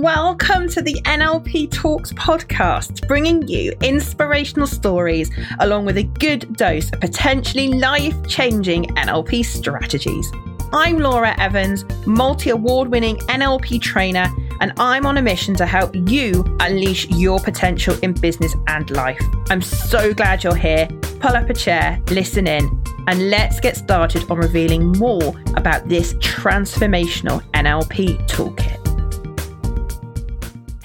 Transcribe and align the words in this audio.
Welcome 0.00 0.70
to 0.70 0.80
the 0.80 0.94
NLP 1.04 1.70
Talks 1.70 2.14
podcast, 2.14 3.06
bringing 3.06 3.46
you 3.46 3.74
inspirational 3.82 4.66
stories 4.66 5.30
along 5.60 5.84
with 5.84 5.98
a 5.98 6.04
good 6.04 6.56
dose 6.56 6.90
of 6.94 7.00
potentially 7.00 7.68
life 7.68 8.16
changing 8.26 8.84
NLP 8.84 9.44
strategies. 9.44 10.32
I'm 10.72 10.98
Laura 10.98 11.38
Evans, 11.38 11.84
multi 12.06 12.48
award 12.48 12.88
winning 12.88 13.18
NLP 13.28 13.82
trainer, 13.82 14.28
and 14.62 14.72
I'm 14.78 15.04
on 15.04 15.18
a 15.18 15.22
mission 15.22 15.54
to 15.56 15.66
help 15.66 15.94
you 15.94 16.42
unleash 16.60 17.10
your 17.10 17.38
potential 17.38 17.94
in 18.00 18.14
business 18.14 18.56
and 18.68 18.90
life. 18.92 19.20
I'm 19.50 19.60
so 19.60 20.14
glad 20.14 20.42
you're 20.42 20.56
here. 20.56 20.88
Pull 21.20 21.36
up 21.36 21.50
a 21.50 21.54
chair, 21.54 22.00
listen 22.08 22.46
in, 22.46 22.82
and 23.08 23.28
let's 23.28 23.60
get 23.60 23.76
started 23.76 24.28
on 24.30 24.38
revealing 24.38 24.92
more 24.92 25.34
about 25.54 25.86
this 25.90 26.14
transformational 26.14 27.42
NLP 27.50 28.26
toolkit. 28.26 28.81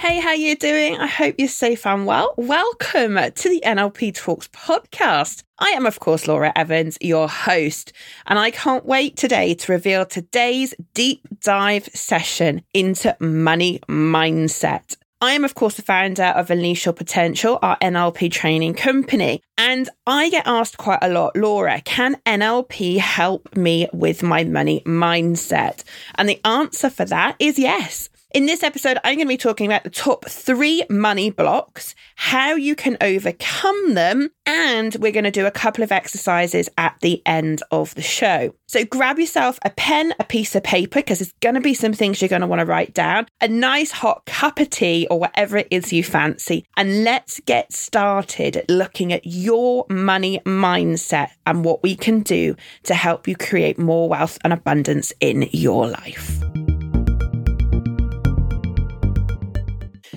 Hey, 0.07 0.21
how 0.21 0.31
you 0.31 0.55
doing? 0.55 0.95
I 0.95 1.05
hope 1.05 1.35
you're 1.37 1.49
safe 1.49 1.85
and 1.85 2.05
well. 2.05 2.33
Welcome 2.37 3.15
to 3.15 3.49
the 3.49 3.61
NLP 3.65 4.15
Talks 4.15 4.47
podcast. 4.47 5.43
I 5.59 5.71
am, 5.71 5.85
of 5.85 5.99
course, 5.99 6.29
Laura 6.29 6.53
Evans, 6.55 6.97
your 7.01 7.27
host, 7.27 7.91
and 8.25 8.39
I 8.39 8.51
can't 8.51 8.85
wait 8.85 9.17
today 9.17 9.53
to 9.55 9.71
reveal 9.73 10.05
today's 10.05 10.73
deep 10.93 11.27
dive 11.41 11.89
session 11.93 12.61
into 12.73 13.17
money 13.19 13.81
mindset. 13.89 14.95
I 15.19 15.33
am, 15.33 15.43
of 15.43 15.55
course, 15.55 15.75
the 15.75 15.81
founder 15.81 16.23
of 16.23 16.49
Unleash 16.49 16.85
Your 16.85 16.93
Potential, 16.93 17.59
our 17.61 17.77
NLP 17.79 18.31
training 18.31 18.75
company. 18.75 19.41
And 19.57 19.89
I 20.05 20.29
get 20.29 20.47
asked 20.47 20.77
quite 20.77 20.99
a 21.01 21.09
lot, 21.09 21.35
Laura, 21.35 21.81
can 21.81 22.15
NLP 22.25 22.99
help 22.99 23.57
me 23.57 23.89
with 23.91 24.23
my 24.23 24.45
money 24.45 24.83
mindset? 24.85 25.83
And 26.15 26.29
the 26.29 26.39
answer 26.45 26.89
for 26.89 27.03
that 27.03 27.35
is 27.39 27.59
yes. 27.59 28.07
In 28.37 28.45
this 28.45 28.61
episode, 28.61 28.99
I'm 29.03 29.15
going 29.15 29.25
to 29.25 29.33
be 29.33 29.35
talking 29.35 29.65
about 29.65 29.83
the 29.83 29.89
top 29.89 30.25
three 30.29 30.83
money 30.91 31.31
blocks, 31.31 31.95
how 32.17 32.53
you 32.53 32.75
can 32.75 32.95
overcome 33.01 33.95
them, 33.95 34.29
and 34.45 34.95
we're 34.97 35.11
going 35.11 35.23
to 35.23 35.31
do 35.31 35.47
a 35.47 35.51
couple 35.51 35.83
of 35.83 35.91
exercises 35.91 36.69
at 36.77 36.95
the 37.01 37.19
end 37.25 37.63
of 37.71 37.95
the 37.95 38.03
show. 38.03 38.53
So 38.67 38.85
grab 38.85 39.17
yourself 39.17 39.57
a 39.65 39.71
pen, 39.71 40.13
a 40.19 40.23
piece 40.23 40.53
of 40.53 40.61
paper, 40.61 40.99
because 40.99 41.17
there's 41.17 41.33
going 41.41 41.55
to 41.55 41.61
be 41.61 41.73
some 41.73 41.93
things 41.93 42.21
you're 42.21 42.29
going 42.29 42.41
to 42.41 42.47
want 42.47 42.59
to 42.59 42.67
write 42.67 42.93
down, 42.93 43.25
a 43.41 43.47
nice 43.47 43.89
hot 43.89 44.23
cup 44.27 44.59
of 44.59 44.69
tea 44.69 45.07
or 45.09 45.19
whatever 45.19 45.57
it 45.57 45.67
is 45.71 45.91
you 45.91 46.03
fancy, 46.03 46.63
and 46.77 47.03
let's 47.03 47.39
get 47.39 47.73
started 47.73 48.63
looking 48.69 49.11
at 49.11 49.25
your 49.25 49.83
money 49.89 50.39
mindset 50.45 51.29
and 51.47 51.65
what 51.65 51.81
we 51.81 51.95
can 51.95 52.19
do 52.19 52.55
to 52.83 52.93
help 52.93 53.27
you 53.27 53.35
create 53.35 53.79
more 53.79 54.07
wealth 54.07 54.37
and 54.43 54.53
abundance 54.53 55.11
in 55.21 55.49
your 55.51 55.87
life. 55.87 56.39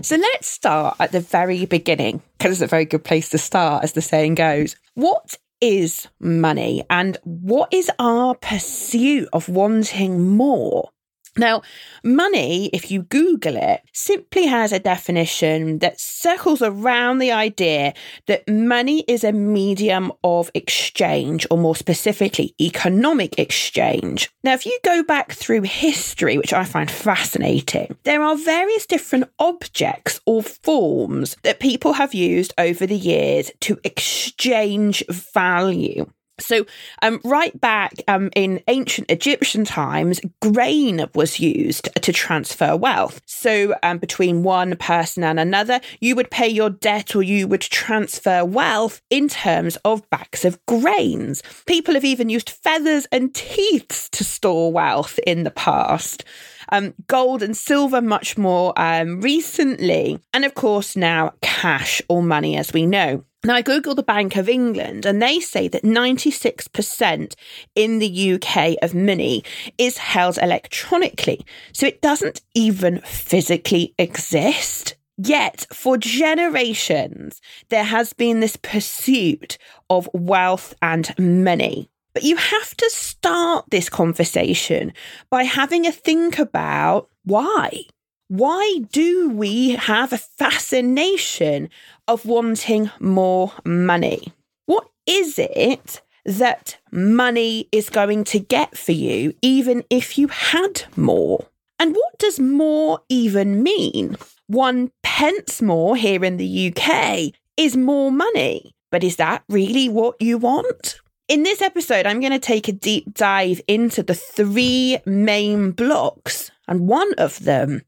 So 0.03 0.17
let's 0.17 0.48
start 0.48 0.97
at 0.98 1.12
the 1.12 1.20
very 1.20 1.67
beginning, 1.67 2.23
because 2.39 2.53
it's 2.53 2.62
a 2.62 2.67
very 2.67 2.84
good 2.84 3.05
place 3.05 3.29
to 3.31 3.39
start, 3.39 3.84
as 3.84 3.93
the 3.93 4.03
saying 4.03 4.37
goes. 4.37 4.77
What 4.95 5.37
is 5.61 6.09
money 6.19 6.84
and 6.89 7.19
what 7.25 7.73
is 7.73 7.91
our 7.98 8.34
pursuit 8.34 9.28
of 9.33 9.48
wanting 9.48 10.27
more? 10.27 10.91
Now, 11.36 11.62
money, 12.03 12.70
if 12.73 12.91
you 12.91 13.03
Google 13.03 13.56
it, 13.56 13.83
simply 13.92 14.47
has 14.47 14.73
a 14.73 14.78
definition 14.78 15.78
that 15.78 16.00
circles 16.00 16.61
around 16.61 17.19
the 17.19 17.31
idea 17.31 17.95
that 18.27 18.48
money 18.48 19.05
is 19.06 19.22
a 19.22 19.33
medium 19.33 20.12
of 20.25 20.50
exchange, 20.55 21.47
or 21.50 21.59
more 21.59 21.77
specifically, 21.77 22.55
economic 22.61 23.39
exchange. 23.39 24.31
Now, 24.42 24.55
if 24.55 24.67
you 24.67 24.77
go 24.84 25.03
back 25.03 25.33
through 25.33 25.62
history, 25.62 26.37
which 26.37 26.53
I 26.53 26.64
find 26.64 26.91
fascinating, 26.91 27.97
there 28.03 28.22
are 28.22 28.37
various 28.37 28.87
different 28.87 29.31
objects 29.39 30.20
or 30.27 30.42
forms 30.42 31.37
that 31.42 31.61
people 31.61 31.94
have 31.94 32.12
used 32.12 32.53
over 32.59 32.87
the 32.87 32.97
years 32.97 33.53
to 33.61 33.78
exchange 33.84 35.05
value. 35.09 36.06
So, 36.41 36.66
um, 37.03 37.20
right 37.25 37.59
back 37.60 37.94
um, 38.09 38.31
in 38.34 38.62
ancient 38.69 39.10
Egyptian 39.10 39.65
times, 39.65 40.20
grain 40.41 41.06
was 41.15 41.41
used 41.41 41.88
to 42.00 42.12
transfer 42.12 42.76
wealth. 42.76 43.20
So, 43.26 43.75
um, 43.82 43.98
between 43.98 44.42
one 44.42 44.76
person 44.76 45.22
and 45.22 45.38
another, 45.38 45.81
you 46.00 46.16
would 46.16 46.31
pay 46.31 46.48
your 46.48 46.70
debt 46.70 47.15
or 47.15 47.22
you 47.22 47.47
would 47.48 47.60
transfer 47.60 48.44
wealth 48.44 49.00
in 49.10 49.28
terms 49.28 49.76
of 49.84 50.09
bags 50.10 50.44
of 50.44 50.65
grains. 50.66 51.42
People 51.66 51.94
have 51.94 52.04
even 52.04 52.28
used 52.28 52.50
feathers 52.50 53.06
and 53.12 53.34
teeth 53.34 54.09
to 54.12 54.25
store 54.25 54.72
wealth 54.72 55.19
in 55.26 55.44
the 55.44 55.50
past. 55.50 56.25
Um, 56.72 56.94
gold 57.09 57.42
and 57.42 57.56
silver 57.56 58.00
much 58.00 58.38
more 58.38 58.72
um, 58.76 59.20
recently. 59.20 60.20
And 60.32 60.44
of 60.44 60.54
course, 60.54 60.97
now 60.97 61.32
cash 61.42 62.00
or 62.09 62.22
money, 62.22 62.56
as 62.56 62.72
we 62.72 62.86
know. 62.86 63.25
Now, 63.43 63.55
I 63.55 63.62
Googled 63.62 63.97
the 63.97 64.03
Bank 64.03 64.37
of 64.37 64.51
England 64.51 65.06
and 65.06 65.23
they 65.23 65.41
say 65.41 65.67
that 65.69 65.83
96% 65.83 67.34
in 67.75 67.99
the 67.99 68.33
UK 68.34 68.77
of 68.83 68.95
money 68.95 69.43
is 69.78 69.97
held 69.97 70.37
electronically. 70.37 71.41
So 71.73 71.87
it 71.87 72.03
doesn't 72.03 72.43
even 72.55 73.01
physically 73.01 73.95
exist. 73.99 74.95
Yet, 75.17 75.67
for 75.73 75.97
generations, 75.97 77.41
there 77.71 77.84
has 77.84 78.12
been 78.12 78.41
this 78.41 78.56
pursuit 78.56 79.57
of 79.89 80.09
wealth 80.12 80.75
and 80.83 81.15
money. 81.19 81.89
But 82.12 82.25
you 82.25 82.37
have 82.37 82.77
to 82.77 82.91
start 82.91 83.67
this 83.71 83.89
conversation 83.89 84.93
by 85.31 85.45
having 85.45 85.87
a 85.87 85.93
think 85.93 86.39
about 86.39 87.09
why. 87.25 87.84
Why 88.30 88.82
do 88.92 89.28
we 89.28 89.70
have 89.70 90.12
a 90.12 90.18
fascination 90.18 91.68
of 92.06 92.24
wanting 92.24 92.88
more 93.00 93.52
money? 93.64 94.32
What 94.66 94.88
is 95.04 95.36
it 95.36 96.00
that 96.24 96.78
money 96.92 97.68
is 97.72 97.91
going 97.91 98.22
to 98.22 98.38
get 98.38 98.78
for 98.78 98.92
you, 98.92 99.34
even 99.42 99.82
if 99.91 100.16
you 100.16 100.28
had 100.28 100.84
more? 100.96 101.48
And 101.80 101.96
what 101.96 102.20
does 102.20 102.38
more 102.38 103.00
even 103.08 103.64
mean? 103.64 104.16
One 104.47 104.92
pence 105.02 105.60
more 105.60 105.97
here 105.97 106.24
in 106.24 106.36
the 106.36 106.72
UK 106.72 107.32
is 107.56 107.76
more 107.76 108.12
money. 108.12 108.76
But 108.92 109.02
is 109.02 109.16
that 109.16 109.42
really 109.48 109.88
what 109.88 110.22
you 110.22 110.38
want? 110.38 111.00
In 111.26 111.42
this 111.42 111.62
episode, 111.62 112.06
I'm 112.06 112.20
going 112.20 112.32
to 112.32 112.38
take 112.38 112.68
a 112.68 112.72
deep 112.72 113.12
dive 113.12 113.60
into 113.66 114.04
the 114.04 114.14
three 114.14 114.98
main 115.04 115.72
blocks, 115.72 116.50
and 116.70 116.88
one 116.88 117.12
of 117.19 117.41
them 117.41 117.82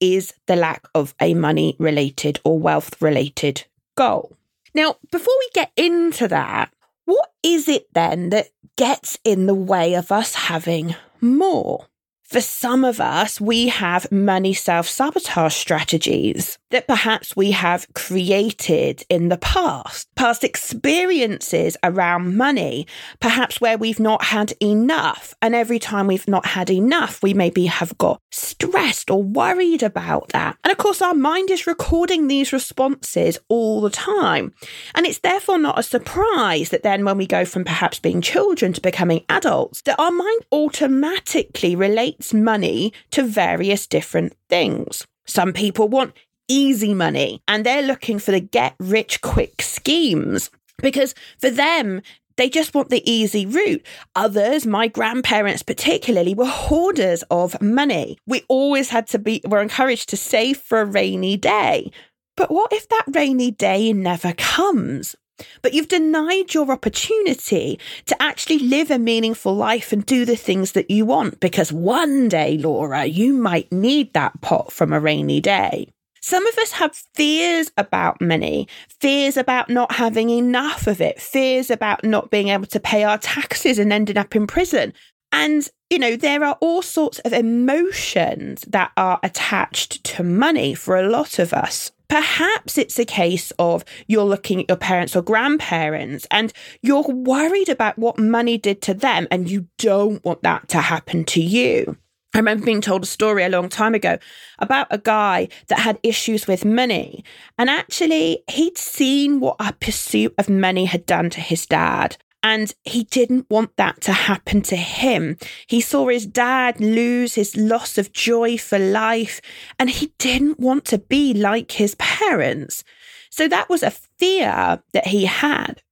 is 0.00 0.32
the 0.46 0.56
lack 0.56 0.86
of 0.94 1.14
a 1.20 1.34
money 1.34 1.76
related 1.78 2.40
or 2.44 2.58
wealth 2.58 3.02
related 3.02 3.64
goal. 3.96 4.36
Now, 4.74 4.96
before 5.10 5.34
we 5.40 5.50
get 5.52 5.72
into 5.76 6.28
that, 6.28 6.72
what 7.04 7.32
is 7.42 7.68
it 7.68 7.92
then 7.92 8.30
that 8.30 8.48
gets 8.76 9.18
in 9.24 9.46
the 9.46 9.54
way 9.54 9.94
of 9.94 10.12
us 10.12 10.34
having 10.34 10.94
more? 11.20 11.88
For 12.30 12.40
some 12.40 12.84
of 12.84 13.00
us, 13.00 13.40
we 13.40 13.66
have 13.66 14.12
money 14.12 14.54
self 14.54 14.88
sabotage 14.88 15.52
strategies 15.52 16.58
that 16.70 16.86
perhaps 16.86 17.34
we 17.34 17.50
have 17.50 17.92
created 17.94 19.04
in 19.08 19.30
the 19.30 19.36
past, 19.36 20.08
past 20.14 20.44
experiences 20.44 21.76
around 21.82 22.36
money, 22.36 22.86
perhaps 23.18 23.60
where 23.60 23.76
we've 23.76 23.98
not 23.98 24.22
had 24.26 24.52
enough. 24.62 25.34
And 25.42 25.56
every 25.56 25.80
time 25.80 26.06
we've 26.06 26.28
not 26.28 26.46
had 26.46 26.70
enough, 26.70 27.20
we 27.20 27.34
maybe 27.34 27.66
have 27.66 27.98
got 27.98 28.22
stressed 28.30 29.10
or 29.10 29.24
worried 29.24 29.82
about 29.82 30.28
that. 30.28 30.56
And 30.62 30.70
of 30.70 30.78
course, 30.78 31.02
our 31.02 31.14
mind 31.14 31.50
is 31.50 31.66
recording 31.66 32.28
these 32.28 32.52
responses 32.52 33.40
all 33.48 33.80
the 33.80 33.90
time. 33.90 34.54
And 34.94 35.04
it's 35.04 35.18
therefore 35.18 35.58
not 35.58 35.80
a 35.80 35.82
surprise 35.82 36.68
that 36.68 36.84
then 36.84 37.04
when 37.04 37.18
we 37.18 37.26
go 37.26 37.44
from 37.44 37.64
perhaps 37.64 37.98
being 37.98 38.20
children 38.20 38.72
to 38.74 38.80
becoming 38.80 39.24
adults, 39.28 39.82
that 39.82 39.98
our 39.98 40.12
mind 40.12 40.42
automatically 40.52 41.74
relates 41.74 42.19
money 42.32 42.92
to 43.10 43.22
various 43.22 43.86
different 43.86 44.34
things. 44.48 45.06
Some 45.26 45.52
people 45.52 45.88
want 45.88 46.14
easy 46.48 46.94
money 46.94 47.42
and 47.46 47.64
they're 47.64 47.82
looking 47.82 48.18
for 48.18 48.32
the 48.32 48.40
get 48.40 48.74
rich 48.78 49.20
quick 49.20 49.62
schemes 49.62 50.50
because 50.78 51.14
for 51.38 51.50
them, 51.50 52.02
they 52.36 52.48
just 52.48 52.74
want 52.74 52.88
the 52.88 53.08
easy 53.10 53.44
route. 53.44 53.84
Others, 54.16 54.66
my 54.66 54.88
grandparents 54.88 55.62
particularly, 55.62 56.34
were 56.34 56.46
hoarders 56.46 57.22
of 57.30 57.60
money. 57.60 58.16
We 58.26 58.44
always 58.48 58.88
had 58.88 59.06
to 59.08 59.18
be, 59.18 59.42
were 59.46 59.60
encouraged 59.60 60.08
to 60.08 60.16
save 60.16 60.56
for 60.56 60.80
a 60.80 60.86
rainy 60.86 61.36
day. 61.36 61.90
But 62.36 62.50
what 62.50 62.72
if 62.72 62.88
that 62.88 63.04
rainy 63.08 63.50
day 63.50 63.92
never 63.92 64.32
comes? 64.32 65.14
But 65.62 65.74
you've 65.74 65.88
denied 65.88 66.54
your 66.54 66.70
opportunity 66.70 67.78
to 68.06 68.22
actually 68.22 68.58
live 68.58 68.90
a 68.90 68.98
meaningful 68.98 69.54
life 69.54 69.92
and 69.92 70.04
do 70.04 70.24
the 70.24 70.36
things 70.36 70.72
that 70.72 70.90
you 70.90 71.04
want 71.04 71.40
because 71.40 71.72
one 71.72 72.28
day, 72.28 72.58
Laura, 72.58 73.06
you 73.06 73.32
might 73.32 73.70
need 73.70 74.12
that 74.14 74.40
pot 74.40 74.72
from 74.72 74.92
a 74.92 75.00
rainy 75.00 75.40
day. 75.40 75.88
Some 76.22 76.46
of 76.46 76.58
us 76.58 76.72
have 76.72 76.94
fears 77.14 77.72
about 77.78 78.20
money, 78.20 78.68
fears 79.00 79.38
about 79.38 79.70
not 79.70 79.92
having 79.92 80.28
enough 80.28 80.86
of 80.86 81.00
it, 81.00 81.20
fears 81.20 81.70
about 81.70 82.04
not 82.04 82.30
being 82.30 82.48
able 82.48 82.66
to 82.66 82.80
pay 82.80 83.04
our 83.04 83.16
taxes 83.18 83.78
and 83.78 83.92
ending 83.92 84.18
up 84.18 84.36
in 84.36 84.46
prison. 84.46 84.92
And, 85.32 85.66
you 85.88 85.98
know, 85.98 86.16
there 86.16 86.44
are 86.44 86.58
all 86.60 86.82
sorts 86.82 87.20
of 87.20 87.32
emotions 87.32 88.64
that 88.68 88.92
are 88.96 89.18
attached 89.22 90.04
to 90.04 90.22
money 90.22 90.74
for 90.74 90.96
a 90.96 91.08
lot 91.08 91.38
of 91.38 91.54
us. 91.54 91.90
Perhaps 92.10 92.76
it's 92.76 92.98
a 92.98 93.04
case 93.04 93.52
of 93.60 93.84
you're 94.08 94.24
looking 94.24 94.60
at 94.60 94.68
your 94.68 94.76
parents 94.76 95.14
or 95.14 95.22
grandparents 95.22 96.26
and 96.32 96.52
you're 96.82 97.06
worried 97.06 97.68
about 97.68 97.96
what 97.98 98.18
money 98.18 98.58
did 98.58 98.82
to 98.82 98.94
them 98.94 99.28
and 99.30 99.48
you 99.48 99.68
don't 99.78 100.24
want 100.24 100.42
that 100.42 100.68
to 100.70 100.78
happen 100.78 101.24
to 101.26 101.40
you. 101.40 101.96
I 102.34 102.38
remember 102.38 102.66
being 102.66 102.80
told 102.80 103.04
a 103.04 103.06
story 103.06 103.44
a 103.44 103.48
long 103.48 103.68
time 103.68 103.94
ago 103.94 104.18
about 104.58 104.88
a 104.90 104.98
guy 104.98 105.48
that 105.68 105.78
had 105.78 106.00
issues 106.02 106.48
with 106.48 106.64
money. 106.64 107.24
And 107.58 107.70
actually, 107.70 108.42
he'd 108.50 108.76
seen 108.76 109.38
what 109.38 109.56
a 109.60 109.72
pursuit 109.72 110.34
of 110.36 110.48
money 110.48 110.86
had 110.86 111.06
done 111.06 111.30
to 111.30 111.40
his 111.40 111.64
dad. 111.64 112.16
And 112.42 112.72
he 112.84 113.04
didn't 113.04 113.50
want 113.50 113.76
that 113.76 114.00
to 114.02 114.12
happen 114.12 114.62
to 114.62 114.76
him. 114.76 115.36
He 115.66 115.80
saw 115.80 116.08
his 116.08 116.26
dad 116.26 116.80
lose 116.80 117.34
his 117.34 117.56
loss 117.56 117.98
of 117.98 118.12
joy 118.12 118.56
for 118.56 118.78
life, 118.78 119.40
and 119.78 119.90
he 119.90 120.12
didn't 120.18 120.58
want 120.58 120.86
to 120.86 120.98
be 120.98 121.34
like 121.34 121.72
his 121.72 121.94
parents. 121.96 122.82
So 123.30 123.46
that 123.48 123.68
was 123.68 123.82
a 123.82 123.90
fear 123.90 124.82
that 124.92 125.08
he 125.08 125.26
had. 125.26 125.82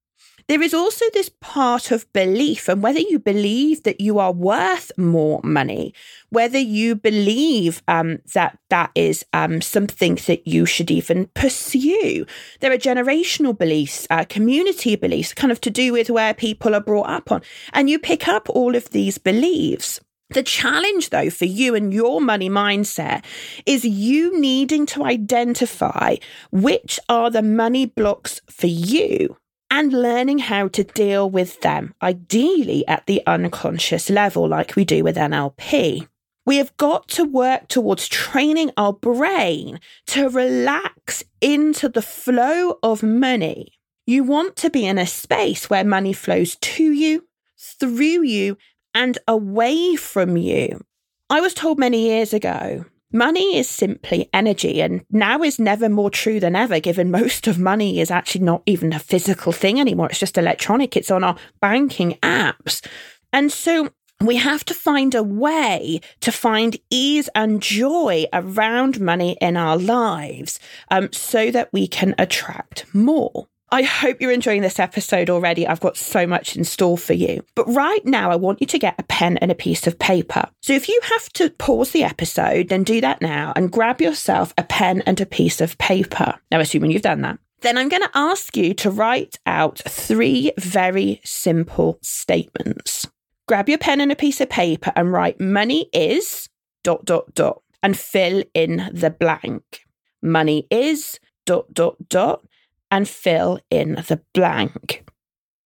There 0.49 0.63
is 0.63 0.73
also 0.73 1.05
this 1.13 1.31
part 1.43 1.91
of 1.91 2.11
belief, 2.15 2.71
and 2.71 2.83
whether 2.83 3.01
you 3.01 3.19
believe 3.19 3.83
that 3.83 4.01
you 4.01 4.19
are 4.19 4.33
worth 4.33 4.91
more 4.97 5.43
money, 5.45 5.93
whether 6.31 6.59
you 6.59 6.95
believe 6.95 7.83
um, 7.87 8.21
that 8.33 8.59
that 8.71 8.91
is 8.95 9.27
um, 9.35 9.61
something 9.61 10.15
that 10.27 10.49
you 10.49 10.65
should 10.65 10.91
even 10.91 11.27
pursue. 11.35 12.25
There 12.61 12.73
are 12.73 12.79
generational 12.79 13.59
beliefs, 13.59 14.07
uh, 14.09 14.25
community 14.25 14.97
beliefs, 14.97 15.35
kind 15.35 15.53
of 15.53 15.61
to 15.61 15.71
do 15.71 15.93
with 15.93 16.09
where 16.09 16.33
people 16.33 16.75
are 16.75 16.81
brought 16.81 17.11
up 17.11 17.31
on. 17.31 17.43
And 17.75 17.91
you 17.91 17.99
pick 17.99 18.27
up 18.27 18.49
all 18.49 18.75
of 18.75 18.89
these 18.89 19.19
beliefs. 19.19 20.01
The 20.31 20.43
challenge, 20.43 21.11
though, 21.11 21.29
for 21.29 21.45
you 21.45 21.75
and 21.75 21.93
your 21.93 22.23
money 22.23 22.49
mindset 22.49 23.23
is 23.67 23.85
you 23.85 24.41
needing 24.41 24.87
to 24.87 25.05
identify 25.05 26.17
which 26.51 26.99
are 27.07 27.31
the 27.31 27.43
money 27.43 27.85
blocks 27.85 28.41
for 28.49 28.67
you 28.67 29.37
and 29.71 29.93
learning 29.93 30.39
how 30.39 30.69
to 30.69 30.85
deal 30.85 31.29
with 31.29 31.61
them, 31.61 31.95
ideally 32.03 32.87
at 32.87 33.07
the 33.07 33.23
unconscious 33.27 34.09
level, 34.11 34.49
like 34.49 34.77
we 34.77 34.85
do 34.85 35.05
with 35.05 35.17
NLP. 35.17 36.09
We 36.47 36.57
have 36.57 36.77
got 36.79 37.09
to 37.09 37.25
work 37.25 37.69
towards 37.69 38.09
training 38.09 38.71
our 38.77 38.93
brain 38.93 39.81
to 40.07 40.31
relax 40.31 41.23
into 41.41 41.89
the 41.89 42.01
flow 42.01 42.79
of 42.83 43.03
money. 43.03 43.73
You 44.07 44.25
want 44.25 44.57
to 44.57 44.71
be 44.71 44.87
in 44.87 44.97
a 44.97 45.07
space 45.07 45.69
where 45.69 45.85
money 45.85 46.15
flows 46.15 46.57
to 46.57 46.85
you, 46.85 47.27
through 47.59 48.25
you, 48.25 48.57
and 48.95 49.19
away 49.29 49.97
from 49.97 50.39
you. 50.39 50.83
I 51.29 51.43
was 51.43 51.53
told 51.53 51.79
many 51.79 52.07
years 52.07 52.33
ago 52.33 52.87
Money 53.13 53.57
is 53.57 53.69
simply 53.71 54.29
energy, 54.35 54.83
and 54.83 55.03
now 55.11 55.43
is 55.43 55.59
never 55.59 55.89
more 55.89 56.11
true 56.11 56.39
than 56.39 56.55
ever, 56.55 56.79
given 56.79 57.11
most 57.11 57.47
of 57.47 57.59
money 57.59 58.01
is 58.01 58.11
actually 58.11 58.45
not 58.45 58.63
even 58.67 58.93
a 58.93 58.99
physical 58.99 59.51
thing 59.51 59.81
anymore. 59.81 60.09
It's 60.11 60.19
just 60.19 60.37
electronic, 60.37 60.95
it's 60.95 61.11
on 61.11 61.25
our 61.25 61.37
banking 61.61 62.19
apps. 62.23 62.87
And 63.33 63.51
so 63.51 63.89
we 64.21 64.37
have 64.37 64.65
to 64.67 64.75
find 64.75 65.15
a 65.15 65.23
way 65.23 66.01
to 66.21 66.33
find 66.33 66.77
ease 66.91 67.31
and 67.35 67.63
joy 67.63 68.27
around 68.33 69.01
money 69.01 69.39
in 69.41 69.57
our 69.57 69.79
lives 69.79 70.61
um, 70.91 71.11
so 71.13 71.51
that 71.51 71.73
we 71.73 71.87
can 71.87 72.15
attract 72.19 72.85
more. 72.95 73.49
I 73.71 73.83
hope 73.83 74.21
you're 74.21 74.33
enjoying 74.33 74.63
this 74.63 74.79
episode 74.79 75.29
already. 75.29 75.67
I've 75.67 75.81
got 75.81 75.97
so 75.97 76.27
much 76.27 76.57
in 76.57 76.65
store 76.65 76.97
for 76.97 77.13
you. 77.13 77.45
But 77.55 77.67
right 77.67 78.05
now, 78.07 78.31
I 78.31 78.37
want 78.37 78.63
you 78.63 78.67
to 78.67 78.79
get 78.79 78.99
a 78.99 79.03
pen 79.03 79.37
and 79.39 79.51
a 79.51 79.55
piece 79.55 79.87
of 79.87 79.99
paper. 79.99 80.49
So 80.63 80.73
if 80.73 80.89
you 80.89 80.99
have 81.03 81.31
to 81.35 81.51
pause 81.51 81.91
the 81.91 82.03
episode, 82.03 82.69
then 82.69 82.83
do 82.83 83.01
that 83.03 83.21
now 83.21 83.53
and 83.57 83.71
grab 83.71 84.01
yourself 84.01 84.55
a 84.57 84.63
pen 84.63 85.03
and 85.03 85.21
a 85.21 85.27
piece 85.27 85.61
of 85.61 85.77
paper. 85.77 86.35
Now, 86.51 86.61
assuming 86.61 86.93
you've 86.93 87.03
done 87.03 87.21
that. 87.23 87.39
Then 87.61 87.77
I'm 87.77 87.89
going 87.89 88.03
to 88.03 88.11
ask 88.15 88.57
you 88.57 88.73
to 88.75 88.91
write 88.91 89.39
out 89.45 89.83
three 89.87 90.53
very 90.59 91.21
simple 91.25 91.99
statements. 92.03 93.07
Grab 93.47 93.69
your 93.69 93.79
pen 93.79 94.01
and 94.01 94.13
a 94.13 94.17
piece 94.17 94.41
of 94.41 94.49
paper 94.49 94.93
and 94.97 95.13
write 95.13 95.41
money 95.41 95.91
is 95.93 96.49
dot 96.85 97.05
dot 97.05 97.35
dot 97.35 97.63
and 97.83 97.99
fill 97.99 98.45
in 98.55 98.89
the 98.93 99.11
blank. 99.11 99.85
Money 100.23 100.67
is 100.71 101.19
dot 101.45 101.73
dot 101.75 101.97
dot 102.09 102.43
and 102.91 103.09
fill 103.09 103.61
in 103.71 103.95
the 104.09 104.21
blank. 104.35 105.05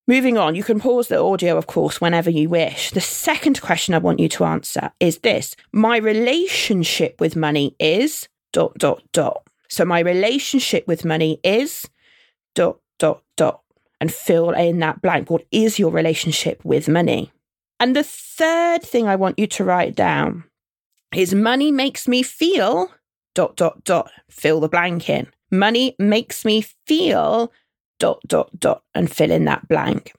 Moving 0.08 0.36
on, 0.36 0.56
you 0.56 0.64
can 0.64 0.80
pause 0.80 1.08
the 1.08 1.20
audio, 1.20 1.56
of 1.56 1.68
course, 1.68 2.00
whenever 2.00 2.28
you 2.28 2.48
wish. 2.48 2.90
The 2.90 3.00
second 3.00 3.60
question 3.60 3.94
I 3.94 3.98
want 3.98 4.18
you 4.18 4.28
to 4.30 4.44
answer 4.44 4.90
is 4.98 5.18
this 5.18 5.54
My 5.72 5.96
relationship 5.96 7.20
with 7.20 7.36
money 7.36 7.76
is 7.78 8.28
dot, 8.52 8.76
dot, 8.78 9.02
dot. 9.12 9.46
So, 9.68 9.84
my 9.84 10.00
relationship 10.00 10.86
with 10.88 11.04
money 11.04 11.40
is 11.44 11.88
dot, 12.54 12.78
dot, 12.98 13.22
dot. 13.36 13.62
And 14.00 14.12
fill 14.12 14.50
in 14.50 14.80
that 14.80 15.00
blank. 15.00 15.30
What 15.30 15.46
is 15.52 15.78
your 15.78 15.92
relationship 15.92 16.64
with 16.64 16.88
money? 16.88 17.30
And 17.78 17.94
the 17.94 18.02
third 18.02 18.82
thing 18.82 19.06
I 19.06 19.14
want 19.14 19.38
you 19.38 19.46
to 19.46 19.64
write 19.64 19.94
down 19.94 20.44
is 21.14 21.32
money 21.34 21.70
makes 21.70 22.08
me 22.08 22.24
feel 22.24 22.90
dot, 23.34 23.56
dot, 23.56 23.84
dot. 23.84 24.10
Fill 24.28 24.58
the 24.60 24.68
blank 24.68 25.08
in. 25.08 25.28
Money 25.52 25.94
makes 25.98 26.44
me 26.44 26.64
feel 26.86 27.52
dot, 28.00 28.20
dot, 28.26 28.58
dot, 28.58 28.82
and 28.94 29.12
fill 29.12 29.30
in 29.30 29.44
that 29.44 29.68
blank. 29.68 30.12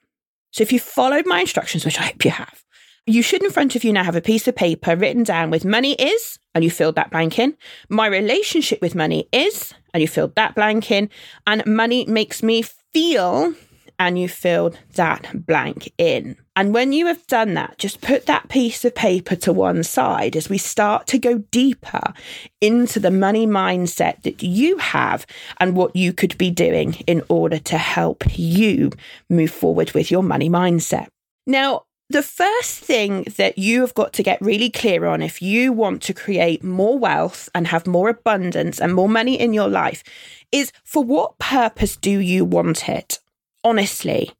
So 0.51 0.61
if 0.61 0.71
you 0.71 0.79
followed 0.79 1.25
my 1.25 1.41
instructions, 1.41 1.83
which 1.83 1.99
I 1.99 2.03
hope 2.03 2.23
you 2.23 2.31
have, 2.31 2.63
you 3.05 3.21
should 3.21 3.43
in 3.43 3.49
front 3.49 3.75
of 3.75 3.83
you 3.83 3.91
now 3.91 4.03
have 4.03 4.15
a 4.15 4.21
piece 4.21 4.47
of 4.47 4.55
paper 4.55 4.95
written 4.95 5.23
down 5.23 5.49
with 5.49 5.65
money 5.65 5.93
is, 5.93 6.39
and 6.55 6.63
you 6.63 6.71
filled 6.71 6.95
that 6.95 7.11
blank 7.11 7.37
in. 7.39 7.57
My 7.89 8.07
relationship 8.07 8.79
with 8.81 8.95
money 8.95 9.27
is, 9.33 9.73
and 9.93 9.99
you 10.01 10.07
filled 10.07 10.35
that 10.35 10.55
blank 10.55 10.89
in. 10.91 11.09
And 11.45 11.65
money 11.65 12.05
makes 12.05 12.41
me 12.41 12.61
feel, 12.93 13.53
and 13.99 14.19
you 14.19 14.27
filled 14.27 14.77
that 14.95 15.45
blank 15.45 15.91
in. 15.97 16.37
And 16.55 16.73
when 16.73 16.93
you 16.93 17.07
have 17.07 17.25
done 17.27 17.55
that, 17.55 17.77
just 17.77 18.01
put 18.01 18.25
that 18.27 18.49
piece 18.49 18.85
of 18.85 18.93
paper 18.93 19.35
to 19.37 19.53
one 19.53 19.83
side 19.83 20.35
as 20.35 20.49
we 20.49 20.57
start 20.57 21.07
to 21.07 21.17
go 21.17 21.39
deeper 21.49 22.13
into 22.61 22.99
the 22.99 23.11
money 23.11 23.47
mindset 23.47 24.21
that 24.23 24.43
you 24.43 24.77
have 24.77 25.25
and 25.59 25.75
what 25.75 25.95
you 25.95 26.13
could 26.13 26.37
be 26.37 26.51
doing 26.51 26.93
in 27.07 27.23
order 27.27 27.57
to 27.59 27.77
help 27.77 28.23
you 28.37 28.91
move 29.29 29.51
forward 29.51 29.91
with 29.93 30.11
your 30.11 30.23
money 30.23 30.49
mindset. 30.49 31.07
Now, 31.47 31.83
the 32.09 32.21
first 32.21 32.79
thing 32.83 33.23
that 33.37 33.57
you 33.57 33.81
have 33.81 33.95
got 33.95 34.13
to 34.13 34.23
get 34.23 34.41
really 34.41 34.69
clear 34.69 35.05
on 35.05 35.23
if 35.23 35.41
you 35.41 35.73
want 35.73 36.03
to 36.03 36.13
create 36.13 36.63
more 36.63 36.99
wealth 36.99 37.49
and 37.55 37.67
have 37.67 37.87
more 37.87 38.09
abundance 38.09 38.79
and 38.79 38.93
more 38.93 39.09
money 39.09 39.39
in 39.39 39.53
your 39.53 39.69
life 39.69 40.03
is 40.51 40.71
for 40.83 41.03
what 41.03 41.39
purpose 41.39 41.95
do 41.95 42.19
you 42.19 42.45
want 42.45 42.87
it? 42.87 43.19
Honestly, 43.63 44.31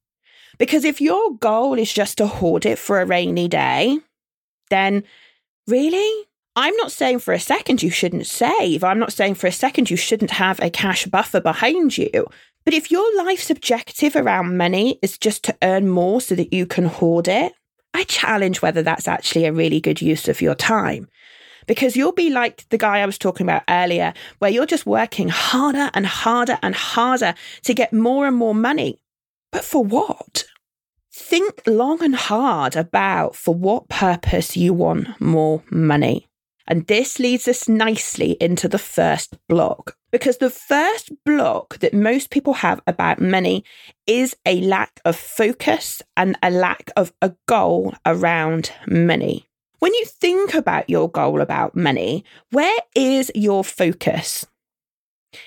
because 0.57 0.83
if 0.83 1.01
your 1.01 1.35
goal 1.37 1.75
is 1.75 1.91
just 1.91 2.17
to 2.17 2.27
hoard 2.27 2.65
it 2.65 2.77
for 2.77 3.01
a 3.01 3.05
rainy 3.05 3.47
day, 3.47 3.97
then 4.69 5.03
really? 5.67 6.25
I'm 6.55 6.75
not 6.75 6.91
saying 6.91 7.19
for 7.19 7.33
a 7.33 7.39
second 7.39 7.81
you 7.81 7.89
shouldn't 7.89 8.27
save. 8.27 8.83
I'm 8.83 8.99
not 8.99 9.13
saying 9.13 9.35
for 9.35 9.47
a 9.47 9.51
second 9.51 9.89
you 9.89 9.97
shouldn't 9.97 10.31
have 10.31 10.59
a 10.59 10.69
cash 10.69 11.05
buffer 11.05 11.41
behind 11.41 11.97
you. 11.97 12.27
But 12.63 12.73
if 12.73 12.91
your 12.91 13.05
life's 13.17 13.49
objective 13.49 14.15
around 14.15 14.57
money 14.57 14.99
is 15.01 15.17
just 15.17 15.43
to 15.45 15.57
earn 15.63 15.89
more 15.89 16.21
so 16.21 16.35
that 16.35 16.53
you 16.53 16.65
can 16.65 16.85
hoard 16.85 17.27
it, 17.27 17.53
I 17.93 18.03
challenge 18.03 18.61
whether 18.61 18.83
that's 18.83 19.07
actually 19.07 19.45
a 19.45 19.53
really 19.53 19.81
good 19.81 20.01
use 20.01 20.27
of 20.27 20.41
your 20.41 20.55
time. 20.55 21.07
Because 21.65 21.95
you'll 21.95 22.11
be 22.11 22.29
like 22.29 22.67
the 22.69 22.77
guy 22.77 22.99
I 22.99 23.05
was 23.05 23.17
talking 23.17 23.45
about 23.45 23.63
earlier, 23.69 24.13
where 24.39 24.51
you're 24.51 24.65
just 24.65 24.85
working 24.85 25.29
harder 25.29 25.89
and 25.93 26.05
harder 26.05 26.59
and 26.61 26.75
harder 26.75 27.35
to 27.63 27.73
get 27.73 27.93
more 27.93 28.27
and 28.27 28.35
more 28.35 28.55
money. 28.55 28.99
But 29.53 29.63
for 29.63 29.83
what? 29.83 30.45
Think 31.13 31.61
long 31.67 32.03
and 32.03 32.15
hard 32.15 32.75
about 32.75 33.35
for 33.35 33.53
what 33.53 33.87
purpose 33.87 34.57
you 34.57 34.73
want 34.73 35.21
more 35.21 35.63
money. 35.69 36.27
And 36.67 36.87
this 36.87 37.19
leads 37.19 37.47
us 37.47 37.69
nicely 37.69 38.31
into 38.41 38.67
the 38.67 38.79
first 38.79 39.37
block. 39.47 39.95
Because 40.11 40.37
the 40.37 40.49
first 40.49 41.11
block 41.23 41.77
that 41.79 41.93
most 41.93 42.31
people 42.31 42.53
have 42.55 42.81
about 42.87 43.21
money 43.21 43.63
is 44.07 44.35
a 44.45 44.59
lack 44.61 44.99
of 45.05 45.15
focus 45.15 46.01
and 46.17 46.35
a 46.41 46.49
lack 46.49 46.91
of 46.97 47.13
a 47.21 47.33
goal 47.47 47.93
around 48.07 48.71
money. 48.87 49.45
When 49.79 49.93
you 49.93 50.05
think 50.05 50.55
about 50.55 50.89
your 50.89 51.11
goal 51.11 51.41
about 51.41 51.75
money, 51.75 52.23
where 52.51 52.79
is 52.95 53.31
your 53.35 53.63
focus? 53.63 54.47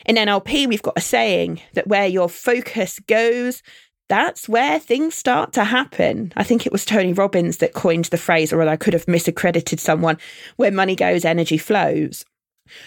In 0.04 0.16
NLP, 0.16 0.66
we've 0.66 0.82
got 0.82 0.98
a 0.98 1.00
saying 1.00 1.60
that 1.75 1.86
where 1.86 2.06
your 2.06 2.28
focus 2.28 2.98
goes, 2.98 3.62
that's 4.08 4.48
where 4.48 4.78
things 4.78 5.14
start 5.14 5.52
to 5.54 5.64
happen. 5.64 6.32
I 6.36 6.44
think 6.44 6.64
it 6.64 6.72
was 6.72 6.84
Tony 6.84 7.12
Robbins 7.12 7.58
that 7.58 7.75
coined 7.75 8.06
the 8.06 8.18
phrase, 8.18 8.52
or 8.52 8.62
I 8.62 8.76
could 8.76 8.92
have 8.92 9.06
misaccredited 9.06 9.80
someone, 9.80 10.18
where 10.56 10.70
money 10.70 10.94
goes, 10.94 11.25
energy 11.25 11.58
flows. 11.58 12.25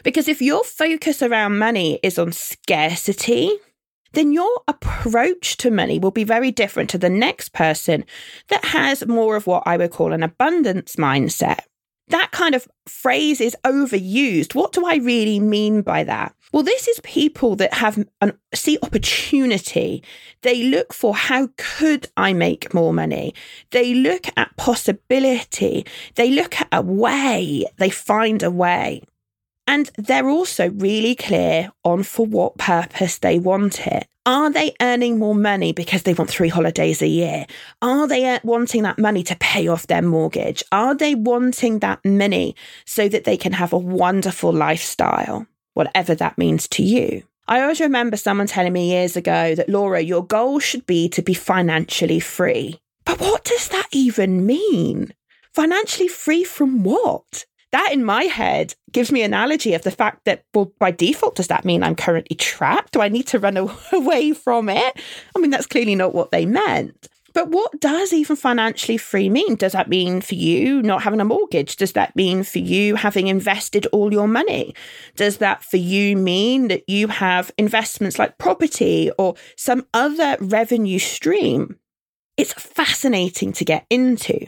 Because 0.03 0.27
if 0.27 0.41
your 0.41 0.63
focus 0.63 1.21
around 1.21 1.57
money 1.57 1.99
is 2.03 2.19
on 2.19 2.31
scarcity, 2.31 3.57
then 4.13 4.33
your 4.33 4.61
approach 4.67 5.57
to 5.57 5.71
money 5.71 5.99
will 5.99 6.11
be 6.11 6.23
very 6.23 6.51
different 6.51 6.89
to 6.89 6.97
the 6.97 7.09
next 7.09 7.53
person 7.53 8.05
that 8.47 8.65
has 8.65 9.05
more 9.05 9.35
of 9.35 9.47
what 9.47 9.63
I 9.65 9.77
would 9.77 9.91
call 9.91 10.13
an 10.13 10.23
abundance 10.23 10.95
mindset. 10.95 11.59
That 12.09 12.31
kind 12.31 12.55
of 12.55 12.67
phrase 12.87 13.39
is 13.39 13.55
overused. 13.63 14.55
What 14.55 14.73
do 14.73 14.85
I 14.85 14.95
really 14.95 15.39
mean 15.39 15.81
by 15.81 16.03
that? 16.03 16.35
Well, 16.51 16.63
this 16.63 16.87
is 16.87 16.99
people 17.03 17.55
that 17.57 17.75
have 17.75 18.03
an, 18.21 18.33
see 18.53 18.79
opportunity. 18.81 20.03
They 20.41 20.63
look 20.63 20.91
for 20.93 21.15
how 21.15 21.49
could 21.57 22.07
I 22.17 22.33
make 22.33 22.73
more 22.73 22.93
money? 22.93 23.35
They 23.69 23.93
look 23.93 24.25
at 24.35 24.57
possibility. 24.57 25.85
They 26.15 26.31
look 26.31 26.59
at 26.59 26.67
a 26.71 26.81
way. 26.81 27.65
They 27.77 27.91
find 27.91 28.41
a 28.41 28.49
way. 28.49 29.03
And 29.67 29.91
they're 29.97 30.29
also 30.29 30.71
really 30.71 31.13
clear 31.13 31.71
on 31.83 32.01
for 32.01 32.25
what 32.25 32.57
purpose 32.57 33.19
they 33.19 33.37
want 33.37 33.85
it. 33.85 34.07
Are 34.29 34.51
they 34.51 34.75
earning 34.79 35.17
more 35.17 35.33
money 35.33 35.73
because 35.73 36.03
they 36.03 36.13
want 36.13 36.29
three 36.29 36.49
holidays 36.49 37.01
a 37.01 37.07
year? 37.07 37.47
Are 37.81 38.07
they 38.07 38.25
uh, 38.25 38.37
wanting 38.43 38.83
that 38.83 38.99
money 38.99 39.23
to 39.23 39.35
pay 39.35 39.67
off 39.67 39.87
their 39.87 40.03
mortgage? 40.03 40.63
Are 40.71 40.93
they 40.93 41.15
wanting 41.15 41.79
that 41.79 42.05
money 42.05 42.55
so 42.85 43.09
that 43.09 43.23
they 43.23 43.37
can 43.37 43.53
have 43.53 43.73
a 43.73 43.79
wonderful 43.79 44.53
lifestyle, 44.53 45.47
whatever 45.73 46.13
that 46.13 46.37
means 46.37 46.67
to 46.67 46.83
you? 46.83 47.23
I 47.47 47.61
always 47.61 47.79
remember 47.79 48.17
someone 48.17 48.45
telling 48.45 48.71
me 48.71 48.91
years 48.91 49.17
ago 49.17 49.55
that, 49.55 49.67
Laura, 49.67 49.99
your 49.99 50.23
goal 50.23 50.59
should 50.59 50.85
be 50.85 51.09
to 51.09 51.23
be 51.23 51.33
financially 51.33 52.19
free. 52.19 52.79
But 53.05 53.19
what 53.19 53.43
does 53.45 53.69
that 53.69 53.87
even 53.91 54.45
mean? 54.45 55.11
Financially 55.55 56.07
free 56.07 56.43
from 56.43 56.83
what? 56.83 57.47
That 57.71 57.91
in 57.91 58.03
my 58.03 58.23
head 58.23 58.73
gives 58.91 59.11
me 59.11 59.21
analogy 59.21 59.73
of 59.73 59.83
the 59.83 59.91
fact 59.91 60.25
that 60.25 60.43
well 60.53 60.71
by 60.79 60.91
default 60.91 61.35
does 61.35 61.47
that 61.47 61.65
mean 61.65 61.83
i'm 61.83 61.95
currently 61.95 62.35
trapped 62.35 62.93
do 62.93 63.01
i 63.01 63.09
need 63.09 63.27
to 63.27 63.39
run 63.39 63.57
away 63.93 64.33
from 64.33 64.69
it 64.69 64.99
i 65.35 65.39
mean 65.39 65.51
that's 65.51 65.67
clearly 65.67 65.95
not 65.95 66.13
what 66.13 66.31
they 66.31 66.45
meant 66.45 67.07
but 67.33 67.49
what 67.49 67.79
does 67.79 68.13
even 68.13 68.35
financially 68.35 68.97
free 68.97 69.29
mean? 69.29 69.55
Does 69.55 69.73
that 69.73 69.89
mean 69.89 70.21
for 70.21 70.35
you 70.35 70.81
not 70.81 71.03
having 71.03 71.21
a 71.21 71.25
mortgage? 71.25 71.75
Does 71.75 71.93
that 71.93 72.15
mean 72.15 72.43
for 72.43 72.59
you 72.59 72.95
having 72.95 73.27
invested 73.27 73.85
all 73.87 74.11
your 74.11 74.27
money? 74.27 74.73
Does 75.15 75.37
that 75.37 75.63
for 75.63 75.77
you 75.77 76.15
mean 76.15 76.69
that 76.69 76.87
you 76.89 77.07
have 77.07 77.51
investments 77.57 78.19
like 78.19 78.37
property 78.37 79.11
or 79.17 79.35
some 79.55 79.85
other 79.93 80.37
revenue 80.39 80.99
stream? 80.99 81.77
It's 82.37 82.53
fascinating 82.53 83.53
to 83.53 83.65
get 83.65 83.85
into. 83.89 84.47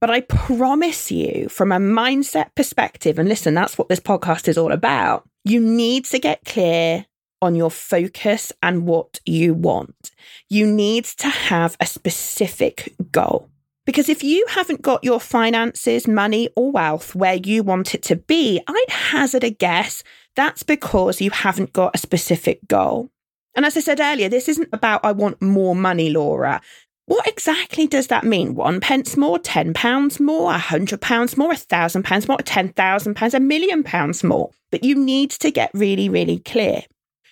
But 0.00 0.10
I 0.10 0.20
promise 0.20 1.10
you, 1.10 1.48
from 1.48 1.72
a 1.72 1.78
mindset 1.78 2.54
perspective, 2.54 3.18
and 3.18 3.28
listen, 3.28 3.54
that's 3.54 3.78
what 3.78 3.88
this 3.88 4.00
podcast 4.00 4.48
is 4.48 4.58
all 4.58 4.72
about, 4.72 5.28
you 5.44 5.60
need 5.60 6.04
to 6.06 6.18
get 6.18 6.44
clear 6.44 7.06
on 7.40 7.54
your 7.54 7.70
focus 7.70 8.52
and 8.62 8.86
what 8.86 9.20
you 9.24 9.54
want. 9.54 10.10
You 10.48 10.66
need 10.66 11.04
to 11.04 11.28
have 11.28 11.76
a 11.80 11.86
specific 11.86 12.94
goal. 13.12 13.48
Because 13.84 14.08
if 14.08 14.24
you 14.24 14.44
haven't 14.48 14.82
got 14.82 15.04
your 15.04 15.20
finances, 15.20 16.08
money, 16.08 16.48
or 16.56 16.72
wealth 16.72 17.14
where 17.14 17.34
you 17.36 17.62
want 17.62 17.94
it 17.94 18.02
to 18.04 18.16
be, 18.16 18.60
I'd 18.66 18.90
hazard 18.90 19.44
a 19.44 19.50
guess 19.50 20.02
that's 20.34 20.62
because 20.62 21.20
you 21.20 21.30
haven't 21.30 21.72
got 21.72 21.94
a 21.94 21.98
specific 21.98 22.66
goal. 22.68 23.10
And 23.54 23.64
as 23.64 23.76
I 23.76 23.80
said 23.80 24.00
earlier, 24.00 24.28
this 24.28 24.48
isn't 24.48 24.68
about 24.72 25.04
I 25.04 25.12
want 25.12 25.40
more 25.40 25.74
money, 25.74 26.10
Laura. 26.10 26.60
What 27.06 27.28
exactly 27.28 27.86
does 27.86 28.08
that 28.08 28.24
mean? 28.24 28.56
One 28.56 28.80
pence 28.80 29.16
more, 29.16 29.38
ten 29.38 29.72
pounds 29.72 30.18
more, 30.18 30.52
a 30.52 30.58
hundred 30.58 31.00
pounds 31.00 31.36
more, 31.36 31.52
a 31.52 31.56
thousand 31.56 32.02
pounds 32.02 32.26
more, 32.26 32.38
ten 32.38 32.70
thousand 32.70 33.14
pounds, 33.14 33.32
a 33.32 33.40
million 33.40 33.84
pounds 33.84 34.24
more. 34.24 34.50
But 34.72 34.82
you 34.82 34.96
need 34.96 35.30
to 35.30 35.50
get 35.50 35.70
really, 35.72 36.08
really 36.08 36.40
clear. 36.40 36.82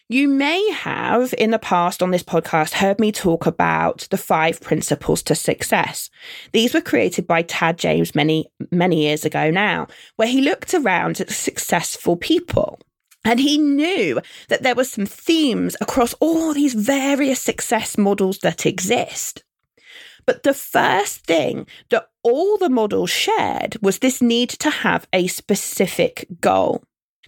You 0.09 0.28
may 0.28 0.71
have 0.71 1.35
in 1.38 1.50
the 1.50 1.59
past 1.59 2.02
on 2.02 2.11
this 2.11 2.23
podcast 2.23 2.75
heard 2.75 3.00
me 3.00 3.11
talk 3.11 3.47
about 3.47 4.07
the 4.11 4.19
five 4.19 4.61
principles 4.61 5.23
to 5.25 5.35
success. 5.35 6.11
These 6.52 6.75
were 6.75 6.81
created 6.81 7.26
by 7.26 7.43
Tad 7.43 7.78
James 7.78 8.14
many, 8.14 8.47
many 8.71 9.02
years 9.02 9.25
ago 9.25 9.50
now, 9.50 9.87
where 10.16 10.28
he 10.28 10.40
looked 10.43 10.75
around 10.75 11.21
at 11.21 11.31
successful 11.31 12.16
people. 12.16 12.78
And 13.25 13.40
he 13.40 13.57
knew 13.57 14.21
that 14.49 14.62
there 14.62 14.75
were 14.75 14.85
some 14.85 15.07
themes 15.07 15.76
across 15.81 16.12
all 16.21 16.52
these 16.52 16.75
various 16.75 17.40
success 17.40 17.97
models 17.97 18.38
that 18.40 18.66
exist. 18.66 19.43
But 20.26 20.43
the 20.43 20.54
first 20.54 21.26
thing 21.26 21.66
that 21.90 22.09
all 22.23 22.57
the 22.57 22.71
models 22.71 23.11
shared 23.11 23.76
was 23.83 23.99
this 23.99 24.23
need 24.23 24.50
to 24.50 24.71
have 24.71 25.07
a 25.12 25.26
specific 25.26 26.26
goal. 26.40 26.83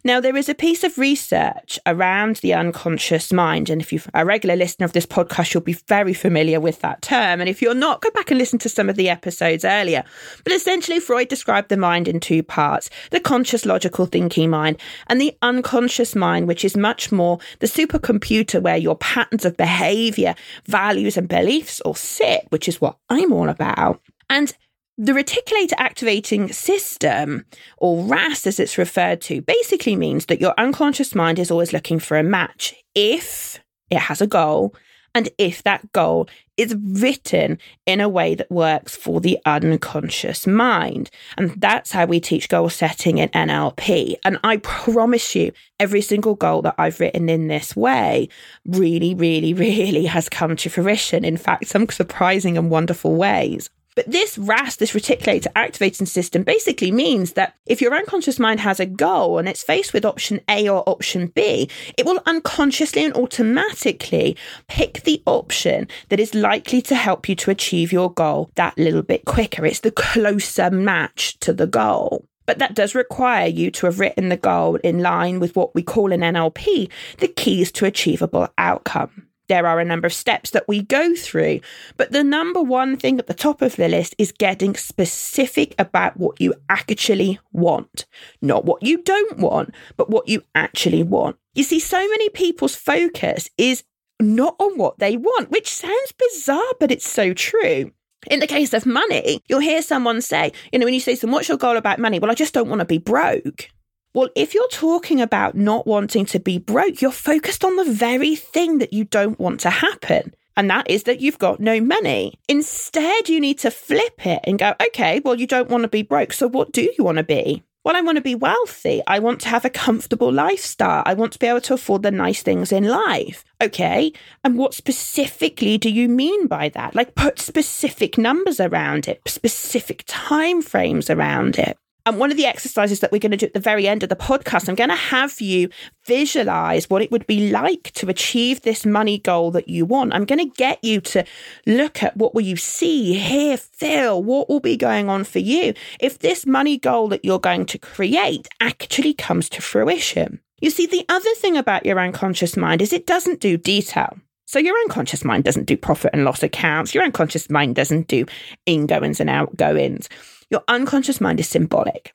Now, 0.07 0.21
there 0.21 0.37
is 0.37 0.49
a 0.49 0.55
piece 0.55 0.85
of 0.85 0.99
research 0.99 1.81
around 1.85 2.37
the 2.37 2.55
unconscious 2.55 3.33
mind. 3.33 3.69
And 3.69 3.83
if 3.83 3.93
you're 3.93 4.03
a 4.15 4.25
regular 4.25 4.55
listener 4.55 4.85
of 4.85 4.93
this 4.93 5.05
podcast, 5.05 5.53
you'll 5.53 5.65
be 5.65 5.73
very 5.89 6.15
familiar 6.15 6.61
with 6.61 6.81
that 6.83 7.03
term. 7.03 7.41
And 7.41 7.49
if 7.49 7.61
you're 7.61 7.75
not, 7.75 8.03
go 8.03 8.11
back 8.13 8.31
and 8.31 8.39
listen 8.39 8.61
to 8.61 8.69
some 8.69 8.89
of 8.89 8.95
the 8.95 9.09
episodes 9.09 9.65
earlier. 9.65 10.05
But 10.45 10.53
essentially, 10.53 11.01
Freud 11.01 11.27
described 11.27 11.71
the 11.71 11.77
mind 11.77 12.07
in 12.07 12.21
two 12.21 12.45
parts 12.45 12.89
the 13.11 13.19
conscious, 13.19 13.67
logical 13.67 14.07
thinking 14.07 14.49
mind 14.49 14.81
and 15.09 15.21
the 15.21 15.37
unconscious 15.43 16.15
mind, 16.15 16.47
which 16.47 16.65
is 16.65 16.77
much 16.77 17.11
more 17.11 17.41
the 17.59 17.67
supercomputer 17.67 18.63
where 18.63 18.77
your 18.77 18.95
patterns 18.99 19.45
of 19.45 19.57
behavior, 19.57 20.37
values, 20.67 21.17
and 21.17 21.29
beliefs 21.29 21.81
all 21.81 21.95
sit, 21.95 22.47
which 22.51 22.69
is 22.69 22.81
what 22.81 22.97
I'm 23.11 23.33
all 23.33 23.49
about. 23.49 24.01
And 24.31 24.55
the 24.99 25.13
reticular 25.13 25.71
activating 25.77 26.53
system, 26.53 27.45
or 27.79 28.05
RAS 28.05 28.47
as 28.47 28.59
it's 28.59 28.79
referred 28.79 29.21
to, 29.23 29.43
basically 29.43 29.97
means 29.97 30.27
that 30.27 30.41
your 30.41 30.55
unconscious 30.57 31.15
mind 31.15 31.39
is 31.39 31.51
always 31.51 31.73
looking 31.73 31.99
for 31.99 32.17
a 32.17 32.23
match 32.23 32.75
if 32.95 33.61
it 33.91 33.99
has 33.99 34.21
a 34.21 34.27
goal 34.27 34.75
and 35.15 35.31
if 35.39 35.63
that 35.63 35.93
goal 35.93 36.29
is 36.59 36.75
written 36.75 37.59
in 37.87 38.03
a 38.03 38.09
way 38.09 38.35
that 38.35 38.51
works 38.51 38.95
for 38.95 39.19
the 39.19 39.39
unconscious 39.47 40.47
mind. 40.47 41.11
And 41.39 41.59
that's 41.59 41.93
how 41.93 42.05
we 42.05 42.21
teach 42.21 42.51
goal 42.51 42.69
setting 42.69 43.17
in 43.17 43.31
NLP. 43.31 44.17
And 44.25 44.39
I 44.45 44.59
promise 44.59 45.35
you, 45.35 45.53
every 45.81 46.03
single 46.03 46.35
goal 46.35 46.61
that 46.63 46.75
I've 46.77 47.01
written 47.01 47.31
in 47.31 47.49
this 47.49 47.75
way 47.75 48.29
really, 48.67 49.15
really, 49.15 49.55
really 49.55 50.05
has 50.05 50.29
come 50.29 50.55
to 50.57 50.69
fruition. 50.69 51.25
In 51.25 51.39
fact, 51.39 51.67
some 51.67 51.89
surprising 51.89 52.59
and 52.59 52.71
wonderful 52.71 53.15
ways. 53.15 53.71
But 53.97 54.11
this 54.11 54.37
RAS, 54.37 54.77
this 54.77 54.93
reticular 54.93 55.47
activating 55.57 56.07
system, 56.07 56.43
basically 56.43 56.93
means 56.93 57.33
that 57.33 57.55
if 57.65 57.81
your 57.81 57.95
unconscious 57.95 58.39
mind 58.39 58.61
has 58.61 58.79
a 58.79 58.85
goal 58.85 59.39
and 59.39 59.49
it's 59.49 59.63
faced 59.63 59.95
with 59.95 60.05
option 60.05 60.41
A 60.51 60.69
or 60.69 60.87
option 60.87 61.29
B, 61.29 61.71
it 61.97 62.05
will 62.05 62.21
unconsciously 62.27 63.07
and 63.07 63.15
automatically 63.15 64.37
pick 64.69 65.03
the 65.05 65.23
option 65.25 65.89
that 66.11 66.21
is 66.21 66.35
likely 66.35 66.83
to 66.83 66.95
help 66.95 67.27
you 67.27 67.35
to 67.37 67.51
achieve 67.51 67.91
your 67.91 68.13
goal 68.13 68.51
that 68.57 68.77
little 68.77 69.03
bit 69.03 69.25
quicker. 69.25 69.65
It's 69.65 69.81
the 69.81 69.91
closer 69.91 70.71
match 70.71 71.39
to 71.41 71.55
the 71.55 71.67
goal. 71.67 72.27
But 72.45 72.59
that 72.59 72.75
does 72.75 72.95
require 72.95 73.49
you 73.49 73.71
to 73.73 73.87
have 73.87 73.99
written 73.99 74.29
the 74.29 74.37
goal 74.37 74.77
in 74.77 75.01
line 75.01 75.41
with 75.41 75.57
what 75.57 75.75
we 75.75 75.83
call 75.83 76.13
in 76.13 76.21
NLP 76.21 76.91
the 77.19 77.29
keys 77.29 77.73
to 77.73 77.87
achievable 77.87 78.49
outcome 78.59 79.26
there 79.49 79.67
are 79.67 79.81
a 79.81 79.85
number 79.85 80.07
of 80.07 80.13
steps 80.13 80.51
that 80.51 80.69
we 80.69 80.83
go 80.83 81.15
through. 81.15 81.61
But 81.97 82.13
the 82.13 82.25
number 82.25 82.63
one 82.63 82.97
thing 82.97 83.19
at 83.19 83.27
the 83.27 83.35
top 83.35 83.63
of 83.63 83.77
the 83.77 83.89
list 83.89 84.15
is 84.19 84.33
getting 84.33 84.75
specific 84.75 85.75
about 85.79 86.17
what 86.17 86.41
you 86.41 86.55
actually 86.69 87.39
want. 87.53 88.07
Not 88.43 88.65
what 88.65 88.83
you 88.83 89.03
don't 89.03 89.39
want, 89.39 89.75
but 89.97 90.11
what 90.11 90.29
you 90.29 90.43
actually 90.55 91.03
want. 91.03 91.37
You 91.55 91.63
see, 91.63 91.81
so 91.81 91.99
many 91.99 92.29
people's 92.31 92.77
focus 92.77 93.49
is 93.57 93.85
not 94.21 94.57
on 94.59 94.79
what 94.79 94.99
they 94.99 95.17
want, 95.17 95.51
which 95.51 95.69
sounds 95.69 96.13
bizarre, 96.19 96.73
but 96.81 96.91
it's 96.91 97.09
so 97.09 97.33
true. 97.33 97.93
In 98.29 98.41
the 98.41 98.47
case 98.47 98.73
of 98.73 98.87
money, 98.87 99.41
you'll 99.47 99.61
hear 99.61 99.83
someone 99.83 100.21
say, 100.21 100.53
you 100.73 100.79
know, 100.79 100.85
when 100.85 100.95
you 100.95 101.01
say 101.01 101.15
to 101.15 101.21
them, 101.21 101.31
what's 101.31 101.49
your 101.49 101.59
goal 101.59 101.77
about 101.77 101.99
money? 101.99 102.19
Well, 102.19 102.31
I 102.31 102.35
just 102.35 102.55
don't 102.55 102.69
want 102.69 102.81
to 102.81 102.87
be 102.87 102.99
broke. 102.99 103.69
Well, 104.17 104.31
if 104.35 104.55
you're 104.55 104.67
talking 104.69 105.21
about 105.21 105.57
not 105.57 105.87
wanting 105.87 106.25
to 106.25 106.41
be 106.41 106.57
broke, 106.57 107.03
you're 107.03 107.13
focused 107.13 107.63
on 107.63 107.77
the 107.77 107.85
very 107.85 108.35
thing 108.35 108.79
that 108.79 108.95
you 108.95 109.05
don't 109.05 109.39
want 109.39 109.61
to 109.61 109.69
happen. 109.69 110.35
And 110.57 110.71
that 110.71 110.89
is 110.89 111.03
that 111.03 111.21
you've 111.21 111.39
got 111.39 111.61
no 111.61 111.83
money. 111.83 112.33
Instead, 112.49 113.29
you 113.29 113.39
need 113.39 113.59
to 113.59 113.71
flip 113.71 114.25
it 114.25 114.41
and 114.45 114.59
go, 114.59 114.73
okay, 114.87 115.21
well, 115.23 115.35
you 115.35 115.47
don't 115.47 115.69
want 115.69 115.83
to 115.83 115.89
be 115.89 116.01
broke. 116.01 116.33
So 116.33 116.49
what 116.49 116.73
do 116.73 116.91
you 116.97 117.05
want 117.05 117.19
to 117.19 117.25
be? 117.25 117.63
Well, 117.85 117.95
I 117.95 118.01
want 118.01 118.17
to 118.17 118.23
be 118.23 118.35
wealthy. 118.35 119.03
I 119.07 119.19
want 119.19 119.43
to 119.43 119.51
have 119.51 119.67
a 119.67 119.71
comfortable 119.71 120.33
lifestyle. 120.33 121.03
I 121.05 121.13
want 121.13 121.35
to 121.35 121.39
be 121.39 121.47
able 121.47 121.61
to 121.61 121.75
afford 121.75 122.03
the 122.03 122.11
nice 122.11 122.43
things 122.43 122.73
in 122.73 122.85
life. 122.85 123.45
Okay. 123.63 124.15
And 124.43 124.57
what 124.57 124.73
specifically 124.73 125.77
do 125.77 125.91
you 125.91 126.09
mean 126.09 126.47
by 126.47 126.71
that? 126.71 126.95
Like 126.95 127.17
put 127.17 127.39
specific 127.39 128.17
numbers 128.17 128.61
around 128.61 129.09
it, 129.09 129.21
specific 129.27 130.05
time 130.07 130.63
frames 130.63 131.11
around 131.11 131.59
it. 131.59 131.77
And 132.07 132.21
one 132.21 132.31
of 132.31 132.37
the 132.37 132.47
exercises 132.47 133.01
that 133.01 133.11
we're 133.11 133.19
going 133.19 133.33
to 133.33 133.37
do 133.37 133.47
at 133.47 133.53
the 133.53 133.59
very 133.59 133.89
end 133.89 134.05
of 134.05 134.09
the 134.09 134.15
podcast, 134.15 134.69
I'm 134.69 134.77
going 134.77 134.91
to 134.91 134.95
have 134.95 135.41
you 135.41 135.69
visualize 136.07 136.89
what 136.89 137.03
it 137.03 137.11
would 137.11 137.27
be 137.27 137.51
like 137.51 137.91
to 137.95 138.09
achieve 138.09 138.63
this 138.63 138.87
money 138.87 139.19
goal 139.19 139.51
that 139.51 139.67
you 139.67 139.85
want. 139.85 140.15
I'm 140.15 140.25
going 140.25 140.39
to 140.39 140.57
get 140.57 140.83
you 140.85 141.01
to 141.01 141.25
look 141.67 142.05
at 142.05 142.17
what 142.17 142.33
will 142.33 142.43
you 142.43 142.55
see, 142.55 143.15
hear, 143.15 143.57
feel, 143.57 144.23
what 144.23 144.49
will 144.49 144.61
be 144.61 144.77
going 144.77 145.09
on 145.09 145.25
for 145.25 145.41
you 145.41 145.75
if 145.99 146.21
this 146.21 146.47
money 146.47 146.79
goal 146.79 147.09
that 147.09 147.25
you're 147.25 147.41
going 147.41 147.67
to 147.67 147.79
create 147.79 148.47
actually 148.61 149.13
comes 149.13 149.49
to 149.49 149.61
fruition. 149.61 150.39
You 150.61 150.71
see, 150.71 150.87
the 150.87 151.05
other 151.09 151.35
thing 151.35 151.57
about 151.57 151.85
your 151.85 151.99
unconscious 151.99 152.57
mind 152.57 152.83
is 152.83 152.93
it 152.93 153.07
doesn't 153.09 153.41
do 153.41 153.57
detail. 153.57 154.17
So 154.47 154.61
your 154.61 154.77
unconscious 154.79 155.25
mind 155.25 155.43
doesn't 155.43 155.67
do 155.67 155.77
profit 155.77 156.13
and 156.13 156.25
loss 156.25 156.45
accounts. 156.45 156.95
Your 156.95 157.03
unconscious 157.03 157.51
mind 157.51 157.75
doesn't 157.75 158.07
do 158.07 158.27
ingoings 158.65 159.19
and 159.19 159.29
outgoings. 159.29 160.09
Your 160.51 160.63
unconscious 160.69 161.21
mind 161.21 161.41
is 161.41 161.49
symbolic. 161.49 162.15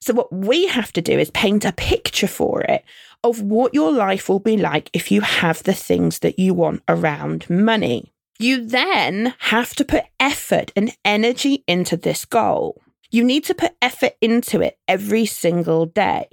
So 0.00 0.14
what 0.14 0.32
we 0.32 0.66
have 0.66 0.92
to 0.92 1.02
do 1.02 1.18
is 1.18 1.30
paint 1.30 1.64
a 1.64 1.72
picture 1.72 2.28
for 2.28 2.62
it 2.62 2.84
of 3.24 3.40
what 3.42 3.74
your 3.74 3.92
life 3.92 4.28
will 4.28 4.40
be 4.40 4.56
like 4.56 4.90
if 4.92 5.10
you 5.10 5.20
have 5.20 5.62
the 5.62 5.72
things 5.72 6.20
that 6.20 6.38
you 6.38 6.54
want 6.54 6.82
around 6.88 7.48
money. 7.48 8.12
You 8.38 8.64
then 8.64 9.34
have 9.38 9.74
to 9.76 9.84
put 9.84 10.04
effort 10.18 10.72
and 10.74 10.96
energy 11.04 11.62
into 11.66 11.96
this 11.96 12.24
goal. 12.24 12.82
You 13.10 13.22
need 13.24 13.44
to 13.44 13.54
put 13.54 13.76
effort 13.80 14.14
into 14.20 14.60
it 14.60 14.78
every 14.88 15.26
single 15.26 15.86
day. 15.86 16.26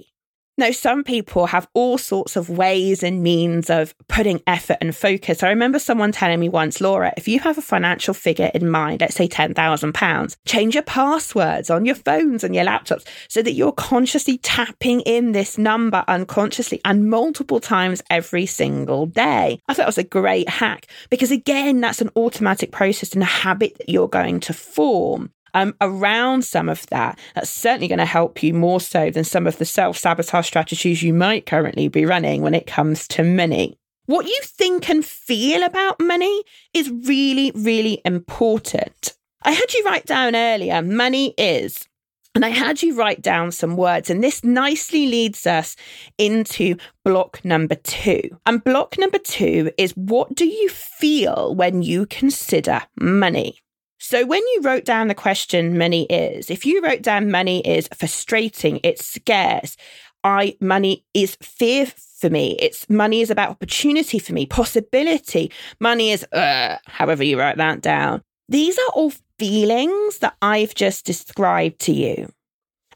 Now, 0.60 0.72
some 0.72 1.04
people 1.04 1.46
have 1.46 1.66
all 1.72 1.96
sorts 1.96 2.36
of 2.36 2.50
ways 2.50 3.02
and 3.02 3.22
means 3.22 3.70
of 3.70 3.94
putting 4.08 4.42
effort 4.46 4.76
and 4.82 4.94
focus. 4.94 5.42
I 5.42 5.48
remember 5.48 5.78
someone 5.78 6.12
telling 6.12 6.38
me 6.38 6.50
once, 6.50 6.82
Laura, 6.82 7.14
if 7.16 7.26
you 7.26 7.40
have 7.40 7.56
a 7.56 7.62
financial 7.62 8.12
figure 8.12 8.50
in 8.52 8.68
mind, 8.68 9.00
let's 9.00 9.14
say 9.14 9.26
£10,000, 9.26 10.36
change 10.46 10.74
your 10.74 10.82
passwords 10.82 11.70
on 11.70 11.86
your 11.86 11.94
phones 11.94 12.44
and 12.44 12.54
your 12.54 12.66
laptops 12.66 13.08
so 13.30 13.40
that 13.40 13.54
you're 13.54 13.72
consciously 13.72 14.36
tapping 14.36 15.00
in 15.00 15.32
this 15.32 15.56
number 15.56 16.04
unconsciously 16.08 16.78
and 16.84 17.08
multiple 17.08 17.58
times 17.58 18.02
every 18.10 18.44
single 18.44 19.06
day. 19.06 19.58
I 19.66 19.72
thought 19.72 19.84
it 19.84 19.86
was 19.86 19.96
a 19.96 20.04
great 20.04 20.50
hack 20.50 20.88
because, 21.08 21.30
again, 21.30 21.80
that's 21.80 22.02
an 22.02 22.10
automatic 22.16 22.70
process 22.70 23.14
and 23.14 23.22
a 23.22 23.26
habit 23.26 23.78
that 23.78 23.88
you're 23.88 24.08
going 24.08 24.40
to 24.40 24.52
form 24.52 25.32
um, 25.54 25.74
around 25.80 26.44
some 26.44 26.68
of 26.68 26.86
that, 26.86 27.18
that's 27.34 27.50
certainly 27.50 27.88
going 27.88 27.98
to 27.98 28.04
help 28.04 28.42
you 28.42 28.54
more 28.54 28.80
so 28.80 29.10
than 29.10 29.24
some 29.24 29.46
of 29.46 29.58
the 29.58 29.64
self 29.64 29.96
sabotage 29.96 30.46
strategies 30.46 31.02
you 31.02 31.14
might 31.14 31.46
currently 31.46 31.88
be 31.88 32.04
running 32.04 32.42
when 32.42 32.54
it 32.54 32.66
comes 32.66 33.06
to 33.08 33.22
money. 33.22 33.78
What 34.06 34.26
you 34.26 34.38
think 34.42 34.90
and 34.90 35.04
feel 35.04 35.62
about 35.62 36.00
money 36.00 36.42
is 36.74 36.90
really, 36.90 37.52
really 37.54 38.00
important. 38.04 39.14
I 39.42 39.52
had 39.52 39.72
you 39.72 39.84
write 39.84 40.04
down 40.04 40.34
earlier 40.34 40.82
money 40.82 41.34
is, 41.38 41.86
and 42.34 42.44
I 42.44 42.50
had 42.50 42.82
you 42.82 42.94
write 42.94 43.22
down 43.22 43.52
some 43.52 43.76
words, 43.76 44.10
and 44.10 44.22
this 44.22 44.44
nicely 44.44 45.06
leads 45.06 45.46
us 45.46 45.76
into 46.18 46.76
block 47.04 47.44
number 47.44 47.74
two. 47.74 48.22
And 48.46 48.62
block 48.62 48.96
number 48.98 49.18
two 49.18 49.72
is 49.78 49.92
what 49.92 50.34
do 50.34 50.46
you 50.46 50.68
feel 50.68 51.54
when 51.54 51.82
you 51.82 52.06
consider 52.06 52.82
money? 53.00 53.58
So 54.02 54.24
when 54.24 54.40
you 54.54 54.62
wrote 54.62 54.86
down 54.86 55.08
the 55.08 55.14
question 55.14 55.76
money 55.76 56.04
is, 56.06 56.48
if 56.48 56.64
you 56.64 56.80
wrote 56.80 57.02
down 57.02 57.30
money 57.30 57.60
is 57.60 57.86
frustrating, 57.94 58.80
it's 58.82 59.04
scarce, 59.04 59.76
I 60.24 60.56
money 60.58 61.04
is 61.12 61.36
fear 61.42 61.84
for 61.86 62.30
me. 62.30 62.56
It's 62.60 62.88
money 62.88 63.20
is 63.20 63.30
about 63.30 63.50
opportunity 63.50 64.18
for 64.18 64.32
me, 64.32 64.46
possibility. 64.46 65.52
Money 65.80 66.12
is 66.12 66.24
uh, 66.32 66.78
however 66.86 67.22
you 67.22 67.38
write 67.38 67.58
that 67.58 67.82
down. 67.82 68.22
These 68.48 68.78
are 68.78 68.92
all 68.94 69.12
feelings 69.38 70.18
that 70.20 70.34
I've 70.40 70.74
just 70.74 71.04
described 71.04 71.78
to 71.80 71.92
you. 71.92 72.32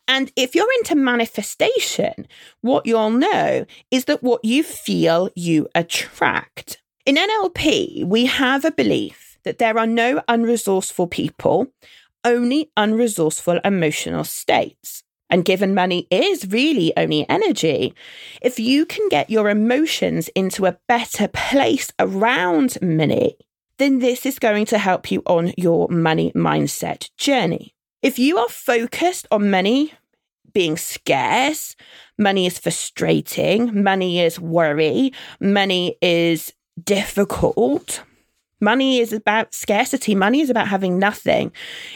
And 0.09 0.33
if 0.37 0.55
you're 0.55 0.73
into 0.79 0.95
manifestation, 0.95 2.27
what 2.63 2.87
you'll 2.87 3.11
know 3.11 3.67
is 3.91 4.07
that 4.07 4.23
what 4.23 4.43
you 4.43 4.63
feel, 4.63 5.29
you 5.37 5.69
attract. 5.75 6.81
In 7.05 7.17
NLP, 7.17 8.05
we 8.07 8.25
have 8.25 8.65
a 8.65 8.73
belief 8.73 9.24
that 9.45 9.59
there 9.59 9.79
are 9.79 9.87
no 9.87 10.21
unresourceful 10.29 11.11
people, 11.11 11.69
only 12.25 12.71
unresourceful 12.77 13.61
emotional 13.65 14.25
states. 14.25 15.03
And 15.31 15.45
given 15.45 15.75
money 15.75 16.07
is 16.11 16.47
really 16.49 16.93
only 16.97 17.29
energy, 17.29 17.95
if 18.43 18.59
you 18.59 18.87
can 18.87 19.09
get 19.09 19.31
your 19.31 19.49
emotions 19.49 20.29
into 20.29 20.67
a 20.67 20.79
better 20.87 21.29
place 21.29 21.93
around 21.99 22.79
money, 22.83 23.37
then 23.79 23.99
this 23.99 24.27
is 24.27 24.39
going 24.39 24.67
to 24.67 24.79
help 24.79 25.11
you 25.11 25.23
on 25.27 25.53
your 25.57 25.89
money 25.89 26.31
mindset 26.33 27.11
journey. 27.17 27.75
If 28.03 28.19
you 28.19 28.39
are 28.39 28.49
focused 28.49 29.27
on 29.31 29.51
money 29.51 29.93
being 30.53 30.77
scarce, 30.77 31.75
money 32.19 32.47
is 32.47 32.59
frustrating, 32.59 33.83
money 33.83 34.21
is 34.21 34.39
worry, 34.39 35.13
money 35.41 35.97
is 36.01 36.53
difficult, 36.83 38.03
Money 38.65 38.99
is 38.99 39.13
about 39.13 39.53
scarcity. 39.53 40.15
Money 40.15 40.41
is 40.41 40.49
about 40.49 40.69
having 40.69 40.99
nothing. 40.99 41.53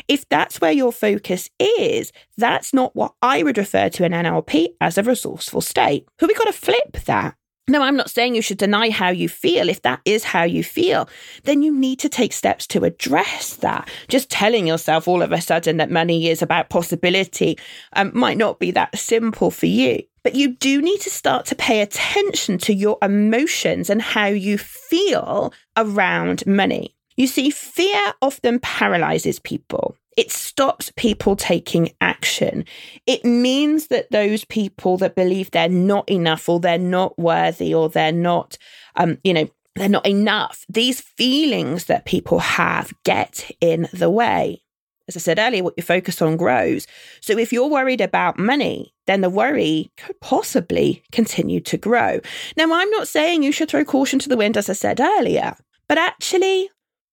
If 0.06 0.28
that's 0.28 0.60
where 0.60 0.70
your 0.70 0.92
focus 0.92 1.48
is, 1.58 2.12
that's 2.36 2.74
not 2.74 2.94
what 2.94 3.14
I 3.22 3.42
would 3.42 3.56
refer 3.56 3.88
to 3.88 4.04
in 4.04 4.12
NLP 4.12 4.74
as 4.78 4.98
a 4.98 5.02
resourceful 5.02 5.62
state. 5.62 6.06
So 6.20 6.26
we 6.26 6.34
got 6.34 6.44
to 6.44 6.52
flip 6.52 6.92
that. 7.06 7.37
No, 7.68 7.82
I'm 7.82 7.96
not 7.96 8.10
saying 8.10 8.34
you 8.34 8.40
should 8.40 8.56
deny 8.56 8.88
how 8.88 9.10
you 9.10 9.28
feel. 9.28 9.68
If 9.68 9.82
that 9.82 10.00
is 10.06 10.24
how 10.24 10.44
you 10.44 10.64
feel, 10.64 11.08
then 11.44 11.62
you 11.62 11.70
need 11.70 11.98
to 12.00 12.08
take 12.08 12.32
steps 12.32 12.66
to 12.68 12.84
address 12.84 13.56
that. 13.56 13.90
Just 14.08 14.30
telling 14.30 14.66
yourself 14.66 15.06
all 15.06 15.20
of 15.20 15.32
a 15.32 15.40
sudden 15.40 15.76
that 15.76 15.90
money 15.90 16.28
is 16.28 16.40
about 16.40 16.70
possibility 16.70 17.58
um, 17.92 18.10
might 18.14 18.38
not 18.38 18.58
be 18.58 18.70
that 18.70 18.98
simple 18.98 19.50
for 19.50 19.66
you. 19.66 20.02
But 20.22 20.34
you 20.34 20.54
do 20.56 20.80
need 20.80 21.00
to 21.02 21.10
start 21.10 21.44
to 21.46 21.54
pay 21.54 21.80
attention 21.80 22.56
to 22.58 22.74
your 22.74 22.96
emotions 23.02 23.90
and 23.90 24.00
how 24.00 24.26
you 24.26 24.56
feel 24.56 25.52
around 25.76 26.46
money. 26.46 26.94
You 27.16 27.26
see, 27.26 27.50
fear 27.50 28.14
often 28.22 28.60
paralyzes 28.60 29.38
people. 29.40 29.96
It 30.18 30.32
stops 30.32 30.90
people 30.96 31.36
taking 31.36 31.90
action. 32.00 32.64
It 33.06 33.24
means 33.24 33.86
that 33.86 34.10
those 34.10 34.44
people 34.44 34.96
that 34.96 35.14
believe 35.14 35.52
they're 35.52 35.68
not 35.68 36.10
enough 36.10 36.48
or 36.48 36.58
they're 36.58 36.76
not 36.76 37.16
worthy 37.16 37.72
or 37.72 37.88
they're 37.88 38.10
not, 38.10 38.58
um, 38.96 39.18
you 39.22 39.32
know, 39.32 39.48
they're 39.76 39.88
not 39.88 40.04
enough, 40.04 40.66
these 40.68 41.00
feelings 41.00 41.84
that 41.84 42.04
people 42.04 42.40
have 42.40 42.92
get 43.04 43.48
in 43.60 43.88
the 43.92 44.10
way 44.10 44.60
as 45.08 45.16
I 45.16 45.20
said 45.20 45.38
earlier, 45.38 45.64
what 45.64 45.74
you 45.76 45.82
focus 45.82 46.20
on 46.20 46.36
grows. 46.36 46.86
So 47.22 47.38
if 47.38 47.50
you're 47.50 47.70
worried 47.70 48.02
about 48.02 48.38
money, 48.38 48.92
then 49.06 49.22
the 49.22 49.30
worry 49.30 49.90
could 49.96 50.20
possibly 50.20 51.02
continue 51.12 51.60
to 51.60 51.78
grow. 51.78 52.20
Now, 52.58 52.70
I'm 52.74 52.90
not 52.90 53.08
saying 53.08 53.42
you 53.42 53.52
should 53.52 53.70
throw 53.70 53.86
caution 53.86 54.18
to 54.18 54.28
the 54.28 54.36
wind, 54.36 54.58
as 54.58 54.68
I 54.68 54.74
said 54.74 55.00
earlier, 55.00 55.56
but 55.88 55.96
actually, 55.96 56.68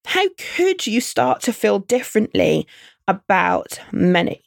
how 0.05 0.25
could 0.55 0.85
you 0.85 1.01
start 1.01 1.41
to 1.43 1.53
feel 1.53 1.79
differently 1.79 2.67
about 3.07 3.79
money? 3.91 4.41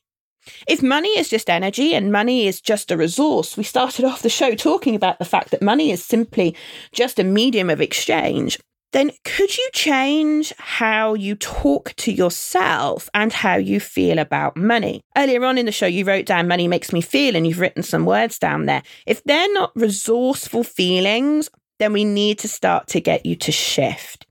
If 0.66 0.82
money 0.82 1.10
is 1.10 1.28
just 1.28 1.50
energy 1.50 1.94
and 1.94 2.10
money 2.10 2.46
is 2.46 2.60
just 2.60 2.90
a 2.90 2.96
resource, 2.96 3.56
we 3.56 3.64
started 3.64 4.04
off 4.04 4.22
the 4.22 4.30
show 4.30 4.54
talking 4.54 4.94
about 4.94 5.18
the 5.18 5.24
fact 5.24 5.50
that 5.50 5.60
money 5.60 5.90
is 5.90 6.02
simply 6.02 6.56
just 6.92 7.18
a 7.18 7.24
medium 7.24 7.68
of 7.68 7.80
exchange 7.80 8.58
then 8.92 9.10
could 9.24 9.56
you 9.56 9.68
change 9.72 10.52
how 10.58 11.14
you 11.14 11.34
talk 11.34 11.94
to 11.96 12.12
yourself 12.12 13.10
and 13.12 13.32
how 13.32 13.56
you 13.56 13.80
feel 13.80 14.18
about 14.18 14.56
money? 14.56 15.02
Earlier 15.16 15.44
on 15.44 15.58
in 15.58 15.66
the 15.66 15.72
show, 15.72 15.86
you 15.86 16.04
wrote 16.04 16.26
down 16.26 16.48
money 16.48 16.68
makes 16.68 16.92
me 16.92 17.00
feel, 17.00 17.36
and 17.36 17.46
you've 17.46 17.60
written 17.60 17.82
some 17.82 18.06
words 18.06 18.38
down 18.38 18.66
there. 18.66 18.82
If 19.06 19.22
they're 19.24 19.52
not 19.52 19.72
resourceful 19.74 20.64
feelings, 20.64 21.50
then 21.78 21.92
we 21.92 22.04
need 22.04 22.38
to 22.40 22.48
start 22.48 22.86
to 22.88 23.00
get 23.00 23.26
you 23.26 23.36
to 23.36 23.52
shift. 23.52 24.26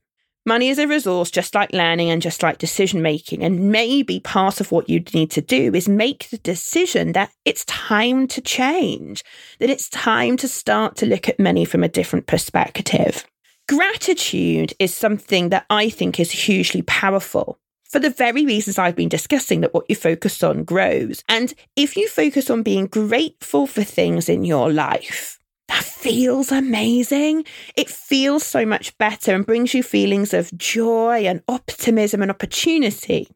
Money 0.48 0.70
is 0.70 0.78
a 0.78 0.88
resource, 0.88 1.30
just 1.30 1.54
like 1.54 1.74
learning 1.74 2.08
and 2.08 2.22
just 2.22 2.42
like 2.42 2.56
decision 2.56 3.02
making. 3.02 3.44
And 3.44 3.70
maybe 3.70 4.18
part 4.18 4.62
of 4.62 4.72
what 4.72 4.88
you 4.88 5.00
need 5.12 5.30
to 5.32 5.42
do 5.42 5.74
is 5.74 5.90
make 5.90 6.30
the 6.30 6.38
decision 6.38 7.12
that 7.12 7.30
it's 7.44 7.66
time 7.66 8.26
to 8.28 8.40
change, 8.40 9.22
that 9.58 9.68
it's 9.68 9.90
time 9.90 10.38
to 10.38 10.48
start 10.48 10.96
to 10.96 11.06
look 11.06 11.28
at 11.28 11.38
money 11.38 11.66
from 11.66 11.84
a 11.84 11.88
different 11.88 12.26
perspective. 12.26 13.26
Gratitude 13.68 14.72
is 14.78 14.94
something 14.94 15.50
that 15.50 15.66
I 15.68 15.90
think 15.90 16.18
is 16.18 16.30
hugely 16.30 16.80
powerful 16.80 17.58
for 17.84 17.98
the 17.98 18.08
very 18.08 18.46
reasons 18.46 18.78
I've 18.78 18.96
been 18.96 19.10
discussing 19.10 19.60
that 19.60 19.74
what 19.74 19.84
you 19.90 19.96
focus 19.96 20.42
on 20.42 20.64
grows. 20.64 21.22
And 21.28 21.52
if 21.76 21.94
you 21.94 22.08
focus 22.08 22.48
on 22.48 22.62
being 22.62 22.86
grateful 22.86 23.66
for 23.66 23.84
things 23.84 24.30
in 24.30 24.46
your 24.46 24.72
life, 24.72 25.37
that 25.68 25.84
feels 25.84 26.50
amazing. 26.50 27.44
It 27.76 27.88
feels 27.90 28.44
so 28.44 28.64
much 28.64 28.96
better 28.98 29.34
and 29.34 29.46
brings 29.46 29.74
you 29.74 29.82
feelings 29.82 30.34
of 30.34 30.56
joy 30.56 31.26
and 31.26 31.42
optimism 31.48 32.22
and 32.22 32.30
opportunity. 32.30 33.28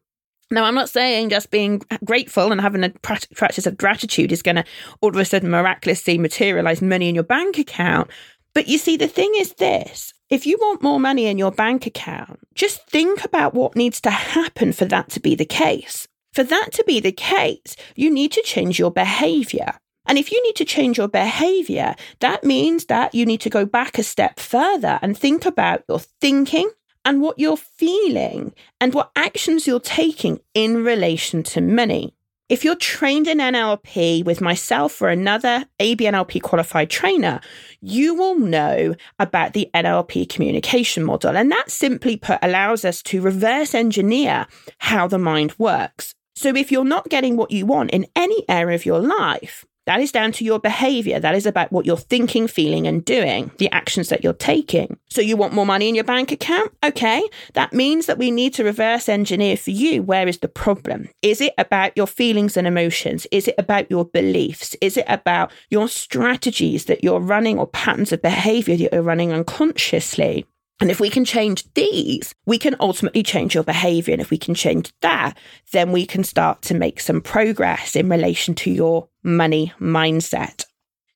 Now, 0.51 0.65
I'm 0.65 0.75
not 0.75 0.89
saying 0.89 1.29
just 1.29 1.51
being 1.51 1.81
grateful 2.05 2.51
and 2.51 2.61
having 2.61 2.83
a 2.83 2.89
practice 2.89 3.65
of 3.65 3.77
gratitude 3.77 4.31
is 4.31 4.43
going 4.43 4.57
to 4.57 4.65
all 5.01 5.09
of 5.09 5.15
a 5.15 5.25
sudden 5.25 5.49
miraculously 5.49 6.17
materialize 6.17 6.81
money 6.81 7.09
in 7.09 7.15
your 7.15 7.23
bank 7.23 7.57
account. 7.57 8.09
But 8.53 8.67
you 8.67 8.77
see, 8.77 8.97
the 8.97 9.07
thing 9.07 9.31
is 9.35 9.53
this 9.53 10.13
if 10.29 10.45
you 10.45 10.57
want 10.59 10.83
more 10.83 10.99
money 10.99 11.25
in 11.25 11.37
your 11.37 11.51
bank 11.51 11.85
account, 11.85 12.39
just 12.55 12.87
think 12.87 13.23
about 13.23 13.53
what 13.53 13.75
needs 13.75 13.99
to 14.01 14.09
happen 14.09 14.73
for 14.73 14.85
that 14.85 15.09
to 15.11 15.19
be 15.19 15.35
the 15.35 15.45
case. 15.45 16.07
For 16.33 16.43
that 16.43 16.69
to 16.73 16.83
be 16.85 16.99
the 16.99 17.11
case, 17.11 17.75
you 17.95 18.09
need 18.09 18.31
to 18.31 18.41
change 18.41 18.79
your 18.79 18.91
behavior. 18.91 19.79
And 20.05 20.17
if 20.17 20.31
you 20.31 20.43
need 20.43 20.55
to 20.57 20.65
change 20.65 20.97
your 20.97 21.07
behavior, 21.07 21.95
that 22.19 22.43
means 22.43 22.85
that 22.85 23.15
you 23.15 23.25
need 23.25 23.41
to 23.41 23.49
go 23.49 23.65
back 23.65 23.97
a 23.97 24.03
step 24.03 24.39
further 24.39 24.99
and 25.01 25.17
think 25.17 25.45
about 25.45 25.83
your 25.87 25.99
thinking 25.99 26.69
and 27.05 27.21
what 27.21 27.39
you're 27.39 27.57
feeling 27.57 28.53
and 28.79 28.93
what 28.93 29.11
actions 29.15 29.67
you're 29.67 29.79
taking 29.79 30.39
in 30.53 30.83
relation 30.83 31.43
to 31.43 31.61
money. 31.61 32.13
If 32.49 32.63
you're 32.63 32.75
trained 32.75 33.27
in 33.27 33.37
NLP 33.37 34.25
with 34.25 34.41
myself 34.41 35.01
or 35.01 35.07
another 35.07 35.65
ABNLP 35.79 36.41
qualified 36.41 36.89
trainer, 36.89 37.39
you 37.81 38.13
will 38.13 38.37
know 38.37 38.95
about 39.17 39.53
the 39.53 39.69
NLP 39.73 40.27
communication 40.27 41.03
model. 41.03 41.35
And 41.35 41.51
that 41.51 41.71
simply 41.71 42.17
put 42.17 42.39
allows 42.41 42.83
us 42.83 43.01
to 43.03 43.21
reverse 43.21 43.73
engineer 43.73 44.45
how 44.77 45.07
the 45.07 45.17
mind 45.17 45.55
works. 45.57 46.13
So 46.35 46.49
if 46.49 46.71
you're 46.71 46.83
not 46.83 47.09
getting 47.09 47.37
what 47.37 47.51
you 47.51 47.65
want 47.65 47.91
in 47.91 48.07
any 48.15 48.43
area 48.49 48.75
of 48.75 48.85
your 48.85 48.99
life, 48.99 49.65
that 49.85 49.99
is 49.99 50.11
down 50.11 50.31
to 50.33 50.45
your 50.45 50.59
behavior. 50.59 51.19
That 51.19 51.35
is 51.35 51.45
about 51.45 51.71
what 51.71 51.85
you're 51.85 51.97
thinking, 51.97 52.47
feeling, 52.47 52.87
and 52.87 53.03
doing, 53.03 53.51
the 53.57 53.71
actions 53.71 54.09
that 54.09 54.23
you're 54.23 54.33
taking. 54.33 54.97
So, 55.09 55.21
you 55.21 55.37
want 55.37 55.53
more 55.53 55.65
money 55.65 55.89
in 55.89 55.95
your 55.95 56.03
bank 56.03 56.31
account? 56.31 56.71
Okay. 56.83 57.23
That 57.53 57.73
means 57.73 58.05
that 58.05 58.17
we 58.17 58.31
need 58.31 58.53
to 58.55 58.63
reverse 58.63 59.09
engineer 59.09 59.57
for 59.57 59.71
you 59.71 60.03
where 60.03 60.27
is 60.27 60.39
the 60.39 60.47
problem? 60.47 61.09
Is 61.21 61.41
it 61.41 61.53
about 61.57 61.93
your 61.95 62.07
feelings 62.07 62.57
and 62.57 62.67
emotions? 62.67 63.25
Is 63.31 63.47
it 63.47 63.55
about 63.57 63.89
your 63.89 64.05
beliefs? 64.05 64.75
Is 64.81 64.97
it 64.97 65.05
about 65.07 65.51
your 65.69 65.87
strategies 65.87 66.85
that 66.85 67.03
you're 67.03 67.19
running 67.19 67.57
or 67.57 67.67
patterns 67.67 68.11
of 68.11 68.21
behavior 68.21 68.77
that 68.77 68.89
you're 68.93 69.01
running 69.01 69.31
unconsciously? 69.31 70.45
And 70.83 70.91
if 70.91 70.99
we 70.99 71.09
can 71.09 71.23
change 71.23 71.63
these, 71.75 72.35
we 72.45 72.57
can 72.57 72.75
ultimately 72.77 73.23
change 73.23 73.55
your 73.55 73.63
behavior. 73.63 74.11
And 74.11 74.21
if 74.21 74.29
we 74.29 74.37
can 74.37 74.53
change 74.53 74.91
that, 74.99 75.37
then 75.71 75.93
we 75.93 76.05
can 76.05 76.25
start 76.25 76.61
to 76.63 76.73
make 76.73 76.99
some 76.99 77.21
progress 77.21 77.95
in 77.95 78.09
relation 78.09 78.53
to 78.55 78.69
your 78.69 79.07
money 79.23 79.71
mindset. 79.79 80.65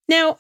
Now, 0.07 0.37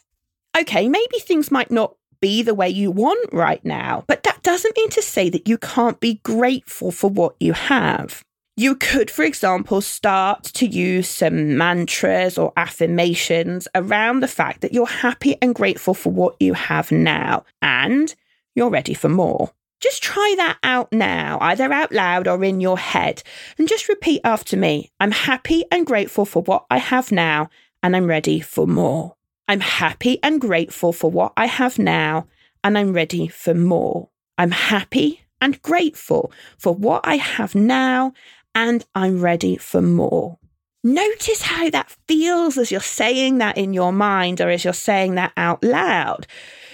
okay, 0.57 0.87
maybe 0.87 1.19
things 1.19 1.51
might 1.51 1.69
not 1.69 1.97
be 2.21 2.41
the 2.41 2.53
way 2.53 2.69
you 2.69 2.89
want 2.89 3.33
right 3.33 3.63
now, 3.65 4.05
but 4.07 4.23
that 4.23 4.43
doesn't 4.43 4.77
mean 4.77 4.91
to 4.91 5.01
say 5.01 5.29
that 5.29 5.45
you 5.45 5.57
can't 5.57 5.99
be 5.99 6.21
grateful 6.23 6.93
for 6.93 7.09
what 7.09 7.35
you 7.41 7.51
have. 7.51 8.23
You 8.55 8.75
could, 8.75 9.11
for 9.11 9.23
example, 9.23 9.81
start 9.81 10.43
to 10.43 10.65
use 10.65 11.09
some 11.09 11.57
mantras 11.57 12.37
or 12.37 12.53
affirmations 12.55 13.67
around 13.75 14.21
the 14.21 14.29
fact 14.29 14.61
that 14.61 14.73
you're 14.73 14.85
happy 14.85 15.35
and 15.41 15.53
grateful 15.53 15.93
for 15.93 16.13
what 16.13 16.41
you 16.41 16.53
have 16.53 16.93
now. 16.93 17.43
And 17.61 18.15
you're 18.57 18.71
ready 18.71 18.95
for 18.95 19.07
more. 19.07 19.51
Just 19.79 20.01
try 20.01 20.33
that 20.37 20.57
out 20.63 20.91
now, 20.91 21.37
either 21.41 21.71
out 21.71 21.91
loud 21.91 22.27
or 22.27 22.43
in 22.43 22.59
your 22.59 22.79
head, 22.79 23.21
and 23.59 23.67
just 23.67 23.87
repeat 23.87 24.21
after 24.23 24.57
me 24.57 24.91
I'm 24.99 25.11
happy 25.11 25.63
and 25.71 25.85
grateful 25.85 26.25
for 26.25 26.41
what 26.41 26.65
I 26.71 26.79
have 26.79 27.11
now, 27.11 27.51
and 27.83 27.95
I'm 27.95 28.07
ready 28.07 28.39
for 28.39 28.65
more. 28.65 29.15
I'm 29.47 29.59
happy 29.59 30.17
and 30.23 30.41
grateful 30.41 30.91
for 30.91 31.11
what 31.11 31.33
I 31.37 31.45
have 31.45 31.77
now, 31.77 32.25
and 32.63 32.75
I'm 32.75 32.93
ready 32.93 33.27
for 33.27 33.53
more. 33.53 34.09
I'm 34.39 34.51
happy 34.51 35.21
and 35.39 35.61
grateful 35.61 36.31
for 36.57 36.73
what 36.73 37.01
I 37.03 37.17
have 37.17 37.53
now, 37.53 38.13
and 38.55 38.83
I'm 38.95 39.21
ready 39.21 39.57
for 39.57 39.83
more. 39.83 40.39
Notice 40.83 41.43
how 41.43 41.69
that 41.69 41.95
feels 42.07 42.57
as 42.57 42.71
you're 42.71 42.81
saying 42.81 43.37
that 43.37 43.57
in 43.57 43.73
your 43.73 43.91
mind 43.91 44.41
or 44.41 44.49
as 44.49 44.63
you're 44.63 44.73
saying 44.73 45.13
that 45.15 45.33
out 45.37 45.63
loud. 45.63 46.25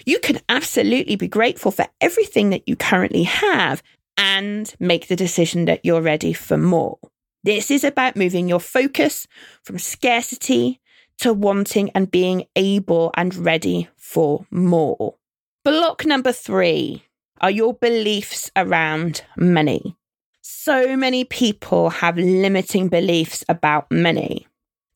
You 0.06 0.20
can 0.20 0.40
absolutely 0.50 1.16
be 1.16 1.28
grateful 1.28 1.72
for 1.72 1.88
everything 2.02 2.50
that 2.50 2.68
you 2.68 2.76
currently 2.76 3.24
have 3.24 3.82
and 4.18 4.74
make 4.80 5.08
the 5.08 5.16
decision 5.16 5.66
that 5.66 5.84
you're 5.84 6.02
ready 6.02 6.34
for 6.34 6.58
more. 6.58 7.00
This 7.44 7.72
is 7.72 7.84
about 7.84 8.16
moving 8.16 8.48
your 8.48 8.60
focus 8.60 9.28
from 9.64 9.80
scarcity 9.80 10.80
to 11.20 11.34
wanting 11.34 11.90
and 11.92 12.10
being 12.10 12.46
able 12.56 13.12
and 13.16 13.36
ready 13.36 13.90
for 13.98 14.46
more. 14.52 15.16
Block 15.64 16.06
number 16.06 16.32
three 16.32 17.04
are 17.42 17.52
your 17.52 17.74
beliefs 17.74 18.52
around 18.56 19.24
money. 19.38 19.96
So 20.42 20.96
many 20.96 21.24
people 21.24 21.90
have 21.90 22.18
limiting 22.18 22.90
beliefs 22.90 23.44
about 23.48 23.92
money. 23.92 24.48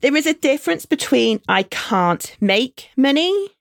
There 0.02 0.16
is 0.16 0.28
a 0.28 0.34
difference 0.34 0.86
between 0.86 1.42
I 1.48 1.64
can't 1.64 2.36
make 2.40 2.90
money 2.96 3.57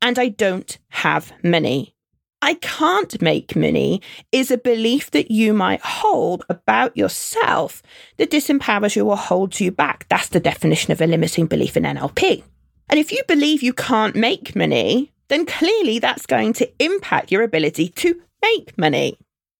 and 0.00 0.18
I 0.18 0.28
don't 0.28 0.78
have 0.88 1.32
money. 1.42 1.94
I 2.40 2.54
can't 2.54 3.20
make 3.20 3.56
money 3.56 4.00
is 4.30 4.50
a 4.50 4.58
belief 4.58 5.10
that 5.10 5.30
you 5.30 5.52
might 5.52 5.80
hold 5.80 6.44
about 6.48 6.96
yourself 6.96 7.82
that 8.16 8.30
disempowers 8.30 8.94
you 8.94 9.08
or 9.10 9.16
holds 9.16 9.60
you 9.60 9.72
back. 9.72 10.06
That's 10.08 10.28
the 10.28 10.38
definition 10.38 10.92
of 10.92 11.00
a 11.00 11.06
limiting 11.06 11.46
belief 11.46 11.76
in 11.76 11.82
NLP. 11.82 12.44
And 12.88 13.00
if 13.00 13.10
you 13.10 13.22
believe 13.26 13.62
you 13.62 13.72
can't 13.72 14.14
make 14.14 14.54
money, 14.54 15.12
then 15.28 15.46
clearly 15.46 15.98
that's 15.98 16.26
going 16.26 16.52
to 16.54 16.70
impact 16.82 17.32
your 17.32 17.42
ability 17.42 17.88
to 17.88 18.22
make 18.40 18.78
money. 18.78 19.18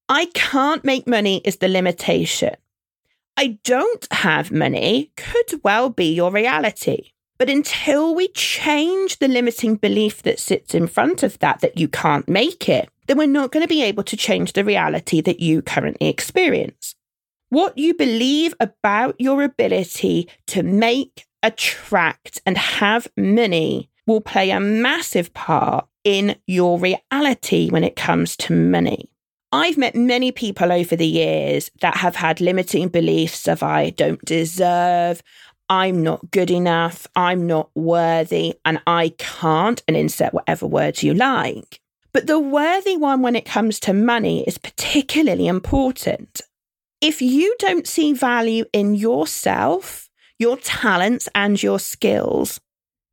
I 0.08 0.26
can't 0.26 0.84
make 0.84 1.06
money 1.06 1.42
is 1.44 1.56
the 1.56 1.68
limitation. 1.68 2.54
I 3.36 3.58
don't 3.64 4.06
have 4.12 4.50
money 4.50 5.12
could 5.16 5.60
well 5.62 5.90
be 5.90 6.14
your 6.14 6.30
reality. 6.30 7.10
But 7.38 7.48
until 7.48 8.14
we 8.14 8.28
change 8.28 9.18
the 9.18 9.28
limiting 9.28 9.76
belief 9.76 10.22
that 10.22 10.40
sits 10.40 10.74
in 10.74 10.88
front 10.88 11.22
of 11.22 11.38
that, 11.38 11.60
that 11.60 11.78
you 11.78 11.86
can't 11.86 12.28
make 12.28 12.68
it, 12.68 12.90
then 13.06 13.16
we're 13.16 13.28
not 13.28 13.52
going 13.52 13.62
to 13.64 13.68
be 13.68 13.82
able 13.82 14.02
to 14.04 14.16
change 14.16 14.52
the 14.52 14.64
reality 14.64 15.20
that 15.20 15.40
you 15.40 15.62
currently 15.62 16.08
experience. 16.08 16.94
What 17.48 17.78
you 17.78 17.94
believe 17.94 18.54
about 18.60 19.14
your 19.18 19.42
ability 19.42 20.28
to 20.48 20.62
make, 20.62 21.26
attract, 21.42 22.40
and 22.44 22.58
have 22.58 23.06
money 23.16 23.88
will 24.06 24.20
play 24.20 24.50
a 24.50 24.60
massive 24.60 25.32
part 25.32 25.86
in 26.02 26.36
your 26.46 26.78
reality 26.78 27.70
when 27.70 27.84
it 27.84 27.96
comes 27.96 28.36
to 28.38 28.52
money. 28.54 29.10
I've 29.50 29.78
met 29.78 29.94
many 29.94 30.30
people 30.30 30.70
over 30.70 30.94
the 30.94 31.06
years 31.06 31.70
that 31.80 31.96
have 31.96 32.16
had 32.16 32.40
limiting 32.40 32.88
beliefs 32.88 33.48
of 33.48 33.62
I 33.62 33.90
don't 33.90 34.22
deserve, 34.24 35.22
I'm 35.68 36.02
not 36.02 36.30
good 36.30 36.50
enough, 36.50 37.06
I'm 37.14 37.46
not 37.46 37.70
worthy, 37.74 38.54
and 38.64 38.80
I 38.86 39.10
can't, 39.18 39.82
and 39.86 39.96
insert 39.96 40.32
whatever 40.32 40.66
words 40.66 41.02
you 41.02 41.14
like. 41.14 41.80
But 42.12 42.26
the 42.26 42.38
worthy 42.38 42.96
one 42.96 43.22
when 43.22 43.36
it 43.36 43.44
comes 43.44 43.78
to 43.80 43.92
money 43.92 44.44
is 44.44 44.58
particularly 44.58 45.46
important. 45.46 46.40
If 47.00 47.22
you 47.22 47.54
don't 47.58 47.86
see 47.86 48.12
value 48.12 48.64
in 48.72 48.94
yourself, 48.94 50.08
your 50.38 50.56
talents, 50.56 51.28
and 51.34 51.62
your 51.62 51.78
skills, 51.78 52.60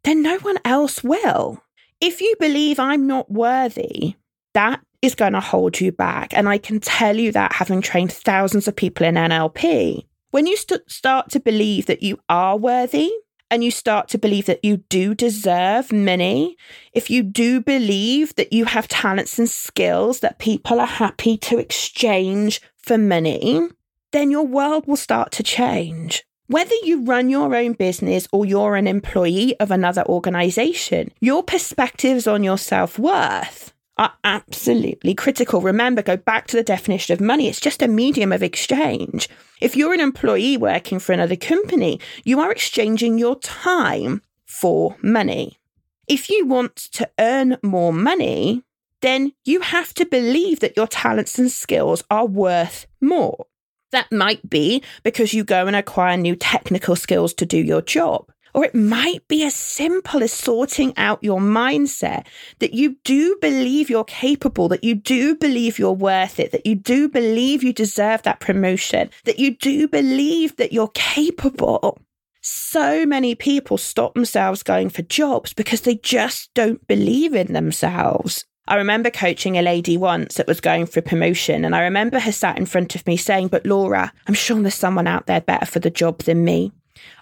then 0.04 0.22
no 0.22 0.38
one 0.40 0.58
else 0.64 1.04
will. 1.04 1.62
If 2.00 2.22
you 2.22 2.36
believe 2.40 2.80
I'm 2.80 3.06
not 3.08 3.30
worthy, 3.32 4.16
that 4.54 4.82
is 5.02 5.16
going 5.16 5.34
to 5.34 5.40
hold 5.40 5.80
you 5.80 5.92
back. 5.92 6.34
And 6.34 6.48
I 6.48 6.58
can 6.58 6.80
tell 6.80 7.18
you 7.18 7.32
that 7.34 7.54
having 7.54 7.82
trained 7.82 8.12
thousands 8.12 8.68
of 8.68 8.76
people 8.76 9.06
in 9.06 9.16
NLP. 9.16 10.06
When 10.36 10.48
you 10.48 10.58
st- 10.58 10.92
start 10.92 11.30
to 11.30 11.40
believe 11.40 11.86
that 11.86 12.04
you 12.04 12.20
are 12.28 12.58
worthy 12.58 13.10
and 13.50 13.64
you 13.64 13.72
start 13.72 14.10
to 14.10 14.18
believe 14.18 14.48
that 14.48 14.66
you 14.66 14.84
do 14.90 15.16
deserve 15.16 15.94
money, 15.94 16.58
if 16.92 17.10
you 17.10 17.24
do 17.24 17.62
believe 17.62 18.36
that 18.36 18.52
you 18.52 18.66
have 18.66 18.90
talents 18.90 19.40
and 19.40 19.50
skills 19.50 20.20
that 20.20 20.38
people 20.38 20.82
are 20.82 20.86
happy 20.86 21.38
to 21.38 21.58
exchange 21.58 22.60
for 22.76 22.98
money, 22.98 23.70
then 24.12 24.30
your 24.30 24.46
world 24.46 24.86
will 24.88 24.98
start 24.98 25.32
to 25.32 25.42
change. 25.42 26.26
Whether 26.48 26.76
you 26.84 27.06
run 27.06 27.30
your 27.30 27.56
own 27.56 27.72
business 27.72 28.28
or 28.34 28.46
you're 28.46 28.76
an 28.76 28.88
employee 28.88 29.58
of 29.62 29.72
another 29.72 30.04
organization, 30.06 31.14
your 31.22 31.44
perspectives 31.44 32.28
on 32.28 32.44
your 32.44 32.58
self 32.58 33.00
worth 33.00 33.74
are 33.98 34.14
absolutely 34.24 35.14
critical. 35.14 35.62
Remember, 35.62 36.02
go 36.02 36.18
back 36.18 36.48
to 36.48 36.58
the 36.58 36.64
definition 36.64 37.14
of 37.14 37.22
money. 37.22 37.48
It's 37.48 37.62
just 37.62 37.82
a 37.82 37.88
medium 37.88 38.32
of 38.32 38.44
exchange. 38.44 39.30
If 39.62 39.76
you're 39.76 39.94
an 39.94 40.02
employee 40.02 40.58
working 40.58 41.00
for 41.00 41.14
another 41.14 41.36
company, 41.36 42.00
you 42.24 42.40
are 42.40 42.52
exchanging 42.52 43.18
your 43.18 43.40
time 43.40 44.22
for 44.46 44.98
money. 45.02 45.60
If 46.08 46.30
you 46.30 46.46
want 46.46 46.76
to 46.76 47.10
earn 47.20 47.58
more 47.64 47.94
money, 47.94 48.64
then 49.02 49.34
you 49.44 49.62
have 49.62 49.94
to 49.96 50.06
believe 50.06 50.60
that 50.60 50.76
your 50.76 50.88
talents 50.88 51.40
and 51.40 51.52
skills 51.52 52.04
are 52.10 52.26
worth 52.26 52.86
more. 53.02 53.48
That 53.92 54.12
might 54.12 54.50
be 54.50 54.84
because 55.04 55.34
you 55.34 55.44
go 55.44 55.68
and 55.68 55.76
acquire 55.76 56.18
new 56.18 56.36
technical 56.36 56.96
skills 56.96 57.34
to 57.36 57.46
do 57.46 57.58
your 57.58 57.82
job. 57.82 58.32
Or 58.56 58.64
it 58.64 58.74
might 58.74 59.28
be 59.28 59.44
as 59.44 59.54
simple 59.54 60.24
as 60.24 60.32
sorting 60.32 60.94
out 60.96 61.22
your 61.22 61.42
mindset 61.42 62.26
that 62.60 62.74
you 62.74 62.96
do 63.04 63.38
believe 63.42 63.90
you're 63.90 64.06
capable, 64.06 64.70
that 64.70 64.86
you 64.86 64.96
do 64.96 65.36
believe 65.36 65.78
you're 65.78 65.92
worth 65.92 66.40
it, 66.40 66.54
that 66.54 66.66
you 66.66 66.74
do 66.74 67.10
believe 67.10 67.64
you 67.64 67.74
deserve 67.74 68.24
that 68.24 68.40
promotion, 68.40 69.10
that 69.26 69.40
you 69.40 69.58
do 69.58 69.90
believe 69.90 70.56
that 70.56 70.72
you're 70.72 70.88
capable. 70.94 72.00
So 72.40 73.06
many 73.06 73.36
people 73.36 73.78
stop 73.78 74.14
themselves 74.14 74.64
going 74.64 74.90
for 74.90 75.02
jobs 75.02 75.54
because 75.54 75.82
they 75.82 75.96
just 75.96 76.54
don't 76.54 76.88
believe 76.88 77.34
in 77.34 77.52
themselves. 77.52 78.46
I 78.70 78.78
remember 78.78 79.10
coaching 79.10 79.58
a 79.58 79.64
lady 79.64 79.98
once 79.98 80.36
that 80.36 80.48
was 80.48 80.62
going 80.62 80.86
for 80.86 81.02
a 81.02 81.04
promotion, 81.04 81.66
and 81.66 81.76
I 81.76 81.82
remember 81.82 82.20
her 82.20 82.32
sat 82.32 82.58
in 82.58 82.68
front 82.68 82.96
of 82.96 83.06
me 83.06 83.18
saying, 83.18 83.50
But 83.50 83.66
Laura, 83.66 84.14
I'm 84.28 84.34
sure 84.34 84.62
there's 84.62 84.76
someone 84.76 85.08
out 85.08 85.26
there 85.28 85.42
better 85.42 85.66
for 85.66 85.80
the 85.80 85.90
job 85.90 86.20
than 86.20 86.46
me. 86.46 86.72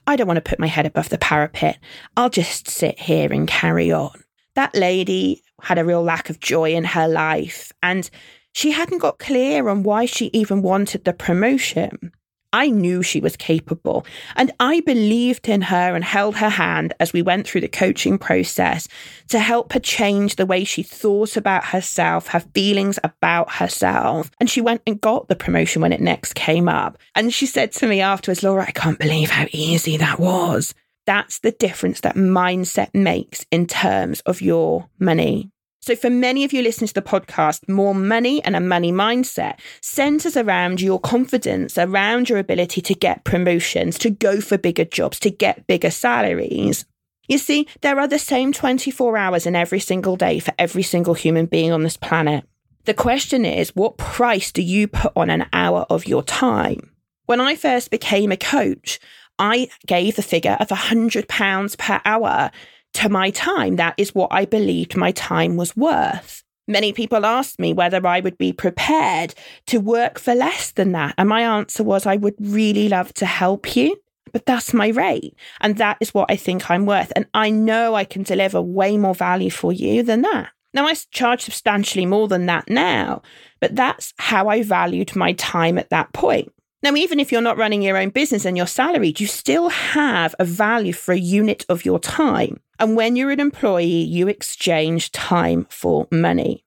I 0.07 0.15
don't 0.15 0.27
want 0.27 0.37
to 0.37 0.49
put 0.49 0.59
my 0.59 0.67
head 0.67 0.85
above 0.85 1.09
the 1.09 1.17
parapet. 1.17 1.79
I'll 2.17 2.29
just 2.29 2.69
sit 2.69 2.99
here 2.99 3.31
and 3.31 3.47
carry 3.47 3.91
on. 3.91 4.23
That 4.55 4.75
lady 4.75 5.41
had 5.61 5.79
a 5.79 5.85
real 5.85 6.03
lack 6.03 6.29
of 6.29 6.39
joy 6.39 6.73
in 6.73 6.83
her 6.83 7.07
life 7.07 7.71
and 7.81 8.09
she 8.53 8.71
hadn't 8.71 8.99
got 8.99 9.19
clear 9.19 9.67
on 9.69 9.83
why 9.83 10.05
she 10.05 10.29
even 10.33 10.61
wanted 10.61 11.05
the 11.05 11.13
promotion. 11.13 12.11
I 12.53 12.69
knew 12.69 13.01
she 13.01 13.19
was 13.19 13.35
capable. 13.35 14.05
And 14.35 14.51
I 14.59 14.79
believed 14.81 15.49
in 15.49 15.61
her 15.63 15.95
and 15.95 16.03
held 16.03 16.35
her 16.37 16.49
hand 16.49 16.93
as 16.99 17.11
we 17.11 17.21
went 17.21 17.47
through 17.47 17.61
the 17.61 17.67
coaching 17.67 18.17
process 18.17 18.87
to 19.29 19.39
help 19.39 19.73
her 19.73 19.79
change 19.79 20.35
the 20.35 20.45
way 20.45 20.63
she 20.63 20.83
thought 20.83 21.35
about 21.35 21.65
herself, 21.65 22.27
her 22.27 22.39
feelings 22.39 22.99
about 23.03 23.51
herself. 23.53 24.29
And 24.39 24.49
she 24.49 24.61
went 24.61 24.83
and 24.85 25.01
got 25.01 25.27
the 25.27 25.35
promotion 25.35 25.81
when 25.81 25.91
it 25.91 26.01
next 26.01 26.35
came 26.35 26.69
up. 26.69 26.97
And 27.15 27.33
she 27.33 27.47
said 27.47 27.71
to 27.73 27.87
me 27.87 28.01
afterwards, 28.01 28.43
Laura, 28.43 28.65
I 28.67 28.71
can't 28.71 28.99
believe 28.99 29.31
how 29.31 29.47
easy 29.51 29.97
that 29.97 30.19
was. 30.19 30.73
That's 31.05 31.39
the 31.39 31.51
difference 31.51 32.01
that 32.01 32.15
mindset 32.15 32.93
makes 32.93 33.45
in 33.51 33.67
terms 33.67 34.21
of 34.21 34.41
your 34.41 34.87
money. 34.99 35.52
So, 35.83 35.97
for 35.97 36.09
many 36.09 36.45
of 36.45 36.53
you 36.53 36.61
listening 36.61 36.87
to 36.87 36.93
the 36.93 37.01
podcast, 37.01 37.67
more 37.67 37.93
money 37.93 38.41
and 38.45 38.55
a 38.55 38.61
money 38.61 38.93
mindset 38.93 39.59
centers 39.81 40.37
around 40.37 40.79
your 40.79 40.97
confidence, 40.97 41.77
around 41.77 42.29
your 42.29 42.37
ability 42.37 42.79
to 42.79 42.93
get 42.93 43.25
promotions, 43.25 43.99
to 43.99 44.09
go 44.09 44.39
for 44.39 44.57
bigger 44.57 44.85
jobs, 44.85 45.19
to 45.19 45.29
get 45.29 45.67
bigger 45.67 45.91
salaries. 45.91 46.85
You 47.27 47.37
see, 47.37 47.67
there 47.81 47.99
are 47.99 48.07
the 48.07 48.17
same 48.17 48.53
24 48.53 49.17
hours 49.17 49.45
in 49.45 49.57
every 49.57 49.81
single 49.81 50.15
day 50.15 50.39
for 50.39 50.53
every 50.57 50.83
single 50.83 51.15
human 51.15 51.47
being 51.47 51.73
on 51.73 51.83
this 51.83 51.97
planet. 51.97 52.45
The 52.85 52.93
question 52.93 53.43
is, 53.43 53.75
what 53.75 53.97
price 53.97 54.53
do 54.53 54.61
you 54.61 54.87
put 54.87 55.11
on 55.17 55.29
an 55.29 55.47
hour 55.51 55.85
of 55.89 56.07
your 56.07 56.23
time? 56.23 56.91
When 57.25 57.41
I 57.41 57.57
first 57.57 57.91
became 57.91 58.31
a 58.31 58.37
coach, 58.37 59.01
I 59.37 59.67
gave 59.85 60.15
the 60.15 60.21
figure 60.21 60.55
of 60.61 60.69
£100 60.69 61.77
per 61.77 62.01
hour 62.05 62.51
to 62.93 63.09
my 63.09 63.29
time. 63.31 63.75
That 63.75 63.95
is 63.97 64.15
what 64.15 64.31
I 64.31 64.45
believed 64.45 64.95
my 64.95 65.11
time 65.11 65.55
was 65.55 65.75
worth. 65.75 66.43
Many 66.67 66.93
people 66.93 67.25
asked 67.25 67.59
me 67.59 67.73
whether 67.73 68.05
I 68.07 68.21
would 68.21 68.37
be 68.37 68.53
prepared 68.53 69.33
to 69.67 69.79
work 69.79 70.17
for 70.17 70.33
less 70.33 70.71
than 70.71 70.93
that. 70.93 71.13
And 71.17 71.27
my 71.27 71.41
answer 71.41 71.83
was, 71.83 72.05
I 72.05 72.15
would 72.15 72.35
really 72.39 72.87
love 72.87 73.13
to 73.15 73.25
help 73.25 73.75
you, 73.75 73.97
but 74.31 74.45
that's 74.45 74.73
my 74.73 74.87
rate. 74.87 75.35
And 75.59 75.77
that 75.77 75.97
is 75.99 76.13
what 76.13 76.31
I 76.31 76.37
think 76.37 76.69
I'm 76.69 76.85
worth. 76.85 77.11
And 77.15 77.25
I 77.33 77.49
know 77.49 77.95
I 77.95 78.05
can 78.05 78.23
deliver 78.23 78.61
way 78.61 78.97
more 78.97 79.15
value 79.15 79.49
for 79.49 79.73
you 79.73 80.03
than 80.03 80.21
that. 80.21 80.49
Now, 80.73 80.87
I 80.87 80.93
charge 81.11 81.41
substantially 81.41 82.05
more 82.05 82.27
than 82.27 82.47
that 82.47 82.69
now, 82.69 83.21
but 83.59 83.75
that's 83.75 84.13
how 84.17 84.47
I 84.47 84.63
valued 84.63 85.15
my 85.15 85.33
time 85.33 85.77
at 85.77 85.89
that 85.91 86.13
point. 86.13 86.51
Now, 86.81 86.95
even 86.95 87.19
if 87.19 87.31
you're 87.31 87.41
not 87.41 87.57
running 87.57 87.81
your 87.81 87.97
own 87.97 88.09
business 88.09 88.43
and 88.43 88.57
you're 88.57 88.67
salaried, 88.67 89.19
you 89.19 89.27
still 89.27 89.69
have 89.69 90.33
a 90.39 90.45
value 90.45 90.93
for 90.93 91.13
a 91.13 91.17
unit 91.17 91.65
of 91.69 91.85
your 91.85 91.99
time. 91.99 92.59
And 92.79 92.95
when 92.95 93.15
you're 93.15 93.31
an 93.31 93.39
employee, 93.39 94.03
you 94.03 94.27
exchange 94.27 95.11
time 95.11 95.67
for 95.69 96.07
money. 96.11 96.63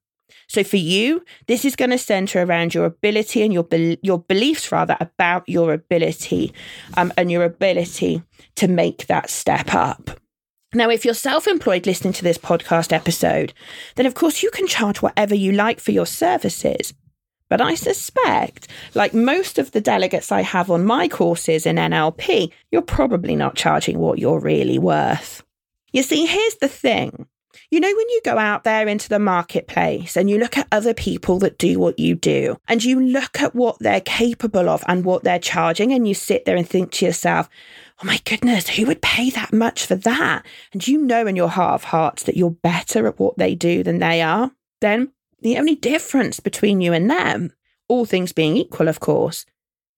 So 0.49 0.63
for 0.63 0.77
you, 0.77 1.25
this 1.49 1.65
is 1.65 1.77
going 1.77 1.91
to 1.91 1.99
center 1.99 2.43
around 2.43 2.73
your 2.73 2.85
ability 2.85 3.43
and 3.43 3.53
your 3.53 3.65
be- 3.65 3.99
your 4.03 4.19
beliefs 4.19 4.71
rather 4.71 4.97
about 5.01 5.49
your 5.49 5.73
ability 5.73 6.53
um, 6.97 7.13
and 7.17 7.31
your 7.31 7.45
ability 7.45 8.23
to 8.57 8.69
make 8.69 9.07
that 9.09 9.29
step 9.29 9.75
up. 9.75 10.21
Now, 10.73 10.91
if 10.91 11.05
you're 11.05 11.15
self-employed 11.15 11.87
listening 11.87 12.13
to 12.15 12.25
this 12.25 12.39
podcast 12.39 12.93
episode, 12.93 13.55
then 13.97 14.07
of 14.07 14.15
course 14.15 14.43
you 14.43 14.51
can 14.51 14.67
charge 14.67 15.03
whatever 15.03 15.35
you 15.35 15.53
like 15.53 15.81
for 15.81 15.93
your 15.93 16.07
services. 16.07 16.93
But 17.49 17.61
I 17.61 17.77
suspect, 17.77 18.69
like 18.95 19.15
most 19.15 19.59
of 19.59 19.71
the 19.71 19.81
delegates 19.81 20.33
I 20.33 20.43
have 20.43 20.71
on 20.71 20.85
my 20.85 21.09
courses 21.09 21.65
in 21.65 21.77
NLP, 21.77 22.53
you're 22.73 22.83
probably 22.83 23.37
not 23.37 23.55
charging 23.55 23.99
what 23.99 24.19
you're 24.19 24.41
really 24.41 24.79
worth. 24.79 25.45
You 25.93 26.03
see, 26.03 26.27
here's 26.27 26.57
the 26.57 26.69
thing. 26.69 27.27
You 27.71 27.81
know, 27.81 27.89
when 27.89 28.09
you 28.11 28.21
go 28.25 28.39
out 28.39 28.65
there 28.65 28.87
into 28.87 29.09
the 29.09 29.19
marketplace 29.19 30.17
and 30.17 30.29
you 30.31 30.39
look 30.39 30.57
at 30.57 30.69
other 30.71 30.95
people 30.95 31.39
that 31.41 31.59
do 31.59 31.79
what 31.79 31.99
you 31.99 32.15
do 32.15 32.57
and 32.69 32.85
you 32.85 33.01
look 33.01 33.41
at 33.41 33.55
what 33.55 33.79
they're 33.81 34.01
capable 34.01 34.69
of 34.69 34.85
and 34.87 35.05
what 35.05 35.25
they're 35.25 35.39
charging, 35.39 35.93
and 35.93 36.07
you 36.07 36.15
sit 36.15 36.45
there 36.45 36.57
and 36.57 36.69
think 36.69 36.93
to 36.93 37.07
yourself, 37.07 37.49
oh 38.03 38.07
my 38.07 38.21
goodness, 38.25 38.69
who 38.69 38.87
would 38.87 39.03
pay 39.03 39.31
that 39.31 39.53
much 39.53 39.87
for 39.87 39.95
that? 39.97 40.45
And 40.73 40.87
you 40.87 40.99
know 40.99 41.27
in 41.27 41.35
your 41.35 41.49
heart 41.49 41.75
of 41.75 41.85
hearts 41.85 42.25
that 42.25 42.37
you're 42.37 42.51
better 42.51 43.07
at 43.07 43.19
what 43.19 43.39
they 43.39 43.55
do 43.55 43.83
than 43.83 43.99
they 43.99 44.23
are, 44.23 44.53
then 44.81 45.13
the 45.41 45.59
only 45.59 45.75
difference 45.75 46.41
between 46.41 46.81
you 46.81 46.93
and 46.93 47.11
them, 47.11 47.53
all 47.89 48.05
things 48.05 48.33
being 48.33 48.57
equal, 48.57 48.89
of 48.89 49.01
course, 49.01 49.47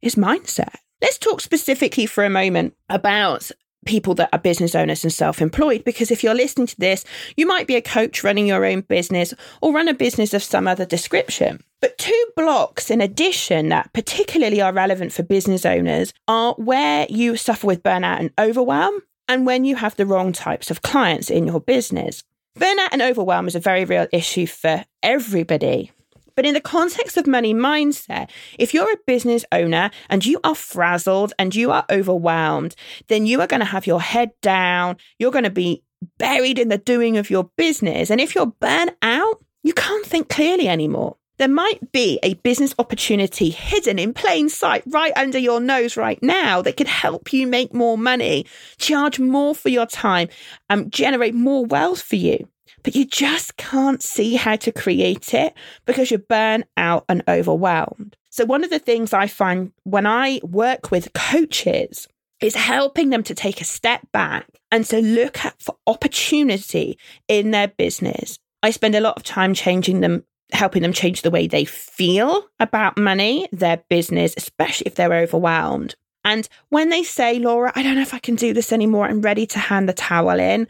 is 0.01 0.15
mindset. 0.15 0.77
Let's 1.01 1.19
talk 1.19 1.41
specifically 1.41 2.07
for 2.07 2.25
a 2.25 2.31
moment 2.31 2.75
about 2.89 3.51
people 3.87 4.15
that 4.15 4.29
are 4.33 4.39
business 4.39 4.75
owners 4.75 5.05
and 5.05 5.13
self 5.13 5.41
employed. 5.41 5.85
Because 5.85 6.11
if 6.11 6.23
you're 6.23 6.35
listening 6.35 6.67
to 6.69 6.79
this, 6.79 7.05
you 7.37 7.47
might 7.47 7.67
be 7.67 7.77
a 7.77 7.83
coach 7.83 8.25
running 8.25 8.47
your 8.47 8.65
own 8.65 8.83
business 8.83 9.35
or 9.63 9.73
run 9.73 9.89
a 9.89 9.95
business 9.95 10.35
of 10.35 10.43
some 10.43 10.69
other 10.69 10.85
description. 10.85 11.63
But 11.81 11.97
two 11.99 12.27
blocks 12.37 12.91
in 12.91 13.01
addition 13.01 13.69
that 13.69 13.93
particularly 13.93 14.61
are 14.61 14.73
relevant 14.73 15.13
for 15.13 15.23
business 15.23 15.65
owners 15.65 16.13
are 16.27 16.55
where 16.55 17.07
you 17.09 17.37
suffer 17.37 17.67
with 17.67 17.83
burnout 17.83 18.19
and 18.19 18.31
overwhelm 18.39 19.01
and 19.29 19.47
when 19.47 19.65
you 19.65 19.77
have 19.77 19.97
the 19.97 20.07
wrong 20.07 20.33
types 20.33 20.71
of 20.71 20.83
clients 20.83 21.31
in 21.31 21.47
your 21.47 21.61
business. 21.61 22.25
Burnout 22.59 22.89
and 22.93 23.03
overwhelm 23.03 23.47
is 23.47 23.55
a 23.55 23.61
very 23.61 23.85
real 23.85 24.09
issue 24.13 24.47
for 24.47 24.85
everybody. 25.03 25.93
But 26.39 26.47
in 26.47 26.55
the 26.55 26.61
context 26.61 27.17
of 27.17 27.27
money 27.27 27.53
mindset, 27.53 28.31
if 28.61 28.73
you're 28.73 28.93
a 28.93 29.05
business 29.09 29.45
owner 29.51 29.91
and 30.09 30.25
you 30.25 30.39
are 30.45 30.55
frazzled 30.55 31.33
and 31.37 31.53
you 31.53 31.73
are 31.73 31.85
overwhelmed, 31.91 32.77
then 33.09 33.27
you 33.27 33.41
are 33.41 33.49
going 33.49 33.59
to 33.59 33.67
have 33.67 33.89
your 33.89 34.01
head 34.01 34.31
down. 34.41 34.99
You're 35.19 35.33
going 35.33 35.43
to 35.43 35.51
be 35.51 35.83
buried 36.17 36.61
in 36.61 36.69
the 36.69 36.79
doing 36.79 37.17
of 37.17 37.29
your 37.29 37.51
business. 37.57 38.09
And 38.09 38.21
if 38.21 38.37
you're 38.37 38.47
burnt 38.47 38.93
out, 39.03 39.43
you 39.65 39.73
can't 39.73 40.07
think 40.07 40.29
clearly 40.29 40.69
anymore. 40.69 41.17
There 41.39 41.49
might 41.49 41.91
be 41.91 42.21
a 42.23 42.35
business 42.35 42.73
opportunity 42.79 43.51
hidden 43.51 43.99
in 43.99 44.15
plain 44.15 44.49
sight 44.49 44.85
right 44.87 45.13
under 45.17 45.41
your 45.41 45.59
nose 45.59 45.97
right 45.97 46.23
now 46.23 46.63
that 46.63 46.77
could 46.77 46.87
help 46.87 47.33
you 47.33 47.49
make 47.49 47.75
more 47.75 47.99
money, 47.99 48.47
charge 48.77 49.19
more 49.19 49.57
for 49.57 49.71
your 49.71 49.87
time, 49.87 50.29
and 50.71 50.93
generate 50.93 51.35
more 51.35 51.65
wealth 51.65 52.01
for 52.01 52.15
you. 52.15 52.47
But 52.83 52.95
you 52.95 53.05
just 53.05 53.57
can't 53.57 54.03
see 54.03 54.35
how 54.35 54.57
to 54.57 54.73
create 54.73 55.35
it 55.35 55.55
because 55.87 56.11
you're 56.11 56.19
burnt 56.19 56.67
out 56.77 57.05
and 57.09 57.23
overwhelmed. 57.29 58.17
So, 58.31 58.45
one 58.45 58.65
of 58.65 58.71
the 58.71 58.79
things 58.79 59.13
I 59.13 59.27
find 59.27 59.73
when 59.85 60.07
I 60.07 60.41
work 60.43 60.91
with 60.91 61.13
coaches 61.13 62.07
is 62.41 62.55
helping 62.55 63.11
them 63.11 63.23
to 63.25 63.35
take 63.35 63.61
a 63.61 63.65
step 63.65 64.01
back 64.13 64.47
and 64.71 64.85
to 64.87 65.01
look 65.01 65.45
at 65.45 65.61
for 65.61 65.77
opportunity 65.87 66.99
in 67.27 67.51
their 67.51 67.69
business. 67.69 68.39
I 68.63 68.71
spend 68.71 68.95
a 68.95 69.01
lot 69.01 69.17
of 69.17 69.23
time 69.25 69.55
changing 69.55 70.01
them 70.01 70.25
helping 70.53 70.83
them 70.83 70.93
change 70.93 71.23
the 71.23 71.31
way 71.31 71.47
they 71.47 71.65
feel 71.65 72.47
about 72.59 72.97
money, 72.97 73.47
their 73.53 73.83
business, 73.91 74.33
especially 74.37 74.87
if 74.87 74.95
they're 74.95 75.13
overwhelmed. 75.13 75.95
And 76.25 76.49
when 76.71 76.89
they 76.89 77.03
say, 77.03 77.39
Laura, 77.39 77.73
I 77.75 77.83
don't 77.83 77.95
know 77.95 78.03
if 78.03 78.15
I 78.15 78.19
can 78.19 78.35
do 78.35 78.53
this 78.53 78.73
anymore, 78.73 79.07
I'm 79.07 79.21
ready 79.21 79.47
to 79.47 79.59
hand 79.59 79.89
the 79.89 79.93
towel 79.93 80.41
in, 80.41 80.67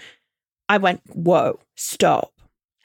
I 0.69 0.79
went, 0.79 1.01
whoa, 1.07 1.61
stop. 1.77 2.33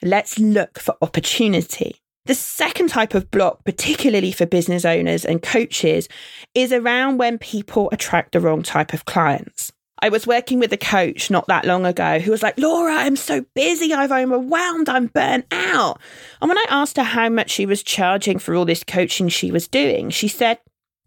Let's 0.02 0.38
look 0.38 0.78
for 0.78 0.96
opportunity. 1.02 1.96
The 2.26 2.34
second 2.34 2.88
type 2.88 3.14
of 3.14 3.30
block, 3.30 3.64
particularly 3.64 4.32
for 4.32 4.46
business 4.46 4.84
owners 4.84 5.24
and 5.26 5.42
coaches, 5.42 6.08
is 6.54 6.72
around 6.72 7.18
when 7.18 7.36
people 7.38 7.90
attract 7.92 8.32
the 8.32 8.40
wrong 8.40 8.62
type 8.62 8.94
of 8.94 9.04
clients. 9.04 9.72
I 10.00 10.08
was 10.08 10.26
working 10.26 10.58
with 10.58 10.72
a 10.72 10.78
coach 10.78 11.30
not 11.30 11.46
that 11.48 11.64
long 11.64 11.86
ago 11.86 12.18
who 12.18 12.30
was 12.30 12.42
like, 12.42 12.58
Laura, 12.58 12.94
I'm 12.94 13.16
so 13.16 13.44
busy. 13.54 13.92
I've 13.92 14.12
overwhelmed. 14.12 14.88
I'm 14.88 15.06
burnt 15.06 15.46
out. 15.50 16.00
And 16.40 16.48
when 16.48 16.58
I 16.58 16.66
asked 16.68 16.96
her 16.96 17.02
how 17.02 17.28
much 17.28 17.50
she 17.50 17.66
was 17.66 17.82
charging 17.82 18.38
for 18.38 18.54
all 18.54 18.64
this 18.64 18.84
coaching 18.84 19.28
she 19.28 19.50
was 19.50 19.68
doing, 19.68 20.10
she 20.10 20.28
said, 20.28 20.58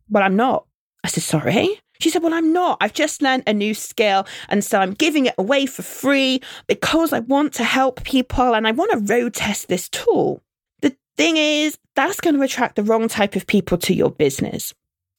Well, 0.10 0.24
I'm 0.24 0.36
not. 0.36 0.66
I 1.04 1.10
said, 1.10 1.24
Sorry. 1.24 1.80
She 2.00 2.10
said, 2.10 2.24
Well, 2.24 2.34
I'm 2.34 2.54
not. 2.54 2.78
I've 2.82 2.94
just 2.94 3.22
learned 3.22 3.44
a 3.48 3.54
new 3.54 3.74
skill. 3.74 4.26
And 4.50 4.64
so 4.64 4.80
I'm 4.80 4.94
giving 4.94 5.26
it 5.26 5.36
away 5.38 5.66
for 5.66 5.82
free 5.82 6.42
because 6.68 7.14
I 7.14 7.20
want 7.20 7.54
to 7.54 7.64
help 7.64 8.04
people 8.04 8.54
and 8.54 8.68
I 8.68 8.72
want 8.72 8.92
to 8.92 9.14
road 9.14 9.34
test 9.34 9.68
this 9.68 9.90
tool. 9.90 10.42
The 10.82 10.96
thing 11.18 11.38
is, 11.38 11.78
that's 11.96 12.22
going 12.22 12.36
to 12.36 12.42
attract 12.42 12.76
the 12.76 12.84
wrong 12.84 13.08
type 13.08 13.36
of 13.36 13.48
people 13.48 13.78
to 13.80 13.94
your 13.94 14.12
business. 14.12 14.74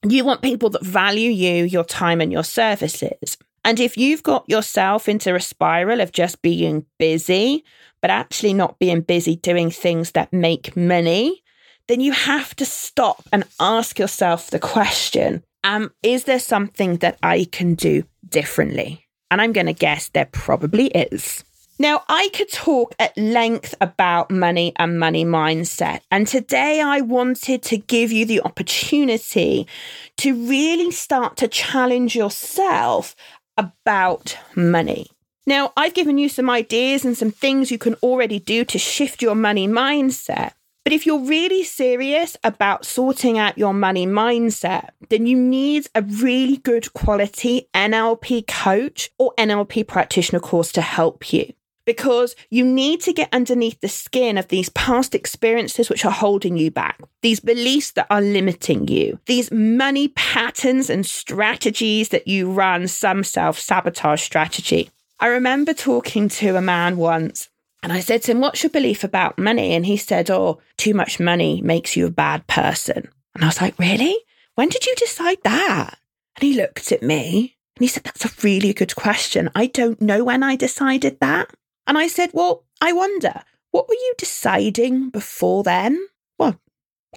You 0.06 0.24
want 0.24 0.42
people 0.42 0.70
that 0.70 0.84
value 0.84 1.30
you, 1.30 1.64
your 1.64 1.84
time, 1.84 2.20
and 2.20 2.30
your 2.30 2.44
services. 2.44 3.36
And 3.64 3.80
if 3.80 3.96
you've 3.96 4.22
got 4.22 4.48
yourself 4.48 5.08
into 5.08 5.34
a 5.34 5.40
spiral 5.40 6.00
of 6.00 6.12
just 6.12 6.40
being 6.40 6.86
busy, 6.98 7.64
but 8.00 8.10
actually 8.10 8.54
not 8.54 8.78
being 8.78 9.00
busy 9.00 9.36
doing 9.36 9.70
things 9.70 10.12
that 10.12 10.32
make 10.32 10.76
money, 10.76 11.42
then 11.88 12.00
you 12.00 12.12
have 12.12 12.54
to 12.56 12.64
stop 12.64 13.24
and 13.32 13.44
ask 13.58 13.98
yourself 13.98 14.50
the 14.50 14.58
question 14.58 15.42
um, 15.64 15.92
is 16.02 16.24
there 16.24 16.38
something 16.38 16.96
that 16.98 17.18
I 17.22 17.46
can 17.50 17.74
do 17.74 18.04
differently? 18.28 19.06
And 19.30 19.40
I'm 19.40 19.52
going 19.52 19.66
to 19.66 19.72
guess 19.72 20.08
there 20.08 20.28
probably 20.30 20.86
is. 20.88 21.44
Now, 21.80 22.02
I 22.08 22.30
could 22.34 22.50
talk 22.50 22.94
at 22.98 23.16
length 23.16 23.74
about 23.80 24.32
money 24.32 24.72
and 24.76 24.98
money 24.98 25.24
mindset. 25.24 26.00
And 26.10 26.26
today 26.26 26.80
I 26.80 27.02
wanted 27.02 27.62
to 27.64 27.76
give 27.76 28.10
you 28.10 28.26
the 28.26 28.40
opportunity 28.40 29.68
to 30.16 30.34
really 30.48 30.90
start 30.90 31.36
to 31.36 31.46
challenge 31.46 32.16
yourself 32.16 33.14
about 33.56 34.36
money. 34.56 35.06
Now, 35.46 35.72
I've 35.76 35.94
given 35.94 36.18
you 36.18 36.28
some 36.28 36.50
ideas 36.50 37.04
and 37.04 37.16
some 37.16 37.30
things 37.30 37.70
you 37.70 37.78
can 37.78 37.94
already 38.02 38.40
do 38.40 38.64
to 38.64 38.78
shift 38.78 39.22
your 39.22 39.36
money 39.36 39.68
mindset. 39.68 40.52
But 40.84 40.92
if 40.94 41.04
you're 41.04 41.18
really 41.18 41.64
serious 41.64 42.36
about 42.42 42.86
sorting 42.86 43.38
out 43.38 43.58
your 43.58 43.74
money 43.74 44.06
mindset, 44.06 44.90
then 45.10 45.26
you 45.26 45.38
need 45.38 45.86
a 45.94 46.02
really 46.02 46.56
good 46.56 46.92
quality 46.94 47.68
NLP 47.74 48.46
coach 48.46 49.10
or 49.18 49.34
NLP 49.38 49.86
practitioner 49.86 50.40
course 50.40 50.72
to 50.72 50.80
help 50.80 51.32
you. 51.32 51.52
Because 51.84 52.36
you 52.50 52.64
need 52.64 53.00
to 53.02 53.14
get 53.14 53.32
underneath 53.32 53.80
the 53.80 53.88
skin 53.88 54.36
of 54.36 54.48
these 54.48 54.68
past 54.70 55.14
experiences 55.14 55.88
which 55.88 56.04
are 56.04 56.12
holding 56.12 56.56
you 56.58 56.70
back, 56.70 57.00
these 57.22 57.40
beliefs 57.40 57.92
that 57.92 58.06
are 58.10 58.20
limiting 58.20 58.88
you, 58.88 59.18
these 59.26 59.50
money 59.50 60.08
patterns 60.08 60.90
and 60.90 61.06
strategies 61.06 62.10
that 62.10 62.28
you 62.28 62.50
run, 62.50 62.88
some 62.88 63.24
self 63.24 63.58
sabotage 63.58 64.22
strategy. 64.22 64.90
I 65.20 65.28
remember 65.28 65.74
talking 65.74 66.28
to 66.28 66.56
a 66.56 66.62
man 66.62 66.96
once 66.96 67.48
and 67.82 67.92
I 67.92 68.00
said 68.00 68.22
to 68.22 68.32
him, 68.32 68.40
What's 68.40 68.62
your 68.62 68.70
belief 68.70 69.04
about 69.04 69.38
money? 69.38 69.74
And 69.74 69.86
he 69.86 69.96
said, 69.96 70.30
Oh, 70.30 70.60
too 70.76 70.94
much 70.94 71.20
money 71.20 71.62
makes 71.62 71.96
you 71.96 72.06
a 72.06 72.10
bad 72.10 72.46
person. 72.46 73.08
And 73.34 73.44
I 73.44 73.46
was 73.46 73.60
like, 73.60 73.78
Really? 73.78 74.16
When 74.54 74.68
did 74.68 74.86
you 74.86 74.94
decide 74.96 75.38
that? 75.44 75.98
And 76.36 76.42
he 76.42 76.54
looked 76.54 76.90
at 76.90 77.02
me 77.02 77.56
and 77.76 77.84
he 77.84 77.88
said, 77.88 78.04
That's 78.04 78.24
a 78.24 78.42
really 78.42 78.72
good 78.72 78.96
question. 78.96 79.50
I 79.54 79.66
don't 79.66 80.00
know 80.00 80.24
when 80.24 80.42
I 80.42 80.56
decided 80.56 81.20
that. 81.20 81.50
And 81.86 81.96
I 81.96 82.08
said, 82.08 82.30
Well, 82.32 82.64
I 82.80 82.92
wonder, 82.92 83.42
what 83.70 83.88
were 83.88 83.94
you 83.94 84.14
deciding 84.18 85.10
before 85.10 85.62
then? 85.62 86.04
Well, 86.38 86.60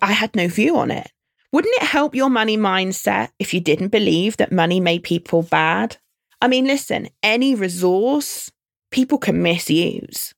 I 0.01 0.11
had 0.11 0.35
no 0.35 0.47
view 0.47 0.77
on 0.77 0.91
it. 0.91 1.11
Wouldn't 1.51 1.75
it 1.81 1.87
help 1.87 2.15
your 2.15 2.29
money 2.29 2.57
mindset 2.57 3.29
if 3.39 3.53
you 3.53 3.59
didn't 3.59 3.89
believe 3.89 4.37
that 4.37 4.51
money 4.51 4.79
made 4.79 5.03
people 5.03 5.43
bad? 5.43 5.97
I 6.41 6.47
mean, 6.47 6.65
listen, 6.65 7.09
any 7.21 7.55
resource 7.55 8.51
people 8.89 9.17
can 9.17 9.41
misuse. 9.41 10.33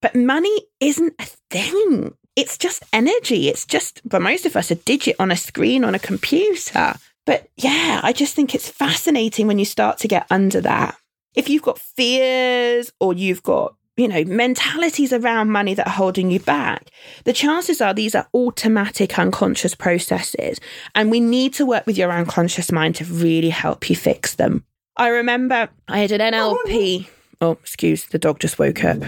But 0.00 0.14
money 0.14 0.66
isn't 0.80 1.14
a 1.18 1.26
thing. 1.50 2.14
It's 2.36 2.56
just 2.56 2.84
energy. 2.92 3.48
It's 3.48 3.66
just, 3.66 4.00
for 4.08 4.20
most 4.20 4.46
of 4.46 4.56
us, 4.56 4.70
a 4.70 4.76
digit 4.76 5.16
on 5.18 5.32
a 5.32 5.36
screen 5.36 5.84
on 5.84 5.94
a 5.94 5.98
computer. 5.98 6.94
But 7.26 7.48
yeah, 7.56 8.00
I 8.02 8.12
just 8.12 8.34
think 8.34 8.54
it's 8.54 8.68
fascinating 8.68 9.46
when 9.46 9.58
you 9.58 9.64
start 9.64 9.98
to 9.98 10.08
get 10.08 10.26
under 10.30 10.60
that. 10.60 10.96
If 11.34 11.48
you've 11.48 11.62
got 11.62 11.78
fears 11.78 12.92
or 13.00 13.12
you've 13.12 13.42
got, 13.42 13.74
you 13.96 14.06
know, 14.06 14.24
mentalities 14.24 15.12
around 15.12 15.50
money 15.50 15.74
that 15.74 15.88
are 15.88 15.92
holding 15.92 16.30
you 16.30 16.38
back, 16.38 16.90
the 17.24 17.32
chances 17.32 17.80
are 17.80 17.92
these 17.92 18.14
are 18.14 18.28
automatic 18.32 19.18
unconscious 19.18 19.74
processes. 19.74 20.60
And 20.94 21.10
we 21.10 21.18
need 21.18 21.54
to 21.54 21.66
work 21.66 21.86
with 21.86 21.98
your 21.98 22.12
unconscious 22.12 22.70
mind 22.70 22.94
to 22.96 23.04
really 23.04 23.50
help 23.50 23.90
you 23.90 23.96
fix 23.96 24.36
them. 24.36 24.64
I 24.96 25.08
remember 25.08 25.68
I 25.88 25.98
had 25.98 26.12
an 26.12 26.32
NLP. 26.32 27.08
Oh, 27.40 27.52
excuse, 27.52 28.06
the 28.06 28.18
dog 28.18 28.38
just 28.38 28.58
woke 28.58 28.84
up. 28.84 29.02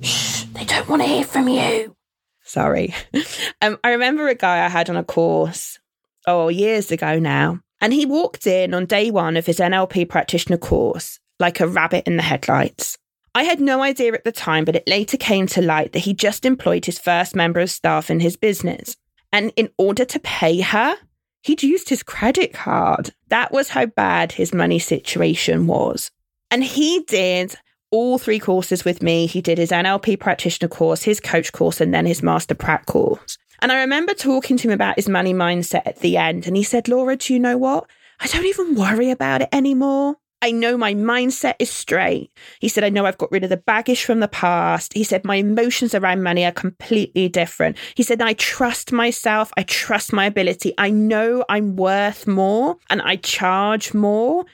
Shh, 0.00 0.44
they 0.54 0.64
don't 0.64 0.88
want 0.88 1.02
to 1.02 1.08
hear 1.08 1.24
from 1.24 1.48
you. 1.48 1.96
Sorry. 2.42 2.94
Um, 3.60 3.76
I 3.82 3.90
remember 3.90 4.28
a 4.28 4.36
guy 4.36 4.64
I 4.64 4.68
had 4.68 4.88
on 4.88 4.96
a 4.96 5.02
course, 5.02 5.80
oh, 6.28 6.46
years 6.46 6.92
ago 6.92 7.18
now, 7.18 7.58
and 7.80 7.92
he 7.92 8.06
walked 8.06 8.46
in 8.46 8.72
on 8.72 8.86
day 8.86 9.10
one 9.10 9.36
of 9.36 9.46
his 9.46 9.58
NLP 9.58 10.08
practitioner 10.08 10.58
course 10.58 11.18
like 11.40 11.60
a 11.60 11.66
rabbit 11.66 12.06
in 12.06 12.16
the 12.16 12.22
headlights. 12.22 12.96
I 13.34 13.44
had 13.44 13.60
no 13.60 13.82
idea 13.82 14.12
at 14.12 14.24
the 14.24 14.32
time, 14.32 14.64
but 14.64 14.76
it 14.76 14.88
later 14.88 15.16
came 15.16 15.46
to 15.48 15.62
light 15.62 15.92
that 15.92 16.00
he 16.00 16.14
just 16.14 16.44
employed 16.44 16.86
his 16.86 16.98
first 16.98 17.36
member 17.36 17.60
of 17.60 17.70
staff 17.70 18.10
in 18.10 18.20
his 18.20 18.36
business. 18.36 18.96
And 19.32 19.52
in 19.56 19.70
order 19.76 20.04
to 20.04 20.18
pay 20.18 20.60
her, 20.60 20.96
he'd 21.42 21.62
used 21.62 21.88
his 21.88 22.02
credit 22.02 22.52
card. 22.52 23.10
That 23.28 23.52
was 23.52 23.68
how 23.68 23.86
bad 23.86 24.32
his 24.32 24.54
money 24.54 24.78
situation 24.78 25.66
was. 25.66 26.10
And 26.50 26.64
he 26.64 27.04
did 27.06 27.56
all 27.90 28.18
three 28.18 28.38
courses 28.38 28.84
with 28.84 29.02
me. 29.02 29.26
He 29.26 29.40
did 29.40 29.58
his 29.58 29.70
NLP 29.70 30.20
practitioner 30.20 30.68
course, 30.68 31.02
his 31.02 31.20
coach 31.20 31.52
course, 31.52 31.80
and 31.80 31.92
then 31.92 32.06
his 32.06 32.22
master 32.22 32.54
prac 32.54 32.86
course. 32.86 33.38
And 33.60 33.72
I 33.72 33.80
remember 33.80 34.14
talking 34.14 34.56
to 34.56 34.68
him 34.68 34.74
about 34.74 34.96
his 34.96 35.08
money 35.08 35.34
mindset 35.34 35.82
at 35.86 36.00
the 36.00 36.16
end. 36.16 36.46
And 36.46 36.56
he 36.56 36.62
said, 36.62 36.88
Laura, 36.88 37.16
do 37.16 37.32
you 37.32 37.40
know 37.40 37.56
what? 37.56 37.86
I 38.20 38.26
don't 38.26 38.46
even 38.46 38.74
worry 38.74 39.10
about 39.10 39.42
it 39.42 39.48
anymore. 39.52 40.16
I 40.40 40.52
know 40.52 40.76
my 40.76 40.94
mindset 40.94 41.54
is 41.58 41.68
straight. 41.68 42.30
He 42.60 42.68
said, 42.68 42.84
I 42.84 42.90
know 42.90 43.06
I've 43.06 43.18
got 43.18 43.32
rid 43.32 43.42
of 43.42 43.50
the 43.50 43.56
baggage 43.56 44.04
from 44.04 44.20
the 44.20 44.28
past. 44.28 44.92
He 44.92 45.02
said, 45.02 45.24
my 45.24 45.36
emotions 45.36 45.94
around 45.94 46.22
money 46.22 46.44
are 46.44 46.52
completely 46.52 47.28
different. 47.28 47.76
He 47.96 48.04
said, 48.04 48.22
I 48.22 48.34
trust 48.34 48.92
myself. 48.92 49.50
I 49.56 49.64
trust 49.64 50.12
my 50.12 50.26
ability. 50.26 50.74
I 50.78 50.90
know 50.90 51.44
I'm 51.48 51.74
worth 51.74 52.28
more 52.28 52.76
and 52.88 53.02
I 53.02 53.16
charge 53.16 53.94
more. 53.94 54.44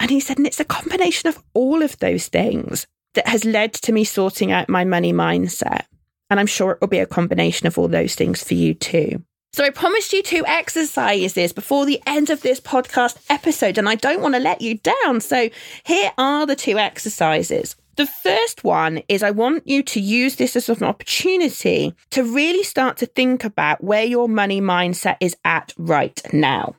And 0.00 0.10
he 0.10 0.20
said, 0.20 0.38
and 0.38 0.46
it's 0.46 0.60
a 0.60 0.64
combination 0.64 1.28
of 1.28 1.42
all 1.54 1.82
of 1.82 1.98
those 1.98 2.28
things 2.28 2.86
that 3.14 3.28
has 3.28 3.44
led 3.44 3.72
to 3.74 3.92
me 3.92 4.04
sorting 4.04 4.52
out 4.52 4.68
my 4.68 4.84
money 4.84 5.12
mindset. 5.12 5.84
And 6.30 6.40
I'm 6.40 6.46
sure 6.46 6.72
it 6.72 6.80
will 6.80 6.88
be 6.88 6.98
a 6.98 7.06
combination 7.06 7.66
of 7.66 7.78
all 7.78 7.88
those 7.88 8.14
things 8.14 8.42
for 8.42 8.54
you 8.54 8.74
too. 8.74 9.22
So 9.52 9.62
I 9.62 9.70
promised 9.70 10.12
you 10.12 10.20
two 10.20 10.44
exercises 10.46 11.52
before 11.52 11.86
the 11.86 12.02
end 12.08 12.28
of 12.28 12.42
this 12.42 12.60
podcast 12.60 13.18
episode, 13.30 13.78
and 13.78 13.88
I 13.88 13.94
don't 13.94 14.20
want 14.20 14.34
to 14.34 14.40
let 14.40 14.60
you 14.60 14.78
down. 14.78 15.20
So 15.20 15.48
here 15.84 16.10
are 16.18 16.44
the 16.44 16.56
two 16.56 16.76
exercises. 16.76 17.76
The 17.96 18.06
first 18.06 18.64
one 18.64 19.02
is 19.08 19.22
I 19.22 19.30
want 19.30 19.68
you 19.68 19.84
to 19.84 20.00
use 20.00 20.34
this 20.34 20.56
as 20.56 20.68
an 20.68 20.82
opportunity 20.82 21.94
to 22.10 22.24
really 22.24 22.64
start 22.64 22.96
to 22.96 23.06
think 23.06 23.44
about 23.44 23.84
where 23.84 24.02
your 24.02 24.28
money 24.28 24.60
mindset 24.60 25.18
is 25.20 25.36
at 25.44 25.72
right 25.78 26.20
now. 26.32 26.74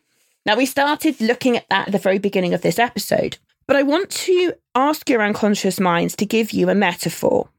Now, 0.46 0.56
we 0.56 0.68
started 0.68 1.20
looking 1.20 1.58
at 1.58 1.68
that 1.70 1.88
at 1.88 1.92
the 1.92 1.98
very 1.98 2.20
beginning 2.20 2.54
of 2.54 2.62
this 2.62 2.78
episode, 2.78 3.40
but 3.66 3.76
I 3.76 3.82
want 3.82 4.12
to 4.12 4.54
ask 4.76 5.10
your 5.10 5.24
unconscious 5.24 5.80
minds 5.80 6.16
to 6.18 6.26
give 6.26 6.52
you 6.52 6.70
a 6.70 6.76
metaphor. 6.76 7.50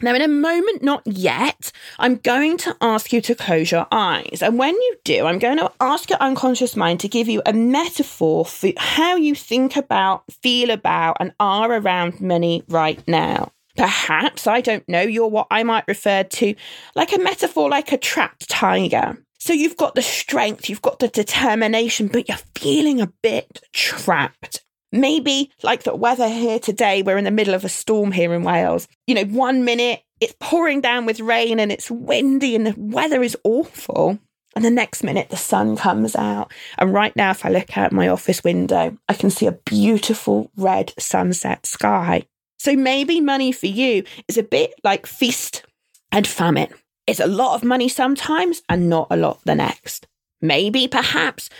Now, 0.00 0.16
in 0.16 0.22
a 0.22 0.26
moment, 0.26 0.82
not 0.82 1.06
yet, 1.06 1.70
I'm 2.00 2.16
going 2.16 2.56
to 2.58 2.76
ask 2.80 3.12
you 3.12 3.20
to 3.20 3.36
close 3.36 3.70
your 3.70 3.86
eyes. 3.92 4.42
And 4.42 4.58
when 4.58 4.74
you 4.74 4.96
do, 5.04 5.26
I'm 5.26 5.38
going 5.38 5.58
to 5.58 5.70
ask 5.80 6.10
your 6.10 6.18
unconscious 6.18 6.74
mind 6.74 6.98
to 7.00 7.08
give 7.08 7.28
you 7.28 7.40
a 7.46 7.52
metaphor 7.52 8.44
for 8.44 8.72
how 8.76 9.14
you 9.14 9.36
think 9.36 9.76
about, 9.76 10.24
feel 10.42 10.70
about, 10.70 11.18
and 11.20 11.32
are 11.38 11.70
around 11.70 12.20
money 12.20 12.64
right 12.68 13.00
now. 13.06 13.52
Perhaps, 13.76 14.48
I 14.48 14.60
don't 14.60 14.86
know, 14.88 15.02
you're 15.02 15.28
what 15.28 15.46
I 15.52 15.62
might 15.62 15.86
refer 15.86 16.24
to 16.24 16.54
like 16.96 17.12
a 17.12 17.20
metaphor 17.20 17.70
like 17.70 17.92
a 17.92 17.96
trapped 17.96 18.48
tiger. 18.48 19.16
So 19.44 19.52
you've 19.52 19.76
got 19.76 19.96
the 19.96 20.02
strength, 20.02 20.70
you've 20.70 20.82
got 20.82 21.00
the 21.00 21.08
determination, 21.08 22.06
but 22.06 22.28
you're 22.28 22.38
feeling 22.54 23.00
a 23.00 23.12
bit 23.24 23.60
trapped. 23.72 24.62
Maybe 24.92 25.50
like 25.64 25.82
the 25.82 25.96
weather 25.96 26.28
here 26.28 26.60
today, 26.60 27.02
we're 27.02 27.18
in 27.18 27.24
the 27.24 27.32
middle 27.32 27.52
of 27.52 27.64
a 27.64 27.68
storm 27.68 28.12
here 28.12 28.32
in 28.34 28.44
Wales. 28.44 28.86
You 29.08 29.16
know, 29.16 29.24
one 29.24 29.64
minute 29.64 30.04
it's 30.20 30.36
pouring 30.38 30.80
down 30.80 31.06
with 31.06 31.18
rain 31.18 31.58
and 31.58 31.72
it's 31.72 31.90
windy 31.90 32.54
and 32.54 32.68
the 32.68 32.74
weather 32.76 33.20
is 33.20 33.36
awful. 33.42 34.16
And 34.54 34.64
the 34.64 34.70
next 34.70 35.02
minute 35.02 35.30
the 35.30 35.36
sun 35.36 35.76
comes 35.76 36.14
out. 36.14 36.52
And 36.78 36.94
right 36.94 37.16
now, 37.16 37.32
if 37.32 37.44
I 37.44 37.48
look 37.48 37.76
out 37.76 37.90
my 37.90 38.06
office 38.06 38.44
window, 38.44 38.96
I 39.08 39.14
can 39.14 39.30
see 39.30 39.48
a 39.48 39.58
beautiful 39.66 40.52
red 40.56 40.94
sunset 41.00 41.66
sky. 41.66 42.28
So 42.60 42.76
maybe 42.76 43.20
money 43.20 43.50
for 43.50 43.66
you 43.66 44.04
is 44.28 44.38
a 44.38 44.44
bit 44.44 44.72
like 44.84 45.04
feast 45.04 45.64
and 46.12 46.28
famine. 46.28 46.72
It's 47.12 47.20
a 47.20 47.26
lot 47.26 47.56
of 47.56 47.62
money 47.62 47.90
sometimes 47.90 48.62
and 48.70 48.88
not 48.88 49.08
a 49.10 49.18
lot 49.18 49.42
the 49.44 49.54
next. 49.54 50.06
Maybe, 50.40 50.88
perhaps, 50.88 51.50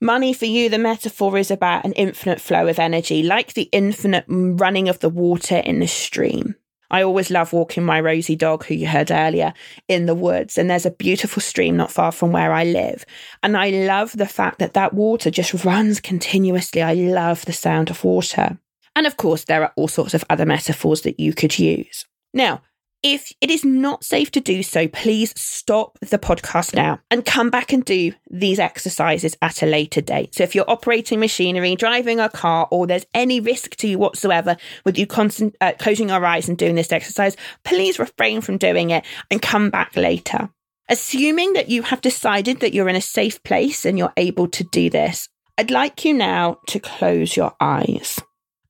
money 0.00 0.32
for 0.32 0.46
you, 0.46 0.70
the 0.70 0.78
metaphor 0.78 1.36
is 1.36 1.50
about 1.50 1.84
an 1.84 1.92
infinite 1.92 2.40
flow 2.40 2.66
of 2.66 2.78
energy, 2.78 3.22
like 3.22 3.52
the 3.52 3.68
infinite 3.72 4.24
running 4.26 4.88
of 4.88 5.00
the 5.00 5.10
water 5.10 5.58
in 5.58 5.80
the 5.80 5.86
stream. 5.86 6.54
I 6.90 7.02
always 7.02 7.30
love 7.30 7.52
walking 7.52 7.84
my 7.84 8.00
rosy 8.00 8.36
dog, 8.36 8.64
who 8.64 8.72
you 8.72 8.86
heard 8.86 9.10
earlier, 9.10 9.52
in 9.86 10.06
the 10.06 10.14
woods. 10.14 10.56
And 10.56 10.70
there's 10.70 10.86
a 10.86 10.90
beautiful 10.90 11.42
stream 11.42 11.76
not 11.76 11.92
far 11.92 12.10
from 12.10 12.32
where 12.32 12.54
I 12.54 12.64
live. 12.64 13.04
And 13.42 13.54
I 13.54 13.68
love 13.68 14.16
the 14.16 14.24
fact 14.24 14.60
that 14.60 14.72
that 14.72 14.94
water 14.94 15.30
just 15.30 15.62
runs 15.62 16.00
continuously. 16.00 16.80
I 16.80 16.94
love 16.94 17.44
the 17.44 17.52
sound 17.52 17.90
of 17.90 18.02
water. 18.02 18.56
And 18.96 19.06
of 19.06 19.18
course, 19.18 19.44
there 19.44 19.62
are 19.62 19.74
all 19.76 19.88
sorts 19.88 20.14
of 20.14 20.24
other 20.30 20.46
metaphors 20.46 21.02
that 21.02 21.20
you 21.20 21.34
could 21.34 21.58
use. 21.58 22.06
Now, 22.32 22.62
if 23.02 23.32
it 23.40 23.50
is 23.50 23.64
not 23.64 24.04
safe 24.04 24.30
to 24.32 24.40
do 24.40 24.62
so, 24.62 24.86
please 24.88 25.32
stop 25.36 25.98
the 26.00 26.18
podcast 26.18 26.74
now 26.74 27.00
and 27.10 27.24
come 27.24 27.50
back 27.50 27.72
and 27.72 27.84
do 27.84 28.12
these 28.30 28.58
exercises 28.58 29.36
at 29.42 29.62
a 29.62 29.66
later 29.66 30.00
date. 30.00 30.34
So, 30.34 30.44
if 30.44 30.54
you're 30.54 30.70
operating 30.70 31.18
machinery, 31.18 31.74
driving 31.74 32.20
a 32.20 32.28
car, 32.28 32.68
or 32.70 32.86
there's 32.86 33.06
any 33.12 33.40
risk 33.40 33.76
to 33.76 33.88
you 33.88 33.98
whatsoever 33.98 34.56
with 34.84 34.98
you 34.98 35.06
constant, 35.06 35.56
uh, 35.60 35.72
closing 35.78 36.10
your 36.10 36.24
eyes 36.24 36.48
and 36.48 36.56
doing 36.56 36.76
this 36.76 36.92
exercise, 36.92 37.36
please 37.64 37.98
refrain 37.98 38.40
from 38.40 38.56
doing 38.56 38.90
it 38.90 39.04
and 39.30 39.42
come 39.42 39.70
back 39.70 39.96
later. 39.96 40.48
Assuming 40.88 41.54
that 41.54 41.68
you 41.68 41.82
have 41.82 42.00
decided 42.00 42.60
that 42.60 42.74
you're 42.74 42.88
in 42.88 42.96
a 42.96 43.00
safe 43.00 43.42
place 43.42 43.84
and 43.84 43.98
you're 43.98 44.12
able 44.16 44.46
to 44.48 44.64
do 44.64 44.90
this, 44.90 45.28
I'd 45.58 45.70
like 45.70 46.04
you 46.04 46.14
now 46.14 46.58
to 46.68 46.80
close 46.80 47.36
your 47.36 47.54
eyes. 47.60 48.20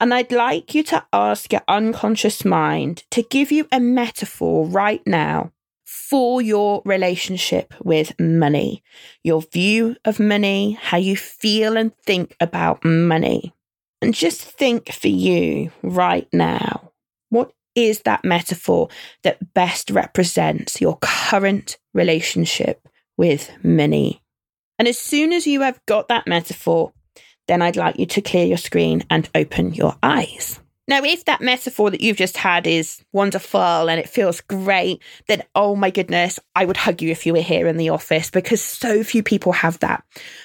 And 0.03 0.13
I'd 0.13 0.33
like 0.33 0.75
you 0.75 0.83
to 0.83 1.07
ask 1.13 1.53
your 1.53 1.63
unconscious 1.69 2.45
mind 2.45 3.05
to 3.13 3.23
give 3.23 3.53
you 3.53 3.69
a 3.71 3.79
metaphor 3.79 4.67
right 4.67 5.01
now 5.07 5.53
for 5.85 6.43
your 6.43 6.83
relationship 6.85 7.73
with 7.85 8.19
money, 8.19 8.83
your 9.23 9.43
view 9.43 9.95
of 10.05 10.19
money, 10.19 10.73
how 10.73 10.97
you 10.97 11.17
feel 11.17 11.77
and 11.77 11.97
think 11.99 12.35
about 12.41 12.85
money. 12.85 13.55
And 14.01 14.13
just 14.13 14.43
think 14.43 14.91
for 14.93 15.07
you 15.07 15.71
right 15.85 16.27
now 16.33 16.91
what 17.29 17.53
is 17.77 18.01
that 18.01 18.25
metaphor 18.25 18.89
that 19.23 19.55
best 19.55 19.89
represents 19.89 20.81
your 20.81 20.99
current 21.01 21.79
relationship 21.95 22.89
with 23.17 23.53
money? 23.63 24.21
And 24.81 24.89
as 24.89 24.99
soon 24.99 25.33
as 25.33 25.47
you 25.47 25.61
have 25.61 25.81
got 25.87 26.09
that 26.09 26.27
metaphor, 26.27 26.93
then 27.49 27.63
I'd 27.63 27.77
like 27.77 27.99
you 27.99 28.07
to 28.07 28.23
clear 28.23 28.47
your 28.47 28.59
screen 28.59 29.05
and 29.11 29.29
open 29.35 29.75
your 29.75 29.97
eyes. 30.03 30.61
Now, 30.89 31.05
if 31.05 31.27
that 31.27 31.41
metaphor 31.41 31.91
that 31.91 32.01
you've 32.01 32.17
just 32.17 32.37
had 32.37 32.67
is 32.67 33.05
wonderful 33.13 33.89
and 33.89 34.01
it 34.01 34.09
feels 34.09 34.41
great, 34.41 35.01
then 35.29 35.45
oh 35.55 35.77
my 35.77 35.91
goodness, 35.91 36.41
I 36.57 36.65
would 36.65 36.77
hug 36.77 37.01
you 37.01 37.11
if 37.11 37.25
you 37.25 37.33
were 37.33 37.41
here 37.41 37.69
in 37.69 37.77
the 37.77 37.91
office 37.91 38.31
because 38.31 38.61
so 38.61 39.05
few 39.05 39.23
people 39.23 39.53
have 39.53 39.79
that. 39.79 40.03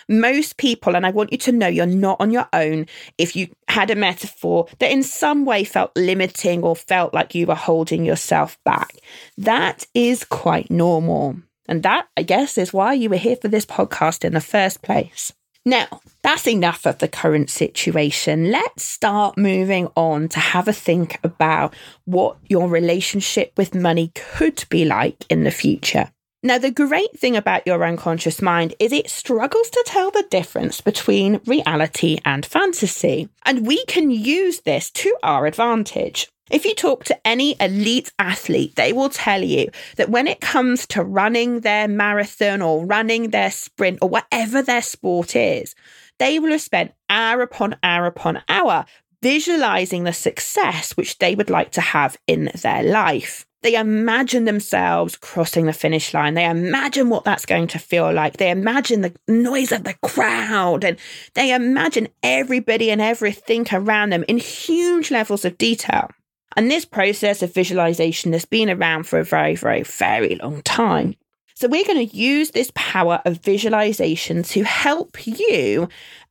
Most 0.07 0.57
people, 0.57 0.95
and 0.95 1.07
I 1.07 1.09
want 1.09 1.31
you 1.31 1.39
to 1.39 1.51
know 1.51 1.67
you're 1.67 1.87
not 1.87 2.21
on 2.21 2.29
your 2.29 2.47
own 2.53 2.85
if 3.17 3.35
you 3.35 3.49
had 3.67 3.89
a 3.89 3.95
metaphor 3.95 4.67
that 4.77 4.91
in 4.91 5.01
some 5.01 5.43
way 5.43 5.63
felt 5.63 5.91
limiting 5.97 6.61
or 6.61 6.75
felt 6.75 7.15
like 7.15 7.33
you 7.33 7.47
were 7.47 7.55
holding 7.55 8.05
yourself 8.05 8.59
back. 8.63 8.93
That 9.39 9.87
is 9.95 10.23
quite 10.23 10.69
normal. 10.69 11.37
And 11.67 11.81
that, 11.81 12.07
I 12.15 12.21
guess, 12.21 12.59
is 12.59 12.71
why 12.71 12.93
you 12.93 13.09
were 13.09 13.17
here 13.17 13.35
for 13.35 13.47
this 13.47 13.65
podcast 13.65 14.23
in 14.23 14.33
the 14.33 14.39
first 14.39 14.83
place. 14.83 15.33
Now, 15.68 15.99
that's 16.24 16.47
enough 16.47 16.86
of 16.86 16.99
the 16.99 17.09
current 17.09 17.49
situation. 17.49 18.51
Let's 18.51 18.84
start 18.84 19.38
moving 19.38 19.89
on 19.97 20.30
to 20.30 20.39
have 20.39 20.70
a 20.70 20.72
think 20.72 21.20
about 21.26 21.76
what 22.05 22.38
your 22.47 22.70
relationship 22.70 23.51
with 23.57 23.76
money 23.76 24.13
could 24.15 24.63
be 24.70 24.86
like 24.86 25.26
in 25.30 25.43
the 25.43 25.51
future. 25.51 26.09
Now, 26.41 26.57
the 26.57 26.72
great 26.72 27.20
thing 27.20 27.36
about 27.36 27.68
your 27.68 27.84
unconscious 27.84 28.41
mind 28.41 28.76
is 28.80 28.93
it 28.93 29.09
struggles 29.09 29.70
to 29.72 29.84
tell 29.86 30.09
the 30.09 30.26
difference 30.30 30.80
between 30.80 31.41
reality 31.45 32.20
and 32.24 32.45
fantasy. 32.45 33.28
And 33.43 33.68
we 33.68 33.84
can 33.88 34.09
use 34.09 34.61
this 34.61 34.89
to 34.91 35.18
our 35.22 35.47
advantage. 35.47 36.30
If 36.49 36.63
you 36.63 36.75
talk 36.75 37.03
to 37.05 37.27
any 37.27 37.55
elite 37.59 38.11
athlete, 38.19 38.75
they 38.75 38.93
will 38.93 39.09
tell 39.09 39.43
you 39.43 39.69
that 39.97 40.09
when 40.09 40.27
it 40.27 40.39
comes 40.39 40.87
to 40.87 41.03
running 41.03 41.59
their 41.59 41.87
marathon 41.87 42.61
or 42.61 42.85
running 42.85 43.31
their 43.31 43.51
sprint 43.51 43.99
or 44.01 44.07
whatever 44.09 44.61
their 44.61 44.81
sport 44.81 45.35
is, 45.35 45.75
they 46.19 46.39
will 46.39 46.51
have 46.51 46.61
spent 46.61 46.93
hour 47.09 47.41
upon 47.41 47.75
hour 47.83 48.05
upon 48.05 48.41
hour 48.47 48.85
visualizing 49.21 50.03
the 50.03 50.13
success 50.13 50.95
which 50.95 51.17
they 51.17 51.35
would 51.35 51.49
like 51.49 51.71
to 51.71 51.81
have 51.81 52.17
in 52.27 52.49
their 52.61 52.83
life. 52.83 53.45
They 53.63 53.75
imagine 53.75 54.45
themselves 54.45 55.17
crossing 55.17 55.65
the 55.65 55.73
finish 55.73 56.13
line. 56.13 56.35
They 56.35 56.45
imagine 56.45 57.09
what 57.09 57.23
that's 57.23 57.45
going 57.45 57.67
to 57.67 57.79
feel 57.79 58.13
like. 58.13 58.37
They 58.37 58.51
imagine 58.51 59.01
the 59.01 59.15
noise 59.27 59.71
of 59.71 59.83
the 59.83 59.95
crowd 59.95 60.83
and 60.83 60.97
they 61.33 61.53
imagine 61.53 62.07
everybody 62.21 62.91
and 62.91 63.01
everything 63.01 63.65
around 63.73 64.11
them 64.11 64.23
in 64.27 64.37
huge 64.37 65.11
levels 65.11 65.43
of 65.43 65.57
detail. 65.57 66.09
And 66.57 66.71
this 66.71 66.85
process 66.85 67.43
of 67.43 67.53
visualization 67.53 68.33
has 68.33 68.43
been 68.43 68.69
around 68.69 69.03
for 69.03 69.19
a 69.19 69.23
very, 69.23 69.55
very, 69.55 69.83
very 69.83 70.35
long 70.35 70.63
time. 70.63 71.15
So 71.53 71.67
we're 71.67 71.85
going 71.85 72.07
to 72.07 72.17
use 72.17 72.51
this 72.51 72.71
power 72.73 73.21
of 73.25 73.37
visualization 73.37 74.41
to 74.43 74.63
help 74.63 75.27
you 75.27 75.87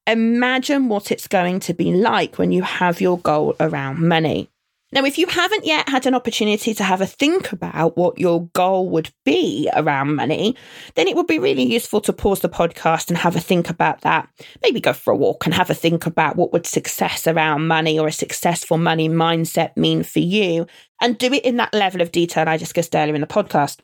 imagine 0.07 0.89
what 0.89 1.13
it's 1.13 1.29
going 1.29 1.61
to 1.61 1.75
be 1.75 1.93
like 1.93 2.39
when 2.39 2.51
you 2.51 2.63
have 2.63 3.01
your 3.01 3.19
goal 3.19 3.55
around 3.61 4.07
money. 4.07 4.51
Now, 4.93 5.05
if 5.05 5.19
you 5.19 5.27
haven't 5.27 5.67
yet 5.67 5.89
had 5.89 6.07
an 6.07 6.15
opportunity 6.15 6.73
to 6.73 6.85
have 6.85 7.01
a 7.01 7.07
think 7.07 7.51
about 7.51 7.97
what 7.97 8.21
your 8.21 8.47
goal 8.55 8.89
would 8.91 9.11
be 9.25 9.69
around 9.75 10.15
money, 10.15 10.57
then 10.95 11.09
it 11.09 11.17
would 11.17 11.27
be 11.27 11.41
really 11.41 11.65
useful 11.65 12.01
to 12.03 12.13
pause 12.13 12.41
the 12.41 12.49
podcast 12.49 13.09
and 13.09 13.19
have 13.19 13.35
a 13.35 13.41
think 13.41 13.69
about 13.69 14.03
that. 14.03 14.29
Maybe 14.63 14.81
go 14.81 14.93
for 14.93 15.13
a 15.13 15.17
walk 15.17 15.45
and 15.45 15.55
have 15.55 15.71
a 15.71 15.75
think 15.75 16.07
about 16.07 16.37
what 16.37 16.53
would 16.53 16.67
success 16.67 17.27
around 17.27 17.67
money 17.67 17.99
or 17.99 18.07
a 18.07 18.13
successful 18.13 18.79
money 18.79 19.09
mindset 19.09 19.77
mean 19.77 20.05
for 20.05 20.21
you 20.21 20.69
and 21.01 21.19
do 21.19 21.33
it 21.33 21.45
in 21.45 21.57
that 21.57 21.75
level 21.75 22.01
of 22.01 22.13
detail 22.13 22.49
I 22.49 22.57
discussed 22.57 22.95
earlier 22.95 23.17
in 23.17 23.21
the 23.21 23.27
podcast. 23.27 23.81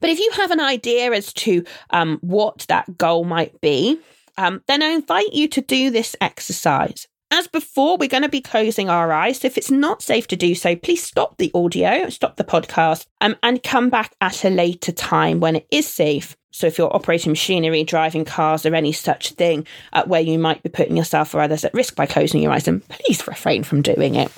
But 0.00 0.08
if 0.08 0.18
you 0.18 0.30
have 0.36 0.50
an 0.50 0.60
idea 0.60 1.12
as 1.12 1.34
to 1.34 1.64
um, 1.90 2.18
what 2.22 2.64
that 2.68 2.96
goal 2.96 3.24
might 3.24 3.60
be, 3.60 4.00
um, 4.38 4.62
then 4.68 4.82
I 4.82 4.88
invite 4.88 5.32
you 5.32 5.48
to 5.48 5.60
do 5.60 5.90
this 5.90 6.16
exercise. 6.20 7.06
As 7.32 7.48
before, 7.48 7.96
we're 7.96 8.08
going 8.08 8.22
to 8.22 8.28
be 8.28 8.40
closing 8.40 8.88
our 8.88 9.12
eyes. 9.12 9.40
So 9.40 9.46
if 9.46 9.58
it's 9.58 9.70
not 9.70 10.00
safe 10.00 10.28
to 10.28 10.36
do 10.36 10.54
so, 10.54 10.76
please 10.76 11.02
stop 11.02 11.38
the 11.38 11.50
audio, 11.54 12.08
stop 12.08 12.36
the 12.36 12.44
podcast, 12.44 13.06
um, 13.20 13.36
and 13.42 13.62
come 13.62 13.90
back 13.90 14.14
at 14.20 14.44
a 14.44 14.50
later 14.50 14.92
time 14.92 15.40
when 15.40 15.56
it 15.56 15.66
is 15.72 15.88
safe. 15.88 16.36
So 16.52 16.68
if 16.68 16.78
you're 16.78 16.94
operating 16.94 17.32
machinery, 17.32 17.82
driving 17.82 18.24
cars, 18.24 18.64
or 18.64 18.74
any 18.74 18.92
such 18.92 19.32
thing 19.32 19.66
uh, 19.92 20.04
where 20.04 20.20
you 20.20 20.38
might 20.38 20.62
be 20.62 20.68
putting 20.68 20.96
yourself 20.96 21.34
or 21.34 21.40
others 21.40 21.64
at 21.64 21.74
risk 21.74 21.96
by 21.96 22.06
closing 22.06 22.40
your 22.40 22.52
eyes, 22.52 22.64
then 22.64 22.80
please 22.80 23.26
refrain 23.26 23.64
from 23.64 23.82
doing 23.82 24.14
it. 24.14 24.30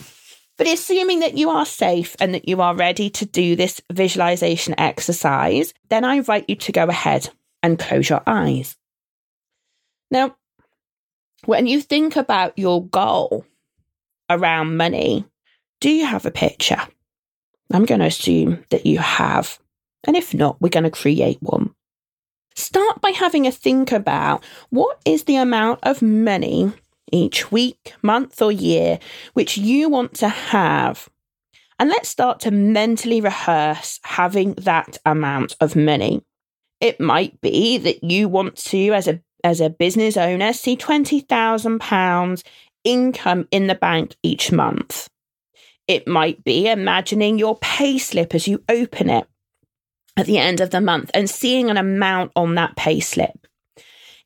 But 0.57 0.67
assuming 0.67 1.21
that 1.21 1.37
you 1.37 1.51
are 1.51 1.67
safe 1.67 2.17
and 2.19 2.35
that 2.35 2.49
you 2.49 2.61
are 2.61 2.75
ready 2.75 3.11
to 3.11 3.27
do 3.27 3.55
this 3.55 3.81
visualization 3.93 4.75
exercise, 4.79 5.73
then 5.91 6.05
I 6.05 6.17
invite 6.17 6.47
you 6.49 6.57
to 6.57 6.73
go 6.73 6.85
ahead 6.87 7.31
and 7.63 7.79
close 7.79 8.09
your 8.09 8.23
eyes. 8.27 8.77
Now, 10.11 10.37
when 11.49 11.67
you 11.67 11.81
think 11.81 12.15
about 12.15 12.59
your 12.59 12.85
goal 12.89 13.43
around 14.29 14.77
money, 14.77 15.25
do 15.81 15.89
you 15.89 16.05
have 16.05 16.27
a 16.27 16.31
picture? 16.31 16.83
I'm 17.73 17.87
going 17.87 18.01
to 18.01 18.07
assume 18.07 18.67
that 18.69 18.85
you 18.85 18.99
have. 18.99 19.59
And 20.07 20.15
if 20.15 20.35
not, 20.35 20.61
we're 20.61 20.69
going 20.69 20.85
to 20.85 20.91
create 20.91 21.39
one. 21.41 21.75
Start 22.55 23.01
by 23.01 23.13
having 23.13 23.47
a 23.47 23.51
think 23.51 23.93
about 23.93 24.45
what 24.69 25.01
is 25.07 25.25
the 25.25 25.37
amount 25.37 25.81
of 25.85 26.03
money 26.03 26.71
each 27.11 27.51
week, 27.51 27.95
month, 28.03 28.43
or 28.43 28.53
year 28.53 28.99
which 29.33 29.57
you 29.57 29.89
want 29.89 30.13
to 30.17 30.29
have. 30.29 31.09
And 31.79 31.89
let's 31.89 32.11
start 32.11 32.41
to 32.41 32.51
mentally 32.51 33.23
rehearse 33.23 34.01
having 34.03 34.53
that 34.53 34.99
amount 35.07 35.57
of 35.63 35.75
money. 35.75 36.23
It 36.79 37.01
might 37.01 37.41
be 37.41 37.79
that 37.79 38.05
you 38.05 38.29
want 38.29 38.57
to, 38.57 38.93
as 38.93 39.09
a 39.09 39.23
as 39.49 39.61
a 39.63 39.71
business 39.71 40.17
owner 40.17 40.53
see 40.53 40.77
£20,000 40.77 42.43
income 42.85 43.49
in 43.51 43.67
the 43.67 43.75
bank 43.75 44.15
each 44.23 44.53
month. 44.53 45.09
It 45.87 46.07
might 46.07 46.45
be 46.45 46.69
imagining 46.69 47.39
your 47.39 47.57
pay 47.59 47.97
slip 47.97 48.35
as 48.35 48.47
you 48.47 48.63
open 48.69 49.09
it 49.09 49.27
at 50.19 50.27
the 50.27 50.37
end 50.37 50.61
of 50.61 50.69
the 50.71 50.83
month 50.83 51.11
and 51.15 51.31
seeing 51.31 51.71
an 51.71 51.79
amount 51.79 52.33
on 52.37 52.57
that 52.57 52.77
pay 52.77 53.01
slip. 53.01 53.47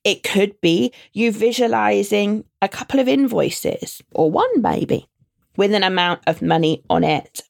It 0.03 0.25
could 0.25 0.61
be 0.61 0.93
you 1.13 1.31
visualizing 1.31 2.45
a 2.61 2.69
couple 2.69 2.99
of 2.99 3.07
invoices 3.07 4.03
or 4.11 4.29
one 4.29 4.61
maybe 4.61 5.07
with 5.57 5.73
an 5.73 5.85
amount 5.85 6.23
of 6.27 6.43
money 6.43 6.83
on 6.91 7.05
it. 7.05 7.43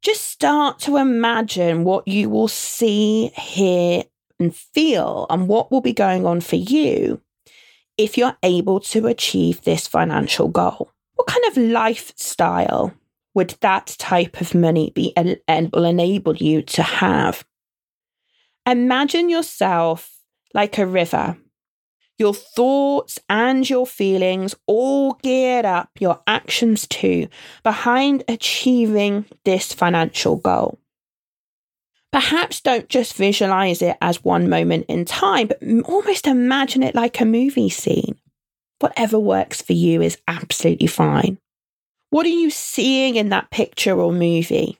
Just 0.00 0.28
start 0.28 0.78
to 0.80 0.96
imagine 0.96 1.82
what 1.82 2.06
you 2.06 2.30
will 2.30 2.48
see, 2.48 3.28
hear, 3.34 4.04
and 4.40 4.56
feel 4.56 5.26
and 5.30 5.46
what 5.46 5.70
will 5.70 5.80
be 5.82 5.92
going 5.92 6.26
on 6.26 6.40
for 6.40 6.56
you 6.56 7.20
if 7.96 8.18
you're 8.18 8.36
able 8.42 8.80
to 8.80 9.06
achieve 9.06 9.60
this 9.60 9.86
financial 9.86 10.48
goal. 10.48 10.90
What 11.14 11.28
kind 11.28 11.44
of 11.48 11.56
lifestyle 11.58 12.94
would 13.34 13.54
that 13.60 13.94
type 13.98 14.40
of 14.40 14.54
money 14.54 14.90
be 14.94 15.14
and 15.16 15.70
will 15.72 15.84
enable 15.84 16.34
you 16.34 16.62
to 16.62 16.82
have? 16.82 17.44
Imagine 18.66 19.28
yourself 19.28 20.18
like 20.54 20.78
a 20.78 20.86
river. 20.86 21.36
Your 22.18 22.34
thoughts 22.34 23.18
and 23.28 23.68
your 23.68 23.86
feelings 23.86 24.54
all 24.66 25.12
geared 25.22 25.64
up, 25.66 25.90
your 26.00 26.20
actions 26.26 26.88
too, 26.88 27.28
behind 27.62 28.24
achieving 28.28 29.26
this 29.44 29.72
financial 29.72 30.36
goal. 30.36 30.79
Perhaps 32.12 32.60
don't 32.60 32.88
just 32.88 33.14
visualize 33.14 33.82
it 33.82 33.96
as 34.00 34.24
one 34.24 34.48
moment 34.48 34.86
in 34.88 35.04
time, 35.04 35.46
but 35.46 35.62
almost 35.84 36.26
imagine 36.26 36.82
it 36.82 36.94
like 36.94 37.20
a 37.20 37.24
movie 37.24 37.70
scene. 37.70 38.18
Whatever 38.80 39.18
works 39.18 39.62
for 39.62 39.74
you 39.74 40.02
is 40.02 40.18
absolutely 40.26 40.88
fine. 40.88 41.38
What 42.10 42.26
are 42.26 42.30
you 42.30 42.50
seeing 42.50 43.14
in 43.14 43.28
that 43.28 43.50
picture 43.50 44.00
or 44.00 44.12
movie? 44.12 44.78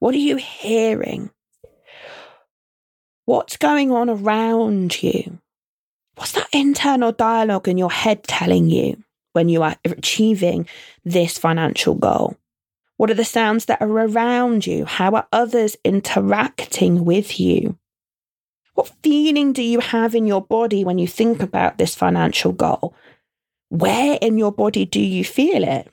What 0.00 0.14
are 0.14 0.18
you 0.18 0.36
hearing? 0.36 1.30
What's 3.26 3.56
going 3.56 3.92
on 3.92 4.10
around 4.10 5.00
you? 5.02 5.38
What's 6.16 6.32
that 6.32 6.48
internal 6.52 7.12
dialogue 7.12 7.68
in 7.68 7.78
your 7.78 7.92
head 7.92 8.24
telling 8.24 8.68
you 8.68 9.02
when 9.34 9.48
you 9.48 9.62
are 9.62 9.76
achieving 9.84 10.66
this 11.04 11.38
financial 11.38 11.94
goal? 11.94 12.36
What 13.00 13.10
are 13.10 13.14
the 13.14 13.24
sounds 13.24 13.64
that 13.64 13.80
are 13.80 13.88
around 13.88 14.66
you? 14.66 14.84
How 14.84 15.12
are 15.12 15.26
others 15.32 15.74
interacting 15.86 17.06
with 17.06 17.40
you? 17.40 17.78
What 18.74 18.92
feeling 19.02 19.54
do 19.54 19.62
you 19.62 19.80
have 19.80 20.14
in 20.14 20.26
your 20.26 20.42
body 20.42 20.84
when 20.84 20.98
you 20.98 21.06
think 21.06 21.40
about 21.40 21.78
this 21.78 21.94
financial 21.94 22.52
goal? 22.52 22.94
Where 23.70 24.18
in 24.20 24.36
your 24.36 24.52
body 24.52 24.84
do 24.84 25.00
you 25.00 25.24
feel 25.24 25.64
it? 25.64 25.90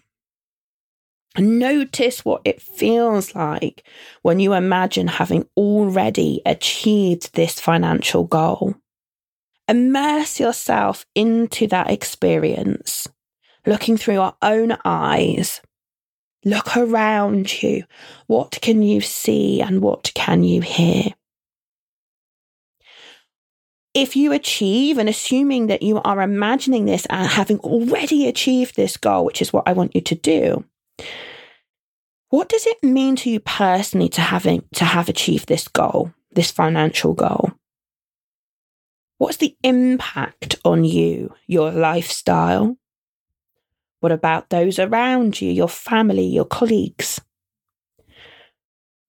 Notice 1.38 2.26
what 2.26 2.42
it 2.44 2.62
feels 2.62 3.34
like 3.34 3.88
when 4.22 4.42
you 4.42 4.52
imagine 4.52 5.08
having 5.08 5.48
already 5.56 6.42
achieved 6.46 7.36
this 7.36 7.58
financial 7.58 8.26
goal. 8.26 8.76
Immerse 9.70 10.42
yourself 10.42 11.06
into 11.16 11.68
that 11.68 11.90
experience, 11.90 13.08
looking 13.66 13.96
through 13.96 14.20
our 14.20 14.36
own 14.42 14.78
eyes 14.84 15.62
Look 16.48 16.78
around 16.78 17.62
you. 17.62 17.84
What 18.28 18.60
can 18.62 18.82
you 18.82 19.02
see 19.02 19.60
and 19.60 19.82
what 19.82 20.14
can 20.16 20.46
you 20.46 20.62
hear? 20.62 21.12
If 23.94 24.16
you 24.16 24.32
achieve, 24.32 24.98
and 24.98 25.10
assuming 25.10 25.68
that 25.68 25.82
you 25.82 26.00
are 26.04 26.22
imagining 26.22 26.86
this 26.86 27.06
and 27.10 27.28
having 27.28 27.60
already 27.60 28.30
achieved 28.30 28.78
this 28.78 28.96
goal, 28.96 29.26
which 29.26 29.42
is 29.42 29.52
what 29.52 29.68
I 29.68 29.74
want 29.74 29.94
you 29.94 30.00
to 30.00 30.16
do, 30.16 30.64
what 32.30 32.48
does 32.48 32.66
it 32.66 32.82
mean 32.82 33.18
to 33.18 33.30
you 33.30 33.42
personally 33.42 34.08
to 34.10 34.22
having 34.22 34.64
to 34.76 34.86
have 34.86 35.10
achieved 35.10 35.50
this 35.50 35.68
goal, 35.68 36.14
this 36.32 36.50
financial 36.50 37.14
goal? 37.14 37.52
What's 39.18 39.38
the 39.38 39.58
impact 39.64 40.56
on 40.64 40.86
you, 40.86 41.34
your 41.46 41.72
lifestyle, 41.72 42.78
what 44.00 44.12
about 44.12 44.50
those 44.50 44.80
around 44.80 45.42
you, 45.42 45.52
your 45.52 45.70
family, 45.70 46.26
your 46.26 46.46
colleagues? 46.46 47.20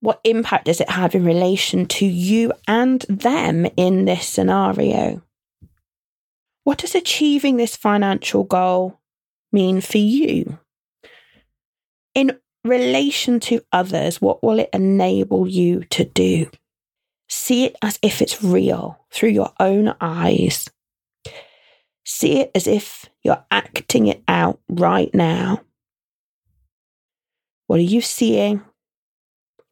What 0.00 0.20
impact 0.24 0.66
does 0.66 0.80
it 0.80 0.90
have 0.90 1.14
in 1.14 1.24
relation 1.24 1.86
to 1.86 2.06
you 2.06 2.52
and 2.66 3.04
them 3.08 3.66
in 3.76 4.04
this 4.04 4.26
scenario? 4.26 5.22
What 6.64 6.78
does 6.78 6.94
achieving 6.94 7.56
this 7.56 7.76
financial 7.76 8.44
goal 8.44 9.00
mean 9.52 9.80
for 9.80 9.98
you? 9.98 10.58
In 12.14 12.38
relation 12.64 13.40
to 13.40 13.62
others, 13.72 14.20
what 14.20 14.42
will 14.42 14.60
it 14.60 14.70
enable 14.72 15.48
you 15.48 15.84
to 15.84 16.04
do? 16.04 16.50
See 17.28 17.64
it 17.64 17.76
as 17.82 17.98
if 18.02 18.22
it's 18.22 18.42
real 18.42 19.04
through 19.10 19.30
your 19.30 19.52
own 19.58 19.94
eyes. 20.00 20.70
See 22.10 22.40
it 22.40 22.50
as 22.54 22.66
if 22.66 23.04
you're 23.22 23.44
acting 23.50 24.06
it 24.06 24.22
out 24.26 24.60
right 24.66 25.14
now. 25.14 25.60
What 27.66 27.80
are 27.80 27.82
you 27.82 28.00
seeing? 28.00 28.62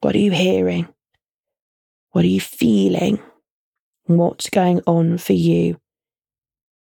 What 0.03 0.15
are 0.15 0.19
you 0.19 0.33
hearing? 0.33 0.87
What 2.11 2.27
are 2.27 2.29
you 2.29 2.43
feeling? 2.43 3.21
What's 4.05 4.51
going 4.51 4.83
on 4.87 5.17
for 5.17 5.33
you 5.33 5.81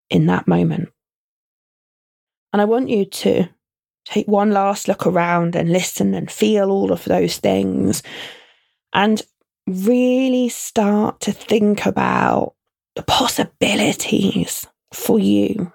in 0.09 0.25
that 0.25 0.47
moment? 0.47 0.89
And 2.51 2.59
I 2.59 2.65
want 2.65 2.89
you 2.89 3.05
to 3.05 3.47
take 4.03 4.27
one 4.27 4.49
last 4.49 4.87
look 4.87 5.05
around 5.05 5.55
and 5.55 5.71
listen 5.71 6.15
and 6.15 6.29
feel 6.31 6.71
all 6.71 6.91
of 6.91 7.03
those 7.05 7.37
things 7.37 8.01
and 8.93 9.21
really 9.67 10.49
start 10.49 11.19
to 11.19 11.31
think 11.31 11.85
about 11.85 12.55
the 12.95 13.03
possibilities 13.03 14.65
for 14.95 15.19
you 15.19 15.71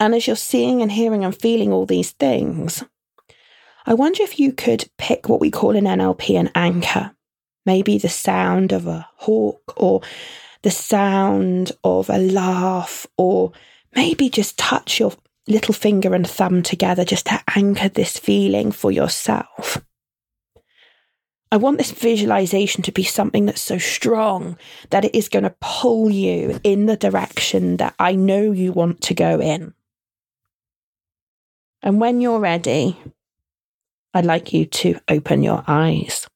and 0.00 0.14
as 0.14 0.26
you're 0.26 0.36
seeing 0.36 0.80
and 0.80 0.92
hearing 0.92 1.24
and 1.24 1.38
feeling 1.38 1.72
all 1.72 1.86
these 1.86 2.12
things, 2.12 2.84
I 3.86 3.94
wonder 3.94 4.22
if 4.22 4.38
you 4.38 4.52
could 4.52 4.88
pick 4.96 5.28
what 5.28 5.40
we 5.40 5.50
call 5.50 5.74
in 5.74 5.84
NLP 5.84 6.38
an 6.38 6.50
anchor. 6.54 7.12
Maybe 7.66 7.98
the 7.98 8.08
sound 8.08 8.72
of 8.72 8.86
a 8.86 9.08
hawk 9.16 9.74
or 9.76 10.02
the 10.62 10.70
sound 10.70 11.72
of 11.84 12.10
a 12.10 12.18
laugh, 12.18 13.06
or 13.16 13.52
maybe 13.94 14.28
just 14.28 14.58
touch 14.58 15.00
your 15.00 15.12
little 15.46 15.74
finger 15.74 16.14
and 16.14 16.28
thumb 16.28 16.62
together 16.62 17.04
just 17.04 17.26
to 17.26 17.40
anchor 17.56 17.88
this 17.88 18.18
feeling 18.18 18.72
for 18.72 18.90
yourself. 18.90 19.82
I 21.50 21.56
want 21.56 21.78
this 21.78 21.92
visualization 21.92 22.82
to 22.82 22.92
be 22.92 23.04
something 23.04 23.46
that's 23.46 23.60
so 23.60 23.78
strong 23.78 24.58
that 24.90 25.04
it 25.04 25.14
is 25.14 25.30
going 25.30 25.44
to 25.44 25.54
pull 25.60 26.10
you 26.10 26.60
in 26.62 26.86
the 26.86 26.96
direction 26.96 27.78
that 27.78 27.94
I 27.98 28.14
know 28.14 28.52
you 28.52 28.72
want 28.72 29.00
to 29.02 29.14
go 29.14 29.40
in. 29.40 29.72
And 31.82 32.00
when 32.00 32.20
you're 32.20 32.40
ready, 32.40 32.98
I'd 34.12 34.26
like 34.26 34.52
you 34.52 34.66
to 34.66 35.00
open 35.08 35.42
your 35.42 35.64
eyes. 35.66 36.26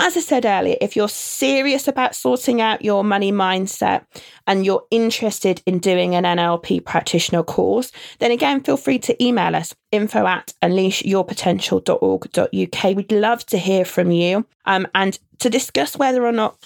as 0.00 0.16
I 0.16 0.20
said 0.20 0.46
earlier, 0.46 0.76
if 0.80 0.96
you're 0.96 1.08
serious 1.08 1.86
about 1.86 2.14
sorting 2.14 2.62
out 2.62 2.82
your 2.82 3.04
money 3.04 3.30
mindset 3.30 4.06
and 4.46 4.64
you're 4.64 4.86
interested 4.90 5.62
in 5.66 5.78
doing 5.78 6.14
an 6.14 6.24
NLP 6.24 6.86
practitioner 6.86 7.42
course, 7.42 7.92
then 8.18 8.30
again, 8.30 8.62
feel 8.62 8.78
free 8.78 8.98
to 9.00 9.22
email 9.22 9.54
us 9.54 9.74
info 9.92 10.26
at 10.26 10.54
unleashyourpotential.org.uk. 10.62 12.96
We'd 12.96 13.12
love 13.12 13.44
to 13.46 13.58
hear 13.58 13.84
from 13.84 14.10
you 14.10 14.46
um, 14.64 14.88
and 14.94 15.18
to 15.40 15.50
discuss 15.50 15.98
whether 15.98 16.24
or 16.24 16.32
not 16.32 16.56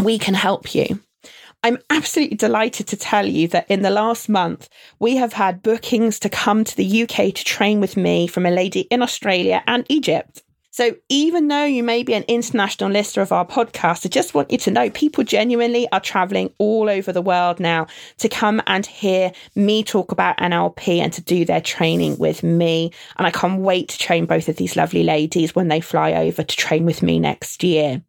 we 0.00 0.16
can 0.16 0.34
help 0.34 0.72
you. 0.72 1.00
I'm 1.62 1.78
absolutely 1.90 2.36
delighted 2.36 2.86
to 2.86 2.96
tell 2.96 3.26
you 3.26 3.48
that 3.48 3.68
in 3.68 3.82
the 3.82 3.90
last 3.90 4.28
month, 4.28 4.68
we 4.98 5.16
have 5.16 5.32
had 5.32 5.62
bookings 5.62 6.20
to 6.20 6.28
come 6.28 6.64
to 6.64 6.76
the 6.76 7.02
UK 7.02 7.34
to 7.34 7.44
train 7.44 7.80
with 7.80 7.96
me 7.96 8.28
from 8.28 8.46
a 8.46 8.50
lady 8.50 8.82
in 8.82 9.02
Australia 9.02 9.62
and 9.66 9.84
Egypt. 9.88 10.42
So 10.70 10.94
even 11.08 11.48
though 11.48 11.64
you 11.64 11.82
may 11.82 12.04
be 12.04 12.14
an 12.14 12.24
international 12.28 12.90
listener 12.90 13.22
of 13.22 13.32
our 13.32 13.44
podcast, 13.44 14.06
I 14.06 14.08
just 14.08 14.34
want 14.34 14.52
you 14.52 14.58
to 14.58 14.70
know 14.70 14.88
people 14.88 15.24
genuinely 15.24 15.88
are 15.90 16.00
traveling 16.00 16.52
all 16.58 16.88
over 16.88 17.12
the 17.12 17.20
world 17.20 17.58
now 17.58 17.88
to 18.18 18.28
come 18.28 18.62
and 18.68 18.86
hear 18.86 19.32
me 19.56 19.82
talk 19.82 20.12
about 20.12 20.38
NLP 20.38 20.98
and 20.98 21.12
to 21.12 21.22
do 21.22 21.44
their 21.44 21.60
training 21.60 22.18
with 22.18 22.44
me. 22.44 22.92
And 23.18 23.26
I 23.26 23.32
can't 23.32 23.60
wait 23.60 23.88
to 23.88 23.98
train 23.98 24.26
both 24.26 24.48
of 24.48 24.56
these 24.56 24.76
lovely 24.76 25.02
ladies 25.02 25.54
when 25.54 25.68
they 25.68 25.80
fly 25.80 26.12
over 26.12 26.44
to 26.44 26.56
train 26.56 26.84
with 26.84 27.02
me 27.02 27.18
next 27.18 27.64
year. 27.64 28.02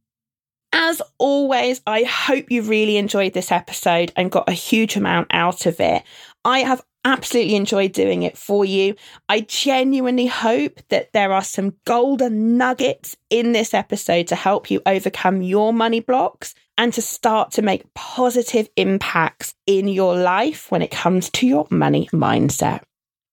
As 0.73 1.01
always, 1.17 1.81
I 1.85 2.03
hope 2.03 2.49
you 2.49 2.61
really 2.61 2.97
enjoyed 2.97 3.33
this 3.33 3.51
episode 3.51 4.13
and 4.15 4.31
got 4.31 4.47
a 4.47 4.53
huge 4.53 4.95
amount 4.95 5.27
out 5.31 5.65
of 5.65 5.79
it. 5.79 6.03
I 6.45 6.59
have 6.59 6.81
absolutely 7.05 7.55
enjoyed 7.55 7.93
doing 7.93 8.23
it 8.23 8.37
for 8.37 8.65
you. 8.65 8.95
I 9.29 9.41
genuinely 9.41 10.27
hope 10.27 10.79
that 10.89 11.13
there 11.13 11.31
are 11.31 11.43
some 11.43 11.75
golden 11.85 12.57
nuggets 12.57 13.15
in 13.29 13.51
this 13.53 13.73
episode 13.73 14.27
to 14.27 14.35
help 14.35 14.69
you 14.69 14.81
overcome 14.85 15.41
your 15.41 15.73
money 15.73 15.99
blocks 15.99 16.53
and 16.77 16.93
to 16.93 17.01
start 17.01 17.51
to 17.51 17.61
make 17.61 17.93
positive 17.93 18.69
impacts 18.75 19.53
in 19.65 19.87
your 19.87 20.15
life 20.15 20.71
when 20.71 20.81
it 20.81 20.91
comes 20.91 21.29
to 21.31 21.47
your 21.47 21.67
money 21.69 22.09
mindset. 22.13 22.81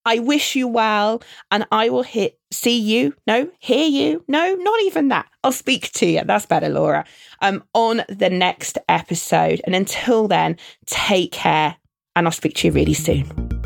I 0.05 0.21
wish 0.21 0.57
you 0.57 0.67
well, 0.69 1.23
and 1.51 1.67
I 1.71 1.91
will 1.91 2.03
hit, 2.03 2.39
see 2.51 2.79
you, 2.79 3.15
no, 3.27 3.51
hear 3.59 3.87
you, 3.87 4.25
no, 4.27 4.55
not 4.55 4.81
even 4.85 5.09
that. 5.09 5.27
I'll 5.45 5.53
speak 5.53 5.93
to 5.93 6.07
you. 6.07 6.23
That's 6.25 6.47
better, 6.47 6.71
Laura. 6.71 7.05
Um, 7.43 7.63
on 7.75 8.03
the 8.09 8.31
next 8.31 8.79
episode. 8.89 9.61
And 9.65 9.75
until 9.75 10.27
then, 10.27 10.57
take 10.87 11.33
care, 11.33 11.77
and 12.17 12.27
I'll 12.27 12.33
speak 12.33 12.55
to 12.57 12.69
you 12.69 12.73
really 12.73 12.95
soon. 12.95 13.58